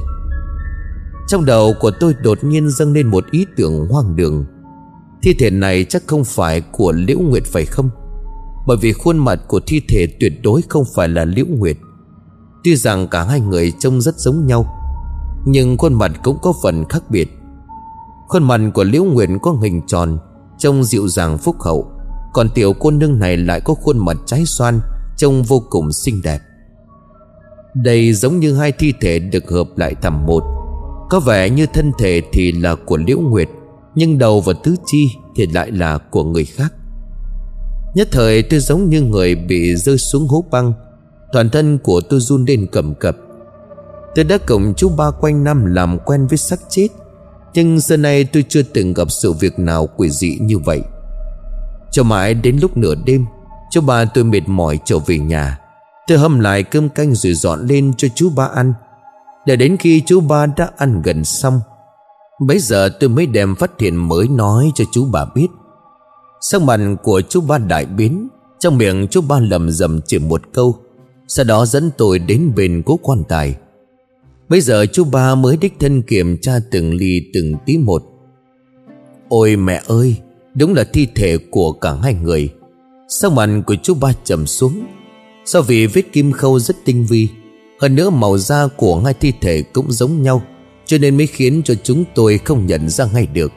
Trong 1.27 1.45
đầu 1.45 1.73
của 1.79 1.91
tôi 1.99 2.13
đột 2.23 2.43
nhiên 2.43 2.69
dâng 2.69 2.93
lên 2.93 3.07
một 3.07 3.31
ý 3.31 3.45
tưởng 3.57 3.87
hoang 3.89 4.15
đường. 4.15 4.45
Thi 5.23 5.33
thể 5.39 5.49
này 5.49 5.85
chắc 5.89 6.03
không 6.07 6.23
phải 6.23 6.61
của 6.61 6.91
Liễu 6.91 7.19
Nguyệt 7.19 7.43
phải 7.45 7.65
không? 7.65 7.89
Bởi 8.67 8.77
vì 8.81 8.93
khuôn 8.93 9.17
mặt 9.17 9.39
của 9.47 9.59
thi 9.67 9.81
thể 9.89 10.07
tuyệt 10.19 10.33
đối 10.43 10.61
không 10.69 10.83
phải 10.95 11.07
là 11.07 11.25
Liễu 11.25 11.45
Nguyệt. 11.45 11.77
Tuy 12.63 12.75
rằng 12.75 13.07
cả 13.07 13.23
hai 13.23 13.39
người 13.39 13.73
trông 13.79 14.01
rất 14.01 14.15
giống 14.17 14.47
nhau, 14.47 14.65
Nhưng 15.45 15.77
khuôn 15.77 15.93
mặt 15.93 16.11
cũng 16.23 16.37
có 16.41 16.53
phần 16.63 16.85
khác 16.89 17.03
biệt. 17.09 17.29
Khuôn 18.27 18.43
mặt 18.43 18.61
của 18.73 18.83
Liễu 18.83 19.03
Nguyệt 19.03 19.29
có 19.41 19.51
hình 19.51 19.81
tròn, 19.87 20.17
Trông 20.57 20.83
dịu 20.83 21.07
dàng 21.07 21.37
phúc 21.37 21.55
hậu, 21.59 21.91
Còn 22.33 22.49
tiểu 22.49 22.73
cô 22.79 22.91
nương 22.91 23.19
này 23.19 23.37
lại 23.37 23.61
có 23.65 23.73
khuôn 23.73 24.05
mặt 24.05 24.17
trái 24.25 24.45
xoan, 24.45 24.79
Trông 25.17 25.43
vô 25.43 25.63
cùng 25.69 25.91
xinh 25.91 26.21
đẹp. 26.23 26.39
Đây 27.73 28.13
giống 28.13 28.39
như 28.39 28.55
hai 28.55 28.71
thi 28.71 28.93
thể 29.01 29.19
được 29.19 29.49
hợp 29.49 29.67
lại 29.75 29.95
thành 30.01 30.25
một. 30.25 30.43
Có 31.09 31.19
vẻ 31.19 31.49
như 31.49 31.65
thân 31.73 31.91
thể 31.99 32.21
thì 32.33 32.51
là 32.51 32.75
của 32.75 32.97
Liễu 32.97 33.19
Nguyệt, 33.19 33.49
Nhưng 33.95 34.17
đầu 34.17 34.41
và 34.41 34.53
tứ 34.63 34.75
chi 34.85 35.07
thì 35.35 35.47
lại 35.47 35.71
là 35.71 35.97
của 35.97 36.23
người 36.23 36.45
khác. 36.45 36.73
Nhất 37.95 38.07
thời 38.11 38.43
tôi 38.43 38.59
giống 38.59 38.89
như 38.89 39.01
người 39.01 39.35
bị 39.35 39.75
rơi 39.75 39.97
xuống 39.97 40.27
hố 40.27 40.45
băng, 40.51 40.73
Toàn 41.31 41.49
thân 41.49 41.77
của 41.77 42.01
tôi 42.01 42.19
run 42.19 42.45
lên 42.45 42.67
cầm 42.71 42.95
cập. 42.95 43.17
Tôi 44.15 44.25
đã 44.25 44.37
cùng 44.47 44.73
chú 44.77 44.89
ba 44.97 45.11
quanh 45.11 45.43
năm 45.43 45.65
làm 45.65 45.99
quen 46.05 46.27
với 46.27 46.37
xác 46.37 46.59
chết, 46.69 46.87
Nhưng 47.53 47.79
giờ 47.79 47.97
này 47.97 48.23
tôi 48.23 48.45
chưa 48.49 48.61
từng 48.61 48.93
gặp 48.93 49.11
sự 49.11 49.33
việc 49.33 49.59
nào 49.59 49.87
quỷ 49.97 50.09
dị 50.09 50.37
như 50.41 50.59
vậy. 50.59 50.81
Cho 51.91 52.03
mãi 52.03 52.33
đến 52.33 52.57
lúc 52.61 52.77
nửa 52.77 52.95
đêm, 53.05 53.25
Chú 53.71 53.81
ba 53.81 54.05
tôi 54.05 54.23
mệt 54.23 54.41
mỏi 54.47 54.79
trở 54.85 54.99
về 54.99 55.19
nhà. 55.19 55.57
Tôi 56.11 56.19
hâm 56.19 56.39
lại 56.39 56.63
cơm 56.63 56.89
canh 56.89 57.15
rồi 57.15 57.33
dọn 57.33 57.67
lên 57.67 57.93
cho 57.97 58.07
chú 58.15 58.29
ba 58.29 58.45
ăn. 58.45 58.73
Để 59.45 59.55
đến 59.55 59.77
khi 59.77 60.01
chú 60.05 60.19
ba 60.19 60.45
đã 60.45 60.69
ăn 60.77 61.01
gần 61.01 61.25
xong 61.25 61.59
Bây 62.39 62.59
giờ 62.59 62.89
tôi 62.99 63.09
mới 63.09 63.25
đem 63.25 63.55
phát 63.55 63.71
hiện 63.79 63.95
mới 63.95 64.27
nói 64.27 64.71
cho 64.75 64.85
chú 64.91 65.05
bà 65.11 65.25
biết. 65.35 65.47
Sắc 66.41 66.61
mặt 66.61 66.79
của 67.03 67.21
chú 67.29 67.41
ba 67.41 67.57
đại 67.57 67.85
biến, 67.85 68.27
Trong 68.59 68.77
miệng 68.77 69.07
chú 69.07 69.21
ba 69.21 69.39
lầm 69.39 69.71
rầm 69.71 69.99
chỉ 70.05 70.19
một 70.19 70.41
câu, 70.53 70.75
Sau 71.27 71.45
đó 71.45 71.65
dẫn 71.65 71.91
tôi 71.97 72.19
đến 72.19 72.51
bên 72.55 72.83
cố 72.85 72.99
quan 73.03 73.23
tài. 73.23 73.55
Bây 74.49 74.61
giờ 74.61 74.85
chú 74.85 75.03
ba 75.03 75.35
mới 75.35 75.57
đích 75.57 75.73
thân 75.79 76.01
kiểm 76.01 76.37
tra 76.41 76.59
từng 76.71 76.93
ly, 76.93 77.21
từng 77.33 77.55
tí 77.65 77.77
một. 77.77 78.03
Ôi 79.29 79.55
mẹ 79.55 79.81
ơi, 79.87 80.15
Đúng 80.55 80.73
là 80.73 80.83
thi 80.93 81.07
thể 81.15 81.37
của 81.37 81.71
cả 81.71 81.93
hai 81.93 82.13
người. 82.13 82.49
Sắc 83.07 83.31
mặt 83.31 83.49
của 83.67 83.75
chú 83.83 83.93
ba 83.93 84.11
trầm 84.23 84.47
xuống. 84.47 84.83
Do 85.45 85.61
vì 85.61 85.87
vết 85.87 86.01
kim 86.11 86.31
khâu 86.31 86.59
rất 86.59 86.75
tinh 86.85 87.05
vi? 87.05 87.27
Hơn 87.79 87.95
nữa 87.95 88.09
màu 88.09 88.37
da 88.37 88.67
của 88.67 88.99
hai 88.99 89.13
thi 89.13 89.33
thể 89.41 89.63
cũng 89.73 89.91
giống 89.91 90.21
nhau, 90.21 90.43
Cho 90.85 90.97
nên 90.97 91.17
mới 91.17 91.27
khiến 91.27 91.61
cho 91.65 91.73
chúng 91.83 92.03
tôi 92.15 92.37
không 92.37 92.65
nhận 92.65 92.89
ra 92.89 93.05
ngay 93.13 93.27
được. 93.33 93.51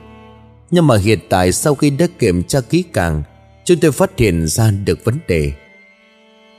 Nhưng 0.70 0.86
mà 0.86 0.96
hiện 0.96 1.18
tại 1.28 1.52
sau 1.52 1.74
khi 1.74 1.90
đã 1.90 2.06
kiểm 2.18 2.42
tra 2.42 2.60
kỹ 2.60 2.84
càng, 2.92 3.22
Chúng 3.64 3.78
tôi 3.80 3.92
phát 3.92 4.18
hiện 4.18 4.46
ra 4.46 4.70
được 4.70 5.04
vấn 5.04 5.18
đề. 5.28 5.52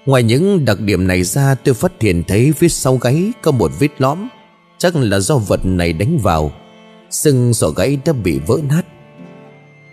Ngoài 0.05 0.23
những 0.23 0.65
đặc 0.65 0.79
điểm 0.79 1.07
này 1.07 1.23
ra, 1.23 1.55
tôi 1.55 1.73
phát 1.73 1.91
hiện 2.01 2.23
thấy 2.27 2.53
phía 2.57 2.69
sau 2.69 2.97
gáy 2.97 3.31
có 3.41 3.51
một 3.51 3.71
vết 3.79 4.01
lõm, 4.01 4.27
Chắc 4.77 4.95
là 4.95 5.19
do 5.19 5.38
vật 5.38 5.65
này 5.65 5.93
đánh 5.93 6.17
vào 6.17 6.51
Sưng 7.09 7.53
sọ 7.53 7.69
gáy 7.69 7.97
đã 8.05 8.13
bị 8.13 8.39
vỡ 8.47 8.57
nát. 8.69 8.81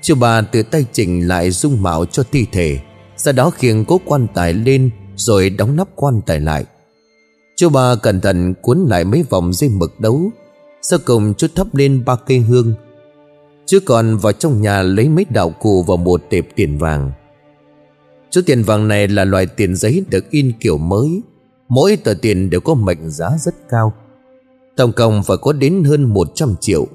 Chú 0.02 0.14
bà 0.14 0.40
từ 0.40 0.62
tay 0.62 0.84
chỉnh 0.92 1.28
lại 1.28 1.50
dung 1.50 1.82
mạo 1.82 2.06
cho 2.06 2.22
thi 2.32 2.46
thể, 2.52 2.78
Sau 3.16 3.32
đó 3.32 3.50
khiêng 3.50 3.84
cố 3.84 4.00
quan 4.04 4.26
tài 4.34 4.54
lên 4.54 4.90
rồi 5.16 5.50
đóng 5.50 5.76
nắp 5.76 5.88
quan 5.94 6.20
tài 6.26 6.40
lại. 6.40 6.64
Chú 7.56 7.68
ba 7.68 7.94
cẩn 7.94 8.20
thận 8.20 8.54
cuốn 8.62 8.86
lại 8.88 9.04
mấy 9.04 9.24
vòng 9.30 9.52
dây 9.52 9.70
mực 9.70 10.00
đấu, 10.00 10.30
Sau 10.82 10.98
cùng 11.04 11.34
chú 11.34 11.46
thắp 11.54 11.74
lên 11.74 12.04
ba 12.06 12.16
cây 12.16 12.38
hương. 12.38 12.74
Chú 13.66 13.78
còn 13.86 14.16
vào 14.16 14.32
trong 14.32 14.62
nhà 14.62 14.82
lấy 14.82 15.08
mấy 15.08 15.26
đạo 15.30 15.50
cụ 15.60 15.82
và 15.82 15.96
một 15.96 16.22
tệp 16.30 16.46
tiền 16.56 16.78
vàng. 16.78 17.12
Số 18.30 18.40
tiền 18.46 18.62
vàng 18.62 18.88
này 18.88 19.08
là 19.08 19.24
loại 19.24 19.46
tiền 19.46 19.76
giấy 19.76 20.04
được 20.08 20.30
in 20.30 20.52
kiểu 20.60 20.78
mới. 20.78 21.22
Mỗi 21.68 21.96
tờ 21.96 22.14
tiền 22.14 22.50
đều 22.50 22.60
có 22.60 22.74
mệnh 22.74 23.10
giá 23.10 23.30
rất 23.38 23.54
cao. 23.70 23.92
Tổng 24.76 24.92
cộng 24.92 25.22
phải 25.22 25.36
có 25.36 25.52
đến 25.52 25.84
hơn 25.84 26.02
100 26.04 26.54
triệu. 26.60 26.86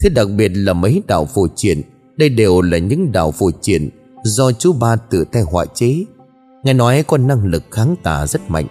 Thế 0.00 0.08
đặc 0.08 0.28
biệt 0.36 0.48
là 0.48 0.72
mấy 0.72 1.02
đạo 1.06 1.28
phù 1.34 1.48
triển 1.56 1.82
Đây 2.16 2.28
đều 2.28 2.60
là 2.60 2.78
những 2.78 3.12
đạo 3.12 3.30
phù 3.30 3.50
triển 3.60 3.88
Do 4.24 4.52
chú 4.52 4.72
ba 4.72 4.96
tự 4.96 5.24
tay 5.32 5.42
họa 5.42 5.64
chế. 5.64 6.04
Nghe 6.68 6.74
nói 6.74 7.04
có 7.06 7.16
năng 7.16 7.44
lực 7.44 7.64
kháng 7.70 7.96
tà 8.02 8.26
rất 8.26 8.50
mạnh. 8.50 8.66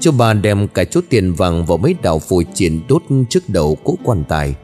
Chú 0.00 0.12
bà 0.18 0.32
đem 0.32 0.68
cả 0.68 0.84
chút 0.84 1.04
tiền 1.08 1.32
vàng 1.32 1.64
vào 1.64 1.78
mấy 1.78 1.94
đạo 2.02 2.18
phù 2.18 2.42
triển 2.54 2.80
đốt 2.88 3.02
trước 3.30 3.48
đầu 3.48 3.76
cỗ 3.84 3.94
quan 4.04 4.24
tài, 4.28 4.54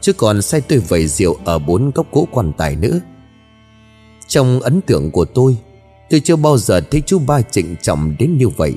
Chứ 0.00 0.12
còn 0.12 0.42
sai 0.42 0.60
tôi 0.60 0.78
vầy 0.78 1.06
rượu 1.06 1.36
ở 1.44 1.58
bốn 1.58 1.90
góc 1.90 2.06
cỗ 2.10 2.28
quan 2.30 2.52
tài 2.52 2.76
nữa. 2.76 3.00
Trong 4.28 4.60
ấn 4.60 4.80
tượng 4.80 5.10
của 5.10 5.24
tôi 5.24 5.56
Tôi 6.10 6.20
chưa 6.20 6.36
bao 6.36 6.58
giờ 6.58 6.80
thấy 6.80 7.02
chú 7.06 7.18
ba 7.18 7.42
trịnh 7.42 7.76
trọng 7.82 8.14
đến 8.18 8.38
như 8.38 8.48
vậy. 8.48 8.74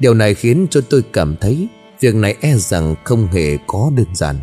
Điều 0.00 0.14
này 0.14 0.34
khiến 0.34 0.66
cho 0.70 0.80
tôi 0.90 1.02
cảm 1.12 1.36
thấy 1.36 1.68
Việc 2.00 2.14
này 2.14 2.36
e 2.40 2.54
rằng 2.56 2.94
không 3.04 3.26
hề 3.26 3.56
có 3.66 3.90
đơn 3.96 4.14
giản. 4.14 4.36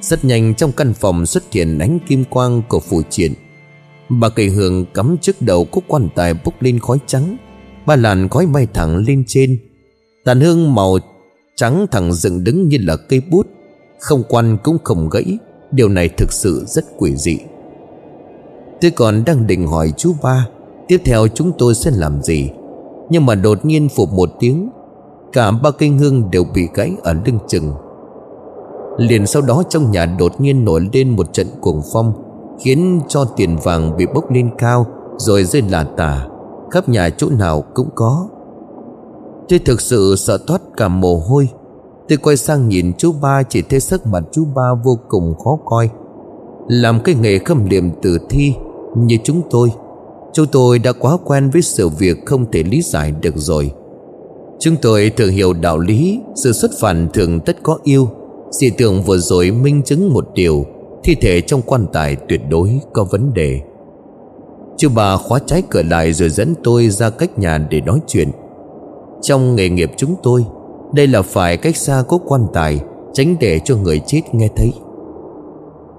Rất 0.00 0.24
nhanh 0.24 0.54
trong 0.54 0.72
căn 0.72 0.94
phòng 0.94 1.26
xuất 1.26 1.52
hiện 1.52 1.78
ánh 1.78 1.98
kim 2.08 2.24
quang 2.24 2.62
của 2.68 2.80
phù 2.80 3.02
triển 3.10 3.32
Bà 4.20 4.28
cây 4.28 4.48
hương 4.48 4.84
cắm 4.94 5.16
trước 5.20 5.42
đầu 5.42 5.64
cúc 5.64 5.84
quan 5.88 6.08
tài 6.14 6.34
bốc 6.34 6.54
lên 6.60 6.78
khói 6.78 6.98
trắng. 7.06 7.36
Ba 7.86 7.96
làn 7.96 8.28
khói 8.28 8.46
bay 8.46 8.66
thẳng 8.74 8.96
lên 8.96 9.24
trên. 9.26 9.58
Tàn 10.24 10.40
hương 10.40 10.74
màu 10.74 10.98
trắng 11.56 11.86
thẳng 11.90 12.12
dựng 12.12 12.44
đứng 12.44 12.68
như 12.68 12.78
là 12.80 12.96
cây 12.96 13.22
bút. 13.30 13.46
Không 13.98 14.22
quan 14.28 14.58
cũng 14.64 14.78
không 14.84 15.08
gãy. 15.08 15.38
Điều 15.70 15.88
này 15.88 16.08
thực 16.08 16.32
sự 16.32 16.64
rất 16.66 16.84
quỷ 16.98 17.16
dị. 17.16 17.38
Tôi 18.80 18.90
còn 18.90 19.24
đang 19.24 19.46
định 19.46 19.66
hỏi 19.66 19.92
chú 19.96 20.12
ba, 20.22 20.48
Tiếp 20.88 20.98
theo 21.04 21.28
chúng 21.28 21.52
tôi 21.58 21.74
sẽ 21.74 21.90
làm 21.94 22.22
gì? 22.22 22.50
Nhưng 23.10 23.26
mà 23.26 23.34
đột 23.34 23.64
nhiên 23.64 23.88
phục 23.88 24.12
một 24.12 24.30
tiếng, 24.40 24.70
Cả 25.32 25.50
ba 25.50 25.70
cây 25.70 25.88
hương 25.88 26.30
đều 26.30 26.44
bị 26.54 26.68
gãy 26.74 26.92
ở 27.02 27.12
lưng 27.12 27.38
chừng. 27.48 27.72
Liền 28.98 29.26
sau 29.26 29.42
đó 29.42 29.62
trong 29.68 29.90
nhà 29.90 30.06
đột 30.18 30.40
nhiên 30.40 30.64
nổi 30.64 30.88
lên 30.92 31.10
một 31.10 31.32
trận 31.32 31.46
cuồng 31.60 31.80
phong. 31.92 32.31
Khiến 32.64 33.00
cho 33.08 33.24
tiền 33.24 33.56
vàng 33.64 33.96
bị 33.96 34.06
bốc 34.14 34.30
lên 34.30 34.50
cao 34.58 34.86
Rồi 35.16 35.44
rơi 35.44 35.62
lả 35.62 35.84
tả. 35.96 36.26
Khắp 36.70 36.88
nhà 36.88 37.10
chỗ 37.10 37.28
nào 37.38 37.64
cũng 37.74 37.88
có. 37.94 38.28
Tôi 39.48 39.58
thực 39.58 39.80
sự 39.80 40.14
sợ 40.16 40.38
thoát 40.46 40.62
cả 40.76 40.88
mồ 40.88 41.16
hôi. 41.16 41.48
Tôi 42.08 42.18
quay 42.18 42.36
sang 42.36 42.68
nhìn 42.68 42.92
chú 42.98 43.12
ba, 43.22 43.42
Chỉ 43.42 43.62
thấy 43.62 43.80
sắc 43.80 44.06
mặt 44.06 44.22
chú 44.32 44.44
ba 44.54 44.74
vô 44.84 44.98
cùng 45.08 45.34
khó 45.44 45.58
coi. 45.64 45.90
Làm 46.68 47.00
cái 47.00 47.14
nghề 47.14 47.38
khâm 47.38 47.64
liệm 47.64 47.90
tử 48.02 48.18
thi 48.30 48.54
Như 48.96 49.18
chúng 49.24 49.42
tôi 49.50 49.72
Chúng 50.32 50.46
tôi 50.46 50.78
đã 50.78 50.92
quá 50.92 51.16
quen 51.24 51.50
với 51.50 51.62
sự 51.62 51.88
việc 51.88 52.26
không 52.26 52.50
thể 52.50 52.62
lý 52.62 52.82
giải 52.82 53.12
được 53.22 53.34
rồi. 53.36 53.72
Chúng 54.58 54.76
tôi 54.82 55.10
thường 55.16 55.30
hiểu 55.30 55.52
đạo 55.52 55.78
lý, 55.78 56.20
Sự 56.34 56.52
xuất 56.52 56.70
phản 56.80 57.08
thường 57.14 57.40
tất 57.40 57.56
có 57.62 57.78
yêu. 57.82 58.08
Dị 58.50 58.70
tưởng 58.70 59.02
vừa 59.02 59.18
rồi 59.18 59.50
minh 59.50 59.82
chứng 59.82 60.12
một 60.12 60.28
điều. 60.34 60.64
Thi 61.04 61.14
thể 61.14 61.40
trong 61.40 61.62
quan 61.62 61.86
tài 61.92 62.16
tuyệt 62.16 62.40
đối 62.50 62.80
có 62.92 63.04
vấn 63.04 63.34
đề. 63.34 63.60
Chú 64.76 64.88
bà 64.94 65.16
khóa 65.16 65.38
trái 65.46 65.62
cửa 65.70 65.82
lại 65.82 66.12
rồi 66.12 66.28
dẫn 66.28 66.54
tôi 66.64 66.88
ra 66.88 67.10
cách 67.10 67.38
nhà 67.38 67.58
để 67.58 67.80
nói 67.80 68.00
chuyện. 68.06 68.30
Trong 69.22 69.56
nghề 69.56 69.68
nghiệp 69.68 69.90
chúng 69.96 70.14
tôi, 70.22 70.44
Đây 70.94 71.06
là 71.06 71.22
phải 71.22 71.56
cách 71.56 71.76
xa 71.76 72.02
có 72.08 72.18
quan 72.26 72.46
tài, 72.52 72.80
Tránh 73.12 73.36
để 73.40 73.60
cho 73.64 73.76
người 73.76 74.00
chết 74.06 74.20
nghe 74.32 74.48
thấy. 74.56 74.72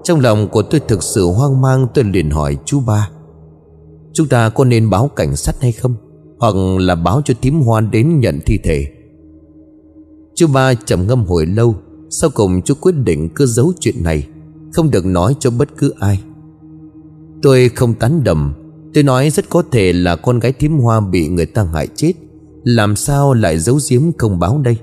Trong 0.02 0.20
lòng 0.20 0.48
của 0.48 0.62
tôi 0.62 0.80
thực 0.88 1.02
sự 1.02 1.26
hoang 1.26 1.60
mang, 1.60 1.86
Tôi 1.94 2.04
liền 2.04 2.30
hỏi 2.30 2.56
chú 2.64 2.80
ba. 2.86 3.10
Chúng 4.12 4.28
ta 4.28 4.48
có 4.48 4.64
nên 4.64 4.90
báo 4.90 5.10
cảnh 5.16 5.36
sát 5.36 5.54
hay 5.60 5.72
không? 5.72 5.94
Hoặc 6.38 6.54
là 6.78 6.94
báo 6.94 7.22
cho 7.24 7.34
thím 7.42 7.60
hoa 7.60 7.80
đến 7.80 8.20
nhận 8.20 8.40
thi 8.46 8.58
thể? 8.64 8.86
Chú 10.34 10.46
ba 10.54 10.74
trầm 10.74 11.06
ngâm 11.06 11.24
hồi 11.24 11.46
lâu, 11.46 11.74
Sau 12.10 12.30
cùng 12.34 12.62
chú 12.62 12.74
quyết 12.80 12.94
định 13.04 13.28
cứ 13.34 13.46
giấu 13.46 13.72
chuyện 13.80 14.02
này. 14.02 14.26
Không 14.74 14.90
được 14.90 15.06
nói 15.06 15.36
cho 15.40 15.50
bất 15.50 15.68
cứ 15.78 15.92
ai. 15.98 16.20
Tôi 17.42 17.68
không 17.68 17.94
tán 17.94 18.24
đầm 18.24 18.52
Tôi 18.94 19.04
nói 19.04 19.30
rất 19.30 19.50
có 19.50 19.62
thể 19.72 19.92
là 19.92 20.16
con 20.16 20.38
gái 20.38 20.52
thím 20.52 20.78
hoa 20.78 21.00
bị 21.00 21.28
người 21.28 21.46
ta 21.46 21.64
hại 21.64 21.88
chết. 21.96 22.12
Làm 22.64 22.96
sao 22.96 23.34
lại 23.34 23.58
giấu 23.58 23.78
giếm 23.90 24.02
không 24.18 24.38
báo 24.38 24.60
đây? 24.64 24.76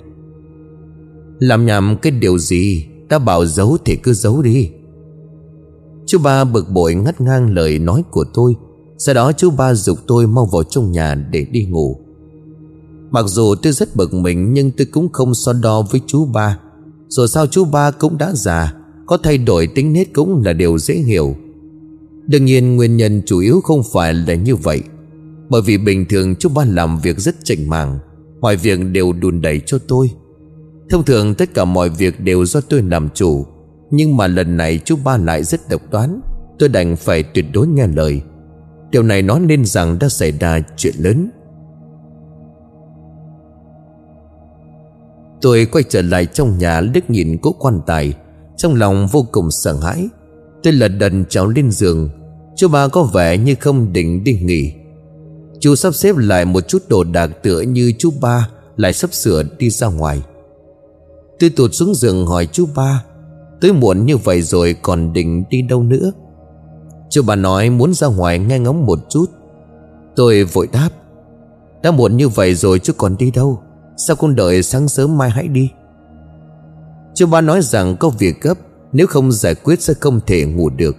Làm 1.40 1.66
nhảm 1.66 1.98
cái 2.02 2.12
điều 2.12 2.38
gì? 2.38 2.86
Ta 3.10 3.20
bảo 3.20 3.46
giấu 3.46 3.78
thì 3.86 3.96
cứ 3.96 4.14
giấu 4.14 4.42
đi. 4.42 4.70
Chú 6.06 6.20
ba 6.24 6.44
bực 6.44 6.70
bội 6.70 6.96
ngắt 6.96 7.22
ngang 7.22 7.54
lời 7.54 7.80
nói 7.80 8.04
của 8.12 8.26
tôi. 8.34 8.56
Sau 8.98 9.16
đó 9.16 9.32
chú 9.32 9.50
ba 9.50 9.74
dục 9.74 9.98
tôi 10.08 10.28
mau 10.28 10.46
vào 10.46 10.64
trong 10.64 10.92
nhà 10.92 11.16
để 11.16 11.46
đi 11.52 11.66
ngủ. 11.66 12.00
Mặc 13.12 13.26
dù 13.28 13.56
tôi 13.56 13.74
rất 13.74 13.96
bực 13.96 14.14
mình, 14.14 14.54
Nhưng 14.54 14.72
tôi 14.72 14.88
cũng 14.92 15.10
không 15.10 15.34
so 15.34 15.54
đo 15.54 15.82
với 15.92 16.02
chú 16.08 16.26
ba. 16.26 16.60
Rồi 17.08 17.28
sao 17.28 17.48
chú 17.48 17.66
ba 17.66 17.92
cũng 17.92 18.18
đã 18.18 18.32
già 18.34 18.74
có 19.06 19.18
thay 19.24 19.38
đổi 19.38 19.68
tính 19.68 19.94
nết 19.94 20.14
cũng 20.14 20.42
là 20.46 20.54
điều 20.54 20.78
dễ 20.78 20.94
hiểu. 20.94 21.36
Đương 22.28 22.46
nhiên, 22.46 22.76
nguyên 22.76 22.98
nhân 22.98 23.22
chủ 23.26 23.40
yếu 23.40 23.62
không 23.64 23.82
phải 23.94 24.14
là 24.14 24.34
như 24.36 24.56
vậy. 24.56 24.82
Bởi 25.50 25.62
vì 25.62 25.78
bình 25.78 26.06
thường 26.10 26.36
chú 26.36 26.50
ba 26.50 26.66
làm 26.66 27.00
việc 27.00 27.20
rất 27.20 27.36
chỉnh 27.44 27.70
màng 27.70 28.00
Mọi 28.42 28.56
việc 28.56 28.80
đều 28.92 29.14
đùn 29.14 29.42
đẩy 29.42 29.62
cho 29.66 29.78
tôi. 29.88 30.12
Thông 30.90 31.04
thường, 31.04 31.36
tất 31.36 31.54
cả 31.54 31.66
mọi 31.66 31.90
việc 31.90 32.20
đều 32.20 32.46
do 32.46 32.62
tôi 32.62 32.82
làm 32.82 33.10
chủ, 33.14 33.46
Nhưng 33.92 34.18
mà 34.18 34.28
lần 34.28 34.58
này 34.58 34.80
chú 34.86 34.96
ba 35.04 35.18
lại 35.18 35.44
rất 35.44 35.70
độc 35.70 35.82
đoán 35.92 36.22
Tôi 36.60 36.70
đành 36.70 36.96
phải 36.96 37.24
tuyệt 37.24 37.46
đối 37.54 37.68
nghe 37.68 37.88
lời. 37.88 38.22
Điều 38.92 39.04
này 39.04 39.22
nói 39.22 39.40
nên 39.40 39.66
rằng 39.66 40.00
đã 40.00 40.10
xảy 40.10 40.32
ra 40.32 40.60
chuyện 40.78 40.94
lớn. 40.98 41.30
Tôi 45.42 45.68
quay 45.72 45.84
trở 45.90 46.02
lại 46.02 46.26
trong 46.26 46.58
nhà 46.58 46.82
liếc 46.82 47.10
nhìn 47.10 47.38
cố 47.42 47.52
quan 47.60 47.80
tài. 47.86 48.14
Trong 48.62 48.76
lòng 48.76 49.08
vô 49.08 49.26
cùng 49.32 49.52
sợ 49.52 49.74
hãi, 49.74 50.10
Tôi 50.64 50.74
lật 50.74 50.88
đần 50.88 51.26
cháu 51.30 51.48
lên 51.48 51.72
giường. 51.72 52.10
Chú 52.56 52.68
ba 52.68 52.88
có 52.88 53.04
vẻ 53.04 53.38
như 53.38 53.56
không 53.60 53.94
định 53.94 54.24
đi 54.24 54.40
nghỉ. 54.42 54.74
Chú 55.60 55.76
sắp 55.76 55.96
xếp 55.96 56.18
lại 56.18 56.46
một 56.46 56.68
chút 56.68 56.84
đồ 56.90 57.04
đạc 57.04 57.28
tựa 57.28 57.62
như 57.62 57.94
chú 58.00 58.12
ba 58.22 58.50
Lại 58.78 58.94
sắp 58.94 59.14
sửa 59.14 59.44
đi 59.58 59.70
ra 59.70 59.88
ngoài. 59.88 60.22
Tôi 61.40 61.50
tụt 61.50 61.74
xuống 61.74 61.96
giường 61.96 62.26
hỏi 62.26 62.48
chú 62.52 62.66
ba, 62.76 63.04
Tới 63.62 63.74
muộn 63.74 64.06
như 64.06 64.18
vậy 64.18 64.42
rồi 64.42 64.76
còn 64.82 65.14
định 65.14 65.44
đi 65.50 65.62
đâu 65.62 65.84
nữa? 65.84 66.12
Chú 67.10 67.22
ba 67.24 67.36
nói, 67.36 67.70
muốn 67.70 67.94
ra 67.94 68.08
ngoài 68.08 68.40
nghe 68.40 68.60
ngóng 68.60 68.86
một 68.86 69.00
chút. 69.10 69.26
Tôi 70.16 70.44
vội 70.44 70.68
đáp, 70.72 70.90
Đã 71.84 71.92
muộn 71.92 72.18
như 72.18 72.30
vậy 72.30 72.56
rồi 72.56 72.80
chú 72.80 72.94
còn 72.98 73.18
đi 73.18 73.32
đâu? 73.32 73.62
Sao 73.98 74.16
không 74.16 74.36
đợi 74.36 74.64
sáng 74.64 74.88
sớm 74.88 75.18
mai 75.18 75.30
hãy 75.30 75.48
đi? 75.48 75.70
Chú 77.16 77.28
ba 77.28 77.42
nói 77.42 77.62
rằng 77.62 77.96
có 77.98 78.10
việc 78.10 78.42
gấp, 78.42 78.58
Nếu 78.94 79.08
không 79.08 79.32
giải 79.32 79.56
quyết 79.56 79.82
sẽ 79.82 79.94
không 80.00 80.20
thể 80.28 80.46
ngủ 80.46 80.70
được. 80.70 80.96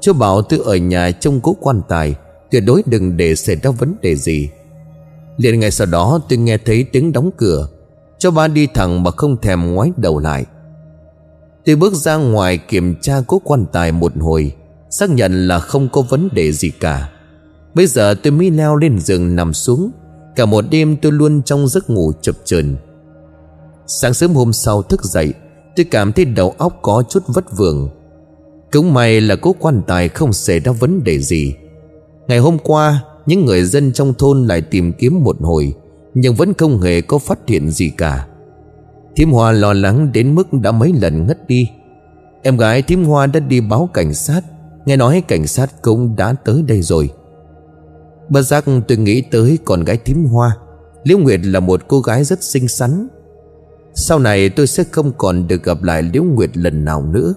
Chú 0.00 0.12
bảo 0.12 0.42
tôi 0.42 0.60
ở 0.64 0.76
nhà 0.76 1.10
trông 1.10 1.40
cố 1.40 1.56
quan 1.60 1.80
tài, 1.88 2.14
Tuyệt 2.50 2.62
đối 2.66 2.82
đừng 2.86 3.16
để 3.16 3.34
xảy 3.34 3.56
ra 3.56 3.70
vấn 3.70 3.94
đề 4.02 4.16
gì. 4.16 4.50
Liền 5.36 5.60
ngày 5.60 5.70
sau 5.70 5.86
đó 5.86 6.20
tôi 6.28 6.38
nghe 6.38 6.58
thấy 6.58 6.84
tiếng 6.84 7.12
đóng 7.12 7.30
cửa. 7.36 7.68
Cho 8.18 8.30
ba 8.30 8.48
đi 8.48 8.66
thẳng 8.66 9.02
mà 9.02 9.10
không 9.10 9.36
thèm 9.40 9.74
ngoái 9.74 9.92
đầu 9.96 10.18
lại. 10.18 10.44
Tôi 11.64 11.76
bước 11.76 11.94
ra 11.94 12.16
ngoài 12.16 12.58
kiểm 12.58 12.94
tra 13.00 13.22
cố 13.26 13.40
quan 13.44 13.66
tài 13.72 13.92
một 13.92 14.12
hồi, 14.20 14.52
Xác 14.90 15.10
nhận 15.10 15.48
là 15.48 15.58
không 15.58 15.88
có 15.88 16.02
vấn 16.02 16.28
đề 16.32 16.52
gì 16.52 16.70
cả. 16.70 17.10
Bây 17.74 17.86
giờ 17.86 18.14
tôi 18.14 18.30
mới 18.30 18.50
leo 18.50 18.76
lên 18.76 18.98
giường 18.98 19.36
nằm 19.36 19.54
xuống. 19.54 19.90
Cả 20.36 20.44
một 20.46 20.64
đêm 20.70 20.96
tôi 20.96 21.12
luôn 21.12 21.42
trong 21.42 21.68
giấc 21.68 21.90
ngủ 21.90 22.12
chập 22.22 22.34
chờn. 22.44 22.76
Sáng 23.86 24.14
sớm 24.14 24.34
hôm 24.34 24.52
sau 24.52 24.82
thức 24.82 25.04
dậy 25.04 25.34
Tôi 25.76 25.86
cảm 25.90 26.12
thấy 26.12 26.24
đầu 26.24 26.54
óc 26.58 26.78
có 26.82 27.02
chút 27.08 27.22
vất 27.26 27.44
vưởng. 27.56 27.88
Cũng 28.72 28.94
may 28.94 29.20
là 29.20 29.36
cố 29.36 29.54
quan 29.58 29.82
tài 29.86 30.08
không 30.08 30.32
xảy 30.32 30.60
ra 30.60 30.72
vấn 30.72 31.04
đề 31.04 31.18
gì. 31.18 31.54
Ngày 32.28 32.38
hôm 32.38 32.58
qua, 32.58 33.04
Những 33.26 33.44
người 33.44 33.64
dân 33.64 33.92
trong 33.92 34.14
thôn 34.14 34.46
lại 34.46 34.60
tìm 34.60 34.92
kiếm 34.92 35.24
một 35.24 35.36
hồi, 35.40 35.74
Nhưng 36.14 36.34
vẫn 36.34 36.54
không 36.54 36.80
hề 36.80 37.00
có 37.00 37.18
phát 37.18 37.38
hiện 37.46 37.70
gì 37.70 37.90
cả. 37.96 38.26
Thím 39.16 39.30
Hoa 39.30 39.52
lo 39.52 39.72
lắng 39.72 40.12
đến 40.12 40.34
mức 40.34 40.52
đã 40.52 40.72
mấy 40.72 40.92
lần 40.92 41.26
ngất 41.26 41.48
đi. 41.48 41.68
Em 42.42 42.56
gái 42.56 42.82
thím 42.82 43.04
Hoa 43.04 43.26
đã 43.26 43.40
đi 43.40 43.60
báo 43.60 43.88
cảnh 43.94 44.14
sát. 44.14 44.40
Nghe 44.86 44.96
nói 44.96 45.22
cảnh 45.28 45.46
sát 45.46 45.82
cũng 45.82 46.16
đã 46.16 46.32
tới 46.44 46.62
đây 46.62 46.82
rồi. 46.82 47.10
Bất 48.28 48.42
giác 48.42 48.64
tôi 48.88 48.98
nghĩ 48.98 49.22
tới 49.30 49.58
con 49.64 49.84
gái 49.84 49.96
thím 49.96 50.24
hoa. 50.24 50.56
Liễu 51.04 51.18
Nguyệt 51.18 51.40
là 51.44 51.60
một 51.60 51.88
cô 51.88 52.00
gái 52.00 52.24
rất 52.24 52.42
xinh 52.42 52.68
xắn 52.68 53.08
sau 53.94 54.18
này 54.18 54.48
tôi 54.48 54.66
sẽ 54.66 54.84
không 54.92 55.12
còn 55.18 55.48
được 55.48 55.62
gặp 55.62 55.82
lại 55.82 56.02
Liễu 56.02 56.22
Nguyệt 56.22 56.56
lần 56.56 56.84
nào 56.84 57.02
nữa. 57.02 57.34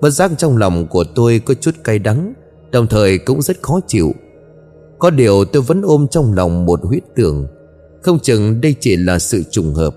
Bất 0.00 0.10
giác 0.10 0.30
trong 0.38 0.56
lòng 0.56 0.86
của 0.86 1.04
tôi 1.14 1.40
có 1.44 1.54
chút 1.54 1.74
cay 1.84 1.98
đắng, 1.98 2.34
Đồng 2.72 2.86
thời 2.86 3.18
cũng 3.18 3.42
rất 3.42 3.62
khó 3.62 3.80
chịu. 3.86 4.12
Có 4.98 5.10
điều 5.10 5.44
tôi 5.44 5.62
vẫn 5.62 5.82
ôm 5.82 6.06
trong 6.10 6.32
lòng 6.32 6.66
một 6.66 6.80
huyết 6.82 7.02
tưởng. 7.16 7.46
Không 8.02 8.18
chừng 8.18 8.60
đây 8.60 8.74
chỉ 8.80 8.96
là 8.96 9.18
sự 9.18 9.42
trùng 9.50 9.74
hợp, 9.74 9.94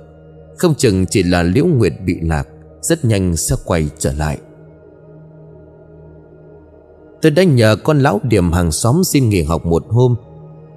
Không 0.57 0.75
chừng 0.75 1.05
chỉ 1.05 1.23
là 1.23 1.43
Liễu 1.43 1.65
Nguyệt 1.65 1.93
bị 2.05 2.19
lạc, 2.21 2.47
Rất 2.81 3.05
nhanh 3.05 3.35
sẽ 3.35 3.55
quay 3.65 3.89
trở 3.97 4.13
lại. 4.13 4.37
Tôi 7.21 7.31
đã 7.31 7.43
nhờ 7.43 7.75
con 7.83 7.99
lão 7.99 8.19
điểm 8.23 8.51
hàng 8.51 8.71
xóm 8.71 9.03
xin 9.03 9.29
nghỉ 9.29 9.43
học 9.43 9.65
một 9.65 9.83
hôm. 9.89 10.15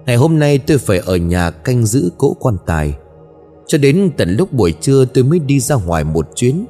Ngày 0.06 0.16
hôm 0.16 0.38
nay 0.38 0.58
tôi 0.58 0.78
phải 0.78 0.98
ở 0.98 1.16
nhà 1.16 1.50
canh 1.50 1.86
giữ 1.86 2.10
cỗ 2.18 2.36
quan 2.40 2.56
tài. 2.66 2.94
Cho 3.68 3.78
đến 3.78 4.10
tận 4.16 4.36
lúc 4.36 4.52
buổi 4.52 4.72
trưa 4.80 5.04
tôi 5.04 5.24
mới 5.24 5.38
đi 5.38 5.60
ra 5.60 5.76
ngoài 5.76 6.04
một 6.04 6.28
chuyến, 6.34 6.66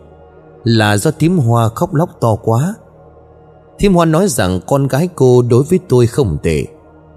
Là 0.64 0.96
do 0.96 1.10
thím 1.10 1.38
hoa 1.38 1.68
khóc 1.68 1.94
lóc 1.94 2.10
to 2.20 2.34
quá. 2.34 2.74
Thím 3.78 3.94
hoa 3.94 4.04
nói 4.04 4.28
rằng 4.28 4.60
con 4.66 4.86
gái 4.86 5.08
cô 5.14 5.42
đối 5.42 5.62
với 5.62 5.78
tôi 5.88 6.06
không 6.06 6.38
tệ. 6.42 6.64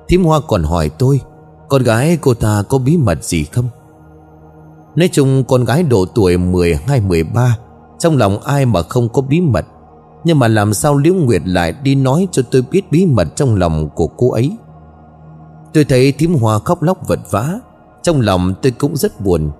Thím 0.08 0.24
hoa 0.24 0.40
còn 0.48 0.64
hỏi 0.64 0.90
tôi, 0.90 1.22
Con 1.70 1.84
gái 1.84 2.18
cô 2.22 2.34
ta 2.34 2.64
có 2.70 2.78
bí 2.78 2.98
mật 2.98 3.24
gì 3.24 3.44
không? 3.44 3.70
Nói 4.96 5.10
chung 5.12 5.44
con 5.44 5.66
gái 5.66 5.84
độ 5.84 6.06
tuổi 6.16 6.38
12-13 6.38 7.50
Trong 8.00 8.18
lòng 8.18 8.40
ai 8.40 8.66
mà 8.66 8.82
không 8.82 9.10
có 9.10 9.22
bí 9.22 9.42
mật. 9.42 9.66
Nhưng 10.24 10.40
mà 10.40 10.48
làm 10.48 10.74
sao 10.74 10.98
Liễu 10.98 11.14
Nguyệt 11.14 11.42
lại 11.46 11.74
đi 11.84 11.96
nói 11.96 12.28
cho 12.32 12.42
tôi 12.52 12.64
biết 12.72 12.92
bí 12.92 13.06
mật 13.06 13.28
trong 13.36 13.56
lòng 13.56 13.90
của 13.96 14.08
cô 14.08 14.32
ấy? 14.32 14.58
Tôi 15.74 15.84
thấy 15.84 16.12
thím 16.12 16.36
hoa 16.36 16.60
khóc 16.60 16.82
lóc 16.82 17.08
vật 17.08 17.20
vã, 17.32 17.60
Trong 18.04 18.22
lòng 18.22 18.54
tôi 18.62 18.72
cũng 18.72 18.98
rất 18.98 19.22
buồn. 19.22 19.52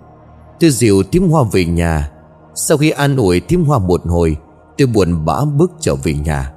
Tôi 0.62 0.70
dìu 0.70 1.04
tím 1.04 1.30
hoa 1.30 1.44
về 1.52 1.66
nhà. 1.66 2.12
Sau 2.56 2.78
khi 2.78 2.90
an 2.90 3.18
ủi 3.18 3.40
tím 3.40 3.66
hoa 3.66 3.80
một 3.80 4.02
hồi, 4.06 4.38
Tôi 4.78 4.88
buồn 4.88 5.26
bã 5.26 5.46
bước 5.46 5.72
trở 5.80 5.96
về 5.96 6.14
nhà. 6.14 6.54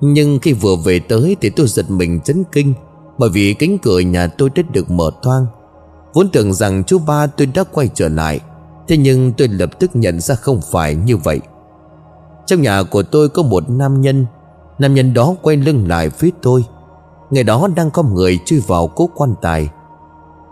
Nhưng 0.00 0.38
khi 0.42 0.52
vừa 0.52 0.76
về 0.76 1.00
tới 1.08 1.36
Thì 1.40 1.50
tôi 1.50 1.66
giật 1.66 1.90
mình 1.90 2.20
chấn 2.20 2.44
kinh, 2.52 2.74
Bởi 3.18 3.30
vì 3.30 3.54
cánh 3.54 3.78
cửa 3.78 4.00
nhà 4.00 4.26
tôi 4.26 4.50
đã 4.50 4.62
được 4.72 4.90
mở 4.90 5.10
toang. 5.22 5.46
Vốn 6.14 6.28
tưởng 6.32 6.52
rằng 6.52 6.84
chú 6.84 6.98
ba 7.06 7.26
tôi 7.26 7.46
đã 7.46 7.64
quay 7.72 7.88
trở 7.94 8.08
lại, 8.08 8.40
Thế 8.88 8.96
nhưng 8.96 9.32
tôi 9.32 9.48
lập 9.48 9.70
tức 9.78 9.90
nhận 9.94 10.20
ra 10.20 10.34
không 10.34 10.60
phải 10.70 10.94
như 10.94 11.16
vậy. 11.16 11.40
Trong 12.46 12.62
nhà 12.62 12.82
của 12.82 13.02
tôi 13.02 13.28
có 13.28 13.42
một 13.42 13.70
nam 13.70 14.00
nhân 14.00 14.26
Nam 14.78 14.94
nhân 14.94 15.14
đó 15.14 15.34
quay 15.42 15.56
lưng 15.56 15.88
lại 15.88 16.10
phía 16.10 16.30
tôi. 16.42 16.64
Ngày 17.30 17.44
đó 17.44 17.68
đang 17.76 17.90
có 17.90 18.02
người 18.02 18.38
chui 18.44 18.60
vào 18.66 18.88
cố 18.88 19.10
quan 19.14 19.34
tài. 19.42 19.68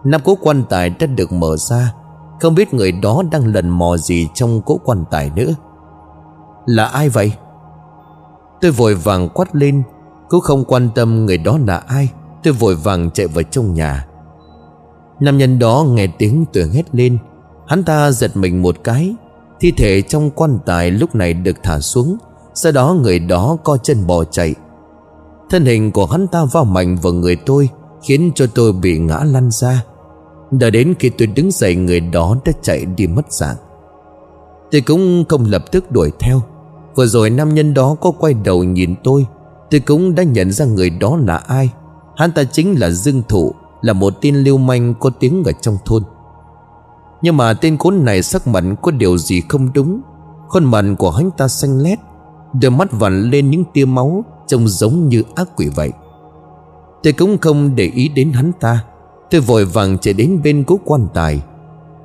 Nắp 0.04 0.24
cố 0.24 0.38
quan 0.40 0.62
tài 0.68 0.90
đã 0.90 1.06
được 1.06 1.32
mở 1.32 1.56
ra 1.56 1.92
không 2.40 2.54
biết 2.54 2.74
người 2.74 2.92
đó 2.92 3.22
đang 3.30 3.46
lần 3.46 3.68
mò 3.68 3.96
gì 3.96 4.28
trong 4.34 4.60
cố 4.62 4.80
quan 4.84 5.04
tài 5.10 5.30
nữa. 5.36 5.54
Là 6.66 6.84
ai 6.84 7.08
vậy? 7.08 7.32
Tôi 8.60 8.70
vội 8.70 8.94
vàng 8.94 9.28
quát 9.28 9.54
lên, 9.56 9.82
Cũng 10.28 10.40
không 10.40 10.64
quan 10.64 10.88
tâm 10.94 11.26
người 11.26 11.38
đó 11.38 11.58
là 11.66 11.76
ai. 11.76 12.08
Tôi 12.42 12.52
vội 12.52 12.74
vàng 12.74 13.10
chạy 13.10 13.26
vào 13.26 13.42
trong 13.42 13.74
nhà. 13.74 14.06
Nam 15.20 15.38
nhân 15.38 15.58
đó 15.58 15.84
nghe 15.88 16.06
tiếng 16.18 16.44
tôi 16.52 16.68
hét 16.72 16.94
lên. 16.94 17.18
Hắn 17.66 17.84
ta 17.84 18.10
giật 18.10 18.36
mình 18.36 18.62
một 18.62 18.76
cái, 18.84 19.14
Thi 19.60 19.72
thể 19.76 20.02
trong 20.02 20.30
quan 20.30 20.58
tài 20.66 20.90
lúc 20.90 21.14
này 21.14 21.34
được 21.34 21.56
thả 21.62 21.80
xuống. 21.80 22.16
Sau 22.54 22.72
đó 22.72 22.96
người 23.02 23.18
đó 23.18 23.56
co 23.64 23.76
chân 23.76 24.06
bò 24.06 24.24
chạy. 24.24 24.54
Thân 25.50 25.64
hình 25.64 25.92
của 25.92 26.06
hắn 26.06 26.26
ta 26.26 26.44
vào 26.44 26.64
mạnh 26.64 26.96
vào 27.02 27.12
người 27.12 27.36
tôi, 27.36 27.68
Khiến 28.02 28.32
cho 28.34 28.46
tôi 28.54 28.72
bị 28.72 28.98
ngã 28.98 29.20
lăn 29.24 29.50
ra. 29.50 29.84
Đợi 30.50 30.70
đến 30.70 30.94
khi 30.98 31.08
tôi 31.08 31.26
đứng 31.26 31.50
dậy, 31.50 31.74
người 31.76 32.00
đó 32.00 32.36
đã 32.44 32.52
chạy 32.62 32.84
đi 32.84 33.06
mất 33.06 33.32
dạng. 33.32 33.56
Tôi 34.70 34.80
cũng 34.80 35.24
không 35.28 35.44
lập 35.44 35.72
tức 35.72 35.92
đuổi 35.92 36.12
theo. 36.18 36.42
Vừa 36.94 37.06
rồi 37.06 37.30
nam 37.30 37.54
nhân 37.54 37.74
đó 37.74 37.96
có 38.00 38.10
quay 38.10 38.34
đầu 38.34 38.64
nhìn 38.64 38.94
tôi. 39.04 39.26
Tôi 39.70 39.80
cũng 39.80 40.14
đã 40.14 40.22
nhận 40.22 40.52
ra 40.52 40.64
người 40.64 40.90
đó 40.90 41.18
là 41.26 41.36
ai. 41.36 41.70
Hắn 42.16 42.32
ta 42.32 42.44
chính 42.44 42.80
là 42.80 42.90
Dương 42.90 43.22
Thụ, 43.28 43.54
Là 43.80 43.92
một 43.92 44.14
tên 44.20 44.36
lưu 44.36 44.58
manh 44.58 44.94
có 45.00 45.10
tiếng 45.10 45.44
ở 45.44 45.52
trong 45.60 45.76
thôn. 45.84 46.02
Nhưng 47.22 47.36
mà 47.36 47.54
tên 47.54 47.78
khốn 47.78 48.04
này 48.04 48.22
sắc 48.22 48.46
mặt 48.46 48.64
có 48.82 48.90
điều 48.90 49.18
gì 49.18 49.42
không 49.48 49.72
đúng. 49.72 50.00
Khuôn 50.48 50.64
mặt 50.64 50.84
của 50.98 51.10
hắn 51.10 51.30
ta 51.36 51.48
xanh 51.48 51.78
lét, 51.78 51.98
Đôi 52.62 52.70
mắt 52.70 52.88
vằn 52.92 53.30
lên 53.30 53.50
những 53.50 53.64
tia 53.72 53.84
máu 53.84 54.24
Trông 54.46 54.68
giống 54.68 55.08
như 55.08 55.22
ác 55.34 55.48
quỷ 55.56 55.68
vậy. 55.68 55.92
Tôi 57.02 57.12
cũng 57.12 57.38
không 57.38 57.76
để 57.76 57.84
ý 57.84 58.08
đến 58.08 58.32
hắn 58.32 58.52
ta. 58.60 58.84
Tôi 59.30 59.40
vội 59.40 59.64
vàng 59.64 59.98
chạy 59.98 60.14
đến 60.14 60.40
bên 60.44 60.64
cố 60.64 60.80
quan 60.84 61.06
tài. 61.14 61.42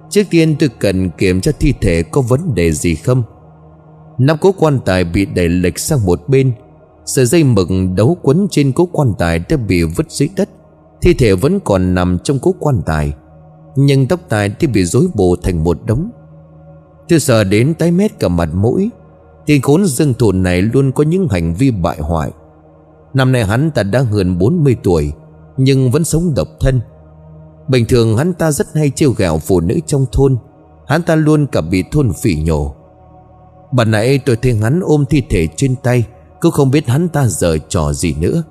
Trước 0.09 0.23
tiên 0.29 0.55
tôi 0.59 0.69
cần 0.79 1.09
kiểm 1.09 1.41
tra 1.41 1.51
thi 1.59 1.73
thể 1.81 2.03
có 2.03 2.21
vấn 2.21 2.55
đề 2.55 2.71
gì 2.71 2.95
không. 2.95 3.23
Nắp 4.17 4.41
cố 4.41 4.51
quan 4.59 4.79
tài 4.85 5.03
bị 5.03 5.25
đẩy 5.25 5.49
lệch 5.49 5.79
sang 5.79 6.05
một 6.05 6.21
bên. 6.27 6.51
Sợi 7.05 7.25
dây 7.25 7.43
mực 7.43 7.67
đấu 7.95 8.17
quấn 8.21 8.47
trên 8.51 8.71
cố 8.71 8.85
quan 8.91 9.13
tài 9.19 9.39
đã 9.49 9.57
bị 9.57 9.83
vứt 9.83 10.11
dưới 10.11 10.29
đất. 10.35 10.49
Thi 11.01 11.13
thể 11.13 11.35
vẫn 11.35 11.59
còn 11.59 11.93
nằm 11.93 12.17
trong 12.23 12.39
cố 12.39 12.55
quan 12.59 12.81
tài, 12.85 13.13
Nhưng 13.75 14.07
tóc 14.07 14.19
tài 14.29 14.49
thì 14.59 14.67
bị 14.67 14.85
rối 14.85 15.07
bù 15.13 15.35
thành 15.35 15.63
một 15.63 15.77
đống. 15.85 16.11
Tôi 17.09 17.19
sợ 17.19 17.43
đến 17.43 17.73
tái 17.73 17.91
mét 17.91 18.19
cả 18.19 18.27
mặt 18.27 18.49
mũi. 18.53 18.89
Tên 19.45 19.61
khốn 19.61 19.85
dương 19.85 20.13
thủ 20.13 20.31
này 20.31 20.61
luôn 20.61 20.91
có 20.91 21.03
những 21.03 21.27
hành 21.29 21.53
vi 21.53 21.71
bại 21.71 21.97
hoại. 21.99 22.31
Năm 23.13 23.31
nay 23.31 23.45
hắn 23.45 23.71
ta 23.71 23.83
đã 23.83 24.01
hơn 24.01 24.37
40 24.37 24.75
tuổi, 24.83 25.13
Nhưng 25.57 25.91
vẫn 25.91 26.03
sống 26.03 26.33
độc 26.35 26.47
thân. 26.59 26.81
Bình 27.73 27.85
thường 27.85 28.17
hắn 28.17 28.33
ta 28.33 28.51
rất 28.51 28.67
hay 28.75 28.89
trêu 28.89 29.11
ghẹo 29.11 29.37
phụ 29.37 29.59
nữ 29.59 29.79
trong 29.85 30.05
thôn. 30.11 30.37
Hắn 30.87 31.03
ta 31.03 31.15
luôn 31.15 31.47
cả 31.47 31.61
bị 31.61 31.83
thôn 31.91 32.11
phỉ 32.21 32.35
nhổ. 32.35 32.75
Bạn 33.71 33.91
nãy 33.91 34.19
tôi 34.25 34.35
thấy 34.35 34.53
hắn 34.55 34.79
ôm 34.83 35.05
thi 35.09 35.23
thể 35.29 35.47
trên 35.55 35.75
tay, 35.83 36.03
cứ 36.41 36.49
không 36.49 36.71
biết 36.71 36.87
hắn 36.87 37.09
ta 37.09 37.27
giờ 37.27 37.57
trò 37.69 37.93
gì 37.93 38.13
nữa. 38.13 38.43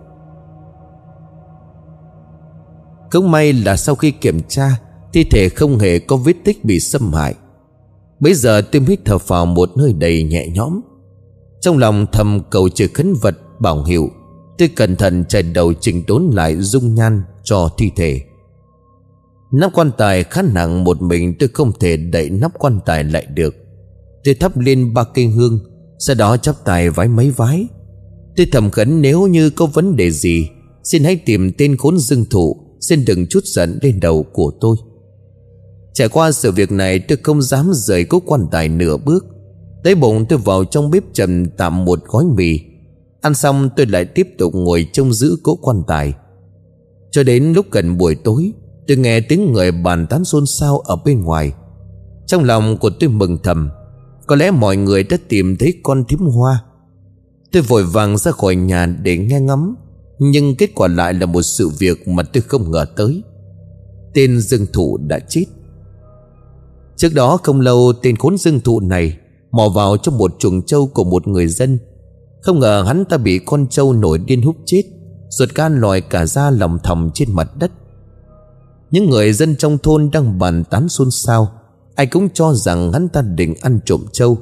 Cũng 3.10 3.30
may 3.30 3.52
là 3.52 3.76
sau 3.76 3.94
khi 3.94 4.10
kiểm 4.10 4.40
tra, 4.48 4.80
Thi 5.12 5.24
thể 5.24 5.48
không 5.48 5.78
hề 5.78 5.98
có 5.98 6.16
vết 6.16 6.36
tích 6.44 6.64
bị 6.64 6.80
xâm 6.80 7.12
hại. 7.12 7.34
Bây 8.20 8.34
giờ 8.34 8.62
tim 8.70 8.84
hít 8.84 9.00
thở 9.04 9.18
vào 9.18 9.46
một 9.46 9.70
hơi 9.76 9.92
đầy 9.92 10.22
nhẹ 10.22 10.48
nhõm. 10.48 10.80
Trong 11.60 11.78
lòng 11.78 12.06
thầm 12.12 12.40
cầu 12.50 12.68
trời 12.68 12.88
khấn 12.88 13.14
vật, 13.22 13.34
bảo 13.60 13.84
hiệu, 13.84 14.08
Tôi 14.58 14.68
cẩn 14.68 14.96
thận 14.96 15.24
chạy 15.28 15.42
đầu 15.42 15.72
chỉnh 15.80 16.04
đốn 16.06 16.30
lại 16.32 16.56
dung 16.56 16.94
nhan 16.94 17.22
cho 17.42 17.68
thi 17.78 17.90
thể. 17.96 18.20
Nắp 19.52 19.72
quan 19.74 19.90
tài 19.98 20.24
khá 20.24 20.42
nặng 20.42 20.84
một 20.84 21.02
mình 21.02 21.34
tôi 21.38 21.48
không 21.52 21.72
thể 21.80 21.96
đẩy 21.96 22.30
nắp 22.30 22.52
quan 22.58 22.80
tài 22.86 23.04
lại 23.04 23.26
được. 23.34 23.54
Tôi 24.24 24.34
thắp 24.34 24.58
lên 24.58 24.94
ba 24.94 25.04
cây 25.04 25.26
hương, 25.26 25.58
Sau 25.98 26.16
đó 26.16 26.36
chắp 26.36 26.64
tay 26.64 26.90
vái 26.90 27.08
mấy 27.08 27.30
vái. 27.30 27.66
Tôi 28.36 28.46
thầm 28.52 28.70
khấn 28.70 29.02
nếu 29.02 29.26
như 29.26 29.50
có 29.50 29.66
vấn 29.66 29.96
đề 29.96 30.10
gì, 30.10 30.48
Xin 30.84 31.04
hãy 31.04 31.16
tìm 31.16 31.52
tên 31.58 31.76
khốn 31.76 31.98
dương 31.98 32.24
thụ, 32.30 32.56
Xin 32.80 33.04
đừng 33.04 33.26
chút 33.26 33.44
giận 33.44 33.78
lên 33.82 34.00
đầu 34.00 34.22
của 34.32 34.52
tôi. 34.60 34.76
Trải 35.94 36.08
qua 36.08 36.32
sự 36.32 36.52
việc 36.52 36.72
này, 36.72 36.98
tôi 36.98 37.18
không 37.22 37.42
dám 37.42 37.70
rời 37.74 38.04
cố 38.04 38.20
quan 38.26 38.46
tài 38.52 38.68
nửa 38.68 38.96
bước. 38.96 39.26
Tới 39.84 39.94
bụng 39.94 40.24
tôi 40.28 40.38
vào 40.38 40.64
trong 40.64 40.90
bếp 40.90 41.02
trầm 41.12 41.46
tạm 41.50 41.84
một 41.84 41.98
gói 42.06 42.24
mì. 42.36 42.60
Ăn 43.20 43.34
xong, 43.34 43.68
tôi 43.76 43.86
lại 43.86 44.04
tiếp 44.04 44.28
tục 44.38 44.54
ngồi 44.54 44.86
trông 44.92 45.12
giữ 45.12 45.36
cố 45.42 45.56
quan 45.56 45.82
tài. 45.86 46.14
Cho 47.10 47.22
đến 47.22 47.52
lúc 47.52 47.66
gần 47.70 47.98
buổi 47.98 48.14
tối 48.14 48.52
Tôi 48.88 48.96
nghe 48.96 49.20
tiếng 49.20 49.52
người 49.52 49.72
bàn 49.72 50.06
tán 50.06 50.24
xôn 50.24 50.46
xao 50.46 50.78
ở 50.78 50.96
bên 51.04 51.22
ngoài. 51.22 51.52
Trong 52.26 52.44
lòng 52.44 52.76
của 52.76 52.90
tôi 53.00 53.08
mừng 53.08 53.38
thầm, 53.42 53.70
Có 54.26 54.36
lẽ 54.36 54.50
mọi 54.50 54.76
người 54.76 55.02
đã 55.02 55.16
tìm 55.28 55.56
thấy 55.56 55.74
con 55.82 56.04
thím 56.04 56.18
hoa. 56.18 56.64
Tôi 57.52 57.62
vội 57.62 57.84
vàng 57.84 58.18
ra 58.18 58.30
khỏi 58.32 58.56
nhà 58.56 58.86
để 58.86 59.18
nghe 59.18 59.40
ngắm 59.40 59.74
Nhưng 60.18 60.56
kết 60.56 60.70
quả 60.74 60.88
lại 60.88 61.14
là 61.14 61.26
một 61.26 61.42
sự 61.42 61.68
việc 61.68 62.08
mà 62.08 62.22
tôi 62.22 62.42
không 62.42 62.70
ngờ 62.70 62.86
tới. 62.96 63.22
Tên 64.14 64.40
dương 64.40 64.66
thụ 64.72 64.98
đã 65.06 65.18
chết. 65.18 65.44
Trước 66.96 67.14
đó 67.14 67.38
không 67.42 67.60
lâu, 67.60 67.92
tên 68.02 68.16
khốn 68.16 68.38
dương 68.38 68.60
thụ 68.60 68.80
này 68.80 69.18
Mò 69.50 69.68
vào 69.68 69.96
trong 69.96 70.18
một 70.18 70.34
chuồng 70.38 70.62
trâu 70.62 70.86
của 70.86 71.04
một 71.04 71.28
người 71.28 71.46
dân. 71.46 71.78
Không 72.40 72.58
ngờ 72.58 72.84
hắn 72.86 73.04
ta 73.04 73.16
bị 73.16 73.38
con 73.38 73.66
trâu 73.66 73.92
nổi 73.92 74.18
điên 74.18 74.42
hút 74.42 74.56
chết, 74.64 74.82
Ruột 75.28 75.48
gan 75.54 75.80
lòi 75.80 76.00
cả 76.00 76.26
ra 76.26 76.50
lòng 76.50 76.78
thầm 76.82 77.10
trên 77.14 77.32
mặt 77.32 77.56
đất. 77.56 77.70
Những 78.92 79.10
người 79.10 79.32
dân 79.32 79.56
trong 79.56 79.78
thôn 79.78 80.10
đang 80.12 80.38
bàn 80.38 80.64
tán 80.64 80.88
xôn 80.88 81.10
xao. 81.10 81.52
Ai 81.94 82.06
cũng 82.06 82.28
cho 82.34 82.54
rằng 82.54 82.92
hắn 82.92 83.08
ta 83.08 83.22
định 83.22 83.54
ăn 83.60 83.80
trộm 83.84 84.06
trâu 84.12 84.38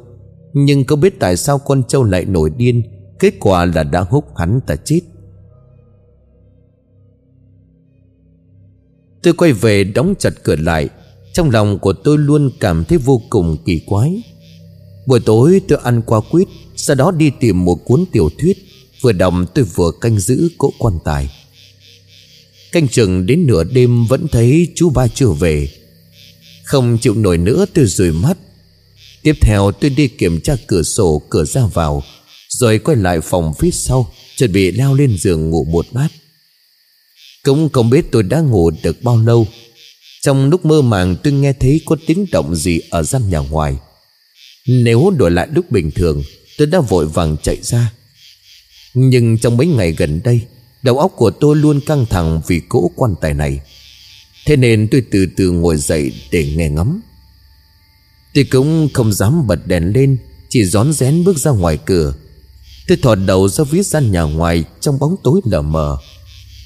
Nhưng 0.53 0.85
không 0.85 1.01
biết 1.01 1.21
tại 1.21 1.37
sao 1.37 1.59
con 1.59 1.83
trâu 1.89 2.05
lại 2.05 2.25
nổi 2.25 2.51
điên? 2.57 2.83
Kết 3.19 3.35
quả 3.41 3.65
là 3.65 3.83
đã 3.83 4.01
hút 4.01 4.25
hắn 4.37 4.61
ta 4.67 4.77
chết. 4.77 5.01
Tôi 9.23 9.35
quay 9.35 9.53
về 9.53 9.85
đóng 9.85 10.15
chặt 10.19 10.31
cửa 10.43 10.57
lại. 10.57 10.89
Trong 11.33 11.51
lòng 11.51 11.79
của 11.79 11.93
tôi 11.93 12.19
luôn 12.19 12.51
cảm 12.61 12.85
thấy 12.85 12.99
vô 12.99 13.23
cùng 13.31 13.57
kỳ 13.65 13.81
quái. 13.87 14.23
Buổi 15.07 15.21
tối 15.21 15.61
tôi 15.69 15.79
ăn 15.83 16.03
qua 16.07 16.21
quýt, 16.31 16.49
Sau 16.77 16.97
đó 16.97 17.11
đi 17.11 17.31
tìm 17.41 17.65
một 17.65 17.79
cuốn 17.85 18.05
tiểu 18.13 18.29
thuyết. 18.39 18.57
Vừa 19.03 19.13
đọc 19.13 19.35
tôi 19.55 19.65
vừa 19.65 19.91
canh 20.01 20.19
giữ 20.19 20.49
cỗ 20.59 20.71
quan 20.79 20.99
tài. 21.05 21.31
Canh 22.73 22.89
chừng 22.89 23.27
đến 23.27 23.47
nửa 23.47 23.65
đêm 23.65 24.07
vẫn 24.07 24.29
thấy 24.29 24.73
chú 24.75 24.91
ba 24.91 25.09
chưa 25.09 25.29
về. 25.29 25.69
Không 26.65 26.99
chịu 26.99 27.15
nổi 27.15 27.39
nữa 27.39 27.67
tôi 27.75 27.87
rủi 27.87 28.13
mắt. 28.13 28.39
Tiếp 29.23 29.37
theo 29.41 29.73
tôi 29.73 29.91
đi 29.91 30.09
kiểm 30.09 30.41
tra 30.41 30.57
cửa 30.67 30.83
sổ, 30.83 31.23
cửa 31.31 31.45
ra 31.45 31.67
vào, 31.67 32.03
Rồi 32.49 32.79
quay 32.79 32.97
lại 32.97 33.21
phòng 33.21 33.55
phía 33.59 33.71
sau, 33.71 34.13
Chuẩn 34.37 34.53
bị 34.53 34.71
leo 34.71 34.95
lên 34.95 35.17
giường 35.19 35.51
ngủ 35.51 35.65
một 35.65 35.87
bát. 35.93 36.09
Cũng 37.45 37.69
không 37.69 37.91
biết 37.91 38.07
tôi 38.11 38.23
đã 38.23 38.41
ngủ 38.41 38.71
được 38.83 39.03
bao 39.03 39.19
lâu. 39.19 39.47
Trong 40.23 40.51
lúc 40.51 40.65
mơ 40.65 40.83
màng 40.83 41.17
tôi 41.23 41.33
nghe 41.33 41.53
thấy 41.53 41.81
có 41.87 41.97
tiếng 42.07 42.27
động 42.33 42.55
gì 42.55 42.81
ở 42.91 43.03
gian 43.03 43.31
nhà 43.31 43.39
ngoài. 43.39 43.77
Nếu 44.67 45.11
đổi 45.19 45.31
lại 45.31 45.49
lúc 45.55 45.71
bình 45.71 45.91
thường, 45.91 46.23
Tôi 46.61 46.67
đã 46.67 46.81
vội 46.81 47.07
vàng 47.07 47.37
chạy 47.43 47.57
ra. 47.63 47.93
Nhưng 48.95 49.39
trong 49.39 49.57
mấy 49.57 49.67
ngày 49.67 49.93
gần 49.93 50.21
đây 50.25 50.41
Đầu 50.83 50.99
óc 50.99 51.13
của 51.17 51.31
tôi 51.31 51.57
luôn 51.57 51.81
căng 51.81 52.07
thẳng 52.07 52.41
vì 52.47 52.61
cỗ 52.69 52.91
quan 52.97 53.15
tài 53.21 53.35
này. 53.35 53.61
Thế 54.47 54.57
nên 54.57 54.89
tôi 54.91 55.03
từ 55.11 55.27
từ 55.37 55.51
ngồi 55.51 55.77
dậy 55.77 56.13
để 56.31 56.55
nghe 56.57 56.69
ngắm 56.69 57.01
Tôi 58.35 58.45
cũng 58.45 58.89
không 58.95 59.13
dám 59.13 59.47
bật 59.47 59.67
đèn 59.67 59.93
lên, 59.93 60.17
Chỉ 60.49 60.65
rón 60.65 60.93
rén 60.93 61.25
bước 61.25 61.39
ra 61.39 61.51
ngoài 61.51 61.79
cửa. 61.85 62.15
Tôi 62.89 62.99
thò 63.03 63.15
đầu 63.15 63.49
ra 63.49 63.65
phía 63.65 63.83
gian 63.83 64.13
nhà 64.13 64.23
ngoài 64.23 64.65
Trong 64.81 64.99
bóng 64.99 65.17
tối 65.25 65.41
lờ 65.45 65.63
mờ. 65.63 65.97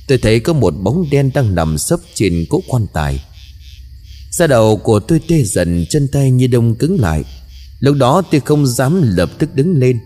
Tôi 0.08 0.18
thấy 0.18 0.40
có 0.40 0.52
một 0.52 0.70
bóng 0.70 1.10
đen 1.10 1.30
đang 1.34 1.54
nằm 1.54 1.78
sấp 1.78 2.00
trên 2.14 2.46
cỗ 2.50 2.62
quan 2.68 2.86
tài. 2.92 3.24
Da 4.30 4.46
đầu 4.46 4.76
của 4.76 5.00
tôi 5.00 5.20
tê 5.28 5.42
dần, 5.42 5.86
Chân 5.90 6.08
tay 6.08 6.30
như 6.30 6.46
đông 6.46 6.74
cứng 6.74 7.00
lại. 7.00 7.24
Lúc 7.80 7.96
đó 7.96 8.22
tôi 8.30 8.40
không 8.40 8.66
dám 8.66 9.16
lập 9.16 9.30
tức 9.38 9.54
đứng 9.54 9.78
lên. 9.78 10.00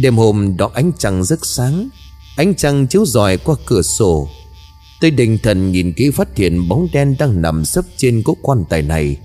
Đêm 0.00 0.16
hôm 0.16 0.56
đó 0.56 0.70
ánh 0.74 0.92
trăng 0.98 1.24
rất 1.24 1.38
sáng. 1.42 1.88
Ánh 2.36 2.54
trăng 2.54 2.86
chiếu 2.86 3.04
rọi 3.06 3.36
qua 3.36 3.54
cửa 3.66 3.82
sổ. 3.82 4.28
Tôi 5.00 5.10
định 5.10 5.38
thần 5.42 5.72
nhìn 5.72 5.92
kỹ 5.92 6.10
phát 6.10 6.36
hiện 6.36 6.68
bóng 6.68 6.88
đen 6.92 7.16
đang 7.18 7.42
nằm 7.42 7.64
sấp 7.64 7.84
trên 7.96 8.22
cỗ 8.22 8.36
quan 8.42 8.64
tài 8.68 8.82
này. 8.82 9.16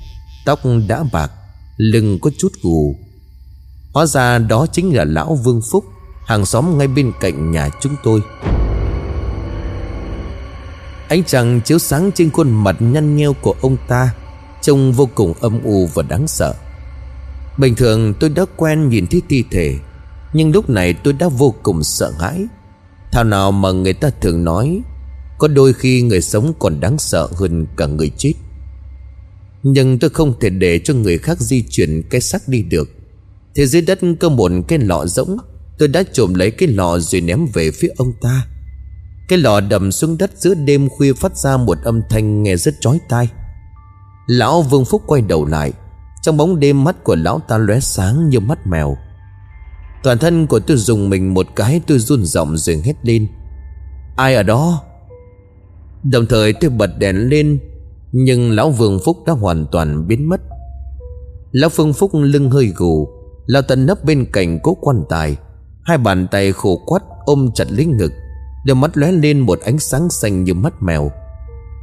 Tóc 0.46 0.60
đã 0.88 1.04
bạc, 1.12 1.32
Lưng 1.78 2.20
có 2.22 2.32
chút 2.38 2.54
gù. 2.62 2.96
Hóa 3.94 4.06
ra 4.06 4.38
đó 4.38 4.68
chính 4.72 4.96
là 4.96 5.04
lão 5.04 5.36
Vương 5.36 5.62
Phúc, 5.72 5.86
Hàng 6.26 6.46
xóm 6.46 6.78
ngay 6.78 6.88
bên 6.88 7.12
cạnh 7.20 7.52
nhà 7.52 7.70
chúng 7.82 7.96
tôi. 8.04 8.22
Ánh 11.10 11.24
trăng 11.24 11.62
chiếu 11.66 11.80
sáng 11.80 12.12
trên 12.16 12.32
khuôn 12.32 12.64
mặt 12.64 12.76
nhăn 12.80 13.16
nheo 13.18 13.34
của 13.34 13.56
ông 13.62 13.78
ta, 13.88 14.14
Trông 14.62 14.92
vô 14.92 15.10
cùng 15.16 15.34
âm 15.42 15.64
u 15.64 15.90
và 15.94 16.04
đáng 16.04 16.28
sợ. 16.28 16.54
Bình 17.58 17.76
thường 17.76 18.14
tôi 18.20 18.30
đã 18.30 18.46
quen 18.56 18.90
nhìn 18.90 19.08
thấy 19.08 19.22
thi 19.30 19.44
thể, 19.52 19.76
Nhưng 20.34 20.52
lúc 20.52 20.70
này 20.70 20.94
tôi 20.94 21.14
đã 21.14 21.28
vô 21.28 21.54
cùng 21.64 21.84
sợ 21.84 22.12
hãi. 22.20 22.46
Thảo 23.12 23.24
nào 23.24 23.52
mà 23.52 23.72
người 23.72 23.94
ta 23.94 24.10
thường 24.22 24.44
nói, 24.44 24.82
Có 25.38 25.48
đôi 25.48 25.74
khi 25.74 26.02
người 26.02 26.22
sống 26.22 26.54
còn 26.60 26.80
đáng 26.80 26.98
sợ 26.98 27.28
hơn 27.36 27.66
cả 27.78 27.86
người 27.86 28.12
chết. 28.18 28.34
Nhưng 29.64 30.00
tôi 30.00 30.10
không 30.10 30.40
thể 30.40 30.50
để 30.50 30.80
cho 30.80 30.94
người 30.94 31.18
khác 31.18 31.40
di 31.40 31.64
chuyển 31.70 32.04
cái 32.10 32.22
xác 32.22 32.48
đi 32.48 32.62
được. 32.62 32.90
Thế 33.56 33.66
dưới 33.66 33.82
đất 33.82 34.00
có 34.20 34.30
một 34.30 34.52
cái 34.68 34.80
lọ 34.80 35.06
rỗng, 35.06 35.38
Tôi 35.78 35.88
đã 35.88 36.04
trộm 36.14 36.34
lấy 36.34 36.52
cái 36.52 36.70
lọ 36.70 37.00
rồi 37.00 37.22
ném 37.22 37.46
về 37.54 37.72
phía 37.72 37.90
ông 37.98 38.14
ta. 38.22 38.46
Cái 39.28 39.40
lọ 39.40 39.60
đầm 39.60 39.92
xuống 39.92 40.18
đất 40.18 40.32
giữa 40.38 40.54
đêm 40.54 40.90
khuya 40.90 41.14
phát 41.14 41.38
ra 41.38 41.58
một 41.58 41.78
âm 41.84 42.02
thanh 42.10 42.44
nghe 42.44 42.58
rất 42.58 42.74
chói 42.82 43.00
tai. 43.10 43.30
Lão 44.28 44.62
Vương 44.62 44.86
Phúc 44.86 45.02
quay 45.08 45.22
đầu 45.22 45.46
lại, 45.46 45.74
Trong 46.22 46.38
bóng 46.38 46.60
đêm 46.60 46.84
mắt 46.84 47.04
của 47.04 47.16
lão 47.16 47.42
ta 47.48 47.58
lóe 47.58 47.80
sáng 47.80 48.30
như 48.30 48.40
mắt 48.40 48.68
mèo. 48.68 48.98
Toàn 50.04 50.18
thân 50.18 50.48
của 50.48 50.60
tôi 50.60 50.78
dùng 50.78 51.10
mình 51.10 51.34
một 51.34 51.48
cái 51.56 51.82
tôi 51.88 52.00
run 52.00 52.26
giọng 52.26 52.58
rồi 52.58 52.82
hét 52.86 52.96
lên. 53.04 53.28
Ai 54.16 54.36
ở 54.36 54.44
đó? 54.44 54.82
Đồng 56.04 56.26
thời 56.26 56.54
tôi 56.54 56.70
bật 56.70 56.90
đèn 57.00 57.30
lên, 57.30 57.60
Nhưng 58.12 58.52
lão 58.52 58.72
Vương 58.72 59.00
Phúc 59.06 59.18
đã 59.28 59.34
hoàn 59.34 59.66
toàn 59.72 60.08
biến 60.08 60.30
mất. 60.30 60.42
Lão 61.52 61.70
Phương 61.70 61.94
Phúc 61.94 62.12
lưng 62.14 62.50
hơi 62.50 62.68
gù, 62.76 63.08
Lão 63.46 63.62
tần 63.62 63.86
nấp 63.86 64.04
bên 64.04 64.26
cạnh 64.34 64.60
cố 64.64 64.78
quan 64.82 65.04
tài. 65.10 65.38
Hai 65.84 65.98
bàn 65.98 66.28
tay 66.32 66.52
khổ 66.52 66.82
quắt 66.86 67.04
ôm 67.26 67.50
chặt 67.56 67.66
lấy 67.72 67.86
ngực, 67.86 68.12
Đôi 68.66 68.76
mắt 68.76 68.98
lóe 68.98 69.12
lên 69.12 69.40
một 69.40 69.60
ánh 69.60 69.80
sáng 69.80 70.10
xanh 70.10 70.44
như 70.44 70.54
mắt 70.54 70.74
mèo. 70.82 71.12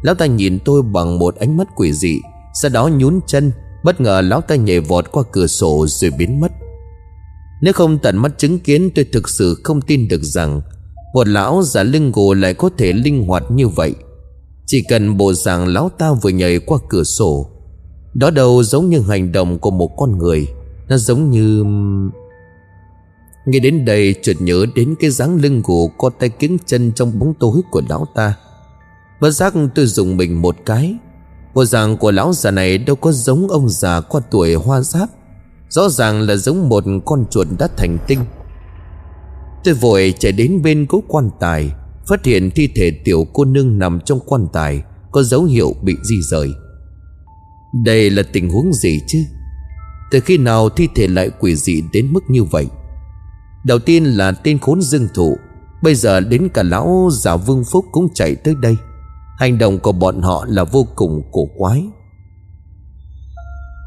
Lão 0.03 0.15
ta 0.15 0.27
nhìn 0.27 0.59
tôi 0.65 0.83
bằng 0.83 1.19
một 1.19 1.37
ánh 1.37 1.57
mắt 1.57 1.69
quỷ 1.77 1.93
dị, 1.93 2.21
Sau 2.55 2.71
đó 2.71 2.89
nhún 2.89 3.21
chân, 3.27 3.53
Bất 3.85 4.01
ngờ 4.01 4.21
lão 4.21 4.41
ta 4.41 4.55
nhảy 4.55 4.81
vọt 4.81 5.13
qua 5.13 5.23
cửa 5.33 5.47
sổ 5.47 5.87
rồi 5.89 6.11
biến 6.19 6.41
mất. 6.41 6.53
Nếu 7.65 7.73
không 7.73 7.99
tận 7.99 8.17
mắt 8.17 8.39
chứng 8.39 8.59
kiến, 8.59 8.91
tôi 8.95 9.05
thực 9.13 9.29
sự 9.29 9.61
không 9.65 9.81
tin 9.81 10.09
được 10.09 10.23
rằng 10.23 10.61
Một 11.15 11.29
lão 11.29 11.63
giả 11.63 11.83
lưng 11.83 12.13
gù 12.13 12.35
lại 12.35 12.55
có 12.55 12.71
thể 12.79 12.93
linh 12.93 13.27
hoạt 13.27 13.51
như 13.51 13.69
vậy. 13.69 13.95
Chỉ 14.67 14.83
cần 14.89 15.17
bộ 15.17 15.33
dạng 15.33 15.67
lão 15.67 15.91
ta 15.99 16.13
vừa 16.13 16.31
nhảy 16.31 16.59
qua 16.59 16.79
cửa 16.89 17.05
sổ, 17.05 17.51
Đó 18.15 18.31
đâu 18.31 18.63
giống 18.63 18.91
như 18.91 19.01
hành 19.01 19.33
động 19.33 19.59
của 19.59 19.71
một 19.71 19.91
con 19.97 20.19
người. 20.19 20.47
Nó 20.89 20.97
giống 20.97 21.31
như, 21.31 21.65
Nghe 23.47 23.59
đến 23.59 23.85
đây, 23.85 24.15
chợt 24.23 24.37
nhớ 24.41 24.67
đến 24.75 24.95
cái 25.01 25.11
dáng 25.11 25.37
lưng 25.37 25.63
gù 25.65 25.89
Co 25.89 26.11
tay 26.11 26.29
kiếng 26.29 26.59
chân 26.67 26.93
trong 26.93 27.19
bóng 27.19 27.35
tối 27.35 27.61
của 27.71 27.83
lão 27.89 28.07
ta. 28.15 28.35
Bất 29.21 29.31
giác 29.31 29.55
tôi 29.75 29.87
dùng 29.87 30.17
mình 30.17 30.43
một 30.43 30.57
cái. 30.67 30.97
Bộ 31.55 31.65
dạng 31.65 31.97
của 31.97 32.11
lão 32.11 32.33
già 32.33 32.51
này 32.51 32.79
đâu 32.79 32.97
có 32.97 33.13
giống 33.13 33.49
ông 33.49 33.69
già 33.69 34.01
qua 34.01 34.21
tuổi 34.31 34.55
hoa 34.55 34.81
giáp. 34.81 35.09
Rõ 35.69 35.89
ràng 35.89 36.21
là 36.21 36.37
giống 36.37 36.69
một 36.69 36.85
con 37.05 37.25
chuột 37.31 37.47
đã 37.59 37.69
thành 37.77 37.99
tinh. 38.07 38.21
Tôi 39.65 39.75
vội 39.75 40.15
chạy 40.19 40.33
đến 40.33 40.63
bên 40.63 40.87
cố 40.87 41.03
quan 41.09 41.31
tài, 41.41 41.73
Phát 42.07 42.25
hiện 42.25 42.51
thi 42.51 42.69
thể 42.75 42.91
tiểu 43.05 43.27
cô 43.33 43.45
nương 43.45 43.79
nằm 43.79 44.01
trong 44.01 44.21
quan 44.27 44.47
tài, 44.53 44.83
Có 45.13 45.23
dấu 45.23 45.45
hiệu 45.45 45.75
bị 45.83 45.97
di 46.03 46.23
rời. 46.23 46.51
Đây 47.85 48.11
là 48.11 48.23
tình 48.33 48.51
huống 48.51 48.73
gì 48.73 49.01
chứ? 49.09 49.19
Từ 50.11 50.21
khi 50.21 50.39
nào 50.39 50.69
thi 50.69 50.89
thể 50.95 51.09
lại 51.09 51.31
quỷ 51.41 51.57
dị 51.57 51.83
đến 51.93 52.13
mức 52.13 52.21
như 52.29 52.45
vậy? 52.45 52.67
Đầu 53.67 53.79
tiên 53.79 54.05
là 54.05 54.33
tên 54.33 54.59
khốn 54.59 54.83
dương 54.83 55.09
thụ, 55.15 55.37
Bây 55.85 55.95
giờ 55.95 56.21
đến 56.21 56.49
cả 56.55 56.63
lão 56.63 57.09
già 57.13 57.37
vương 57.37 57.65
phúc 57.73 57.85
cũng 57.93 58.09
chạy 58.15 58.35
tới 58.35 58.55
đây. 58.55 58.77
Hành 59.39 59.59
động 59.59 59.79
của 59.79 59.93
bọn 59.93 60.23
họ 60.23 60.47
là 60.49 60.65
vô 60.65 60.87
cùng 60.95 61.23
cổ 61.33 61.49
quái. 61.57 61.85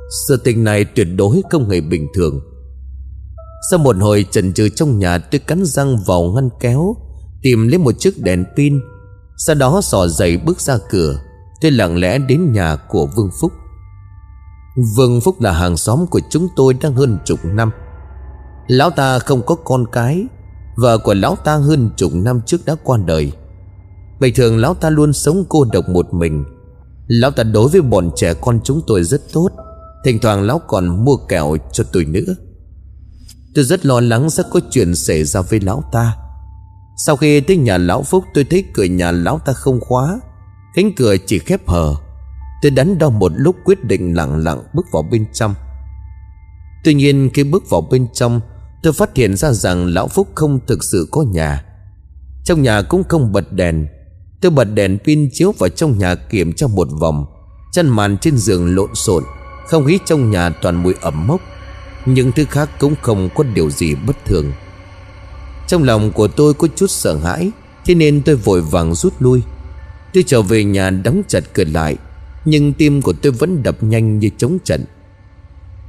Sự 0.10 0.38
tình 0.38 0.64
này 0.64 0.86
tuyệt 0.86 1.08
đối 1.18 1.42
không 1.50 1.70
hề 1.70 1.82
bình 1.82 2.08
thường. 2.16 2.40
Sau 3.70 3.80
một 3.80 3.96
hồi 4.00 4.26
chần 4.32 4.54
chừ 4.54 4.70
trong 4.70 5.00
nhà, 5.00 5.18
tôi 5.18 5.40
cắn 5.40 5.66
răng 5.66 5.98
vào 6.08 6.24
ngăn 6.24 6.50
kéo, 6.60 6.96
Tìm 7.42 7.68
lấy 7.68 7.78
một 7.78 7.92
chiếc 8.00 8.22
đèn 8.22 8.46
pin, 8.58 8.80
Sau 9.38 9.56
đó 9.56 9.82
sò 9.84 10.08
giày 10.08 10.38
bước 10.38 10.62
ra 10.62 10.78
cửa. 10.90 11.20
Tôi 11.62 11.72
lặng 11.72 11.98
lẽ 11.98 12.18
đến 12.18 12.52
nhà 12.52 12.76
của 12.76 13.08
Vương 13.16 13.30
Phúc. 13.42 13.52
Vương 14.98 15.22
Phúc 15.22 15.42
là 15.42 15.52
hàng 15.52 15.78
xóm 15.78 16.06
của 16.08 16.22
chúng 16.30 16.48
tôi 16.56 16.74
đang 16.74 16.94
hơn 16.94 17.18
chục 17.26 17.40
năm. 17.44 17.72
Lão 18.68 18.90
ta 18.90 19.20
không 19.20 19.42
có 19.46 19.56
con 19.56 19.86
cái. 19.92 20.26
Vợ 20.76 20.98
của 20.98 21.14
lão 21.14 21.36
ta 21.36 21.56
hơn 21.56 21.90
chục 21.98 22.12
năm 22.14 22.42
trước 22.46 22.66
đã 22.66 22.76
qua 22.84 22.98
đời. 22.98 23.32
Bình 24.20 24.34
thường 24.36 24.58
lão 24.58 24.74
ta 24.74 24.90
luôn 24.90 25.14
sống 25.14 25.44
cô 25.50 25.66
độc 25.74 25.90
một 25.90 26.14
mình. 26.14 26.46
Lão 27.08 27.32
ta 27.32 27.44
đối 27.44 27.70
với 27.70 27.82
bọn 27.82 28.12
trẻ 28.16 28.34
con 28.34 28.60
chúng 28.64 28.82
tôi 28.88 29.04
rất 29.04 29.22
tốt. 29.34 29.50
Thỉnh 30.08 30.20
thoảng 30.20 30.42
lão 30.42 30.60
còn 30.68 31.06
mua 31.06 31.18
kẹo 31.18 31.58
cho 31.72 31.84
tôi 31.94 32.06
nữa 32.06 32.36
Tôi 33.56 33.64
rất 33.66 33.86
lo 33.86 34.00
lắng 34.00 34.30
sẽ 34.30 34.44
có 34.52 34.60
chuyện 34.72 34.96
xảy 34.96 35.24
ra 35.24 35.42
với 35.42 35.60
lão 35.60 35.84
ta. 35.92 36.16
Sau 37.06 37.16
khi 37.16 37.40
tới 37.40 37.58
nhà 37.58 37.78
lão 37.78 38.04
Phúc, 38.04 38.24
tôi 38.34 38.44
thấy 38.44 38.64
cửa 38.74 38.84
nhà 38.84 39.12
lão 39.12 39.40
ta 39.40 39.54
không 39.54 39.80
khóa. 39.80 40.20
Cánh 40.76 40.92
cửa 40.96 41.16
chỉ 41.26 41.40
khép 41.40 41.68
hờ. 41.68 41.96
Tôi 42.62 42.72
đắn 42.72 42.98
đo 42.98 43.10
một 43.10 43.32
lúc 43.36 43.56
quyết 43.66 43.84
định 43.84 44.16
lặng 44.16 44.44
lặng 44.44 44.64
bước 44.74 44.86
vào 44.92 45.04
bên 45.12 45.26
trong. 45.34 45.54
Tuy 46.84 46.94
nhiên, 46.94 47.30
khi 47.34 47.44
bước 47.44 47.70
vào 47.70 47.82
bên 47.82 48.08
trong, 48.14 48.42
Tôi 48.84 48.94
phát 48.94 49.16
hiện 49.16 49.36
ra 49.36 49.52
rằng 49.52 49.86
lão 49.86 50.08
Phúc 50.08 50.28
không 50.36 50.60
thực 50.68 50.84
sự 50.84 51.08
có 51.12 51.22
nhà. 51.22 51.66
Trong 52.44 52.62
nhà 52.62 52.82
cũng 52.82 53.04
không 53.10 53.32
bật 53.32 53.52
đèn. 53.52 53.88
Tôi 54.42 54.52
bật 54.52 54.64
đèn 54.64 54.98
pin 55.06 55.30
chiếu 55.34 55.52
vào 55.60 55.70
trong 55.70 55.98
nhà 55.98 56.16
kiểm 56.16 56.54
tra 56.54 56.68
một 56.68 56.88
vòng. 57.00 57.26
Chăn 57.72 57.90
màn 57.90 58.18
trên 58.18 58.38
giường 58.38 58.76
lộn 58.76 58.96
xộn. 58.96 59.24
Không 59.68 59.86
khí 59.86 60.00
trong 60.06 60.32
nhà 60.32 60.50
toàn 60.50 60.84
mùi 60.84 60.94
ẩm 61.02 61.28
mốc, 61.28 61.42
Những 62.06 62.32
thứ 62.32 62.46
khác 62.46 62.70
cũng 62.80 62.96
không 63.02 63.30
có 63.36 63.44
điều 63.44 63.70
gì 63.70 63.96
bất 63.96 64.26
thường. 64.26 64.52
Trong 65.68 65.84
lòng 65.84 66.12
của 66.12 66.28
tôi 66.28 66.54
có 66.54 66.68
chút 66.76 66.88
sợ 66.92 67.18
hãi, 67.18 67.52
Thế 67.86 67.96
nên 67.96 68.22
tôi 68.22 68.36
vội 68.36 68.62
vàng 68.62 68.96
rút 68.96 69.14
lui. 69.20 69.42
Tôi 70.14 70.24
trở 70.28 70.42
về 70.42 70.64
nhà 70.64 70.90
đóng 70.90 71.22
chặt 71.28 71.44
cửa 71.54 71.64
lại, 71.64 71.98
Nhưng 72.46 72.74
tim 72.74 73.02
của 73.02 73.14
tôi 73.14 73.32
vẫn 73.32 73.64
đập 73.64 73.84
nhanh 73.84 74.20
như 74.20 74.30
chống 74.38 74.58
trận. 74.64 74.86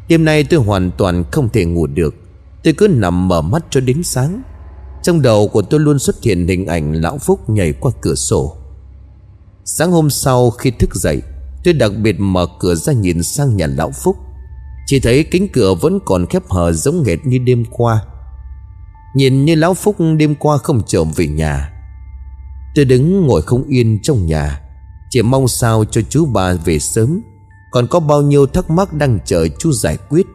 Đêm 0.09 0.25
nay 0.25 0.45
tôi 0.45 0.61
hoàn 0.61 0.91
toàn 0.91 1.25
không 1.31 1.49
thể 1.49 1.65
ngủ 1.65 1.87
được, 1.87 2.15
Tôi 2.65 2.75
cứ 2.75 2.89
nằm 2.89 3.29
mở 3.29 3.43
mắt 3.43 3.65
cho 3.71 3.81
đến 3.81 4.03
sáng. 4.03 4.43
Trong 5.03 5.23
đầu 5.23 5.49
của 5.49 5.63
tôi 5.63 5.81
luôn 5.81 5.99
xuất 5.99 6.23
hiện 6.23 6.47
hình 6.47 6.67
ảnh 6.67 6.93
Lão 6.93 7.19
Phúc 7.19 7.51
nhảy 7.51 7.73
qua 7.73 7.93
cửa 8.01 8.15
sổ. 8.15 8.57
Sáng 9.65 9.91
hôm 9.91 10.11
sau 10.11 10.51
khi 10.51 10.71
thức 10.71 10.95
dậy 10.95 11.23
Tôi 11.69 11.73
đặc 11.73 11.93
biệt 12.03 12.21
mở 12.21 12.47
cửa 12.59 12.75
ra 12.75 12.93
nhìn 12.93 13.23
sang 13.23 13.57
nhà 13.57 13.67
Lão 13.67 13.91
Phúc. 13.91 14.17
Chỉ 14.87 15.01
thấy 15.01 15.25
cánh 15.25 15.49
cửa 15.49 15.75
vẫn 15.75 15.99
còn 16.05 16.27
khép 16.27 16.43
hờ 16.51 16.73
giống 16.73 17.03
nghệt 17.03 17.19
như 17.25 17.39
đêm 17.39 17.65
qua. 17.71 18.03
Nhìn 19.15 19.45
như 19.45 19.55
Lão 19.55 19.75
Phúc 19.75 19.97
đêm 20.17 20.35
qua 20.35 20.59
không 20.59 20.83
trở 20.87 21.05
về 21.05 21.27
nhà. 21.27 21.73
Tôi 22.75 22.85
đứng 22.85 23.27
ngồi 23.27 23.43
không 23.43 23.65
yên 23.69 23.99
trong 24.03 24.27
nhà, 24.27 24.61
Chỉ 25.11 25.23
mong 25.23 25.49
sao 25.49 25.85
cho 25.85 26.01
chú 26.09 26.27
bà 26.27 26.53
về 26.55 26.79
sớm. 26.79 27.21
Còn 27.71 27.87
có 27.87 28.01
bao 28.01 28.23
nhiêu 28.23 28.47
thắc 28.47 28.71
mắc 28.71 28.93
đang 28.93 29.19
chờ 29.25 29.49
chú 29.59 29.73
giải 29.73 29.97
quyết. 30.09 30.27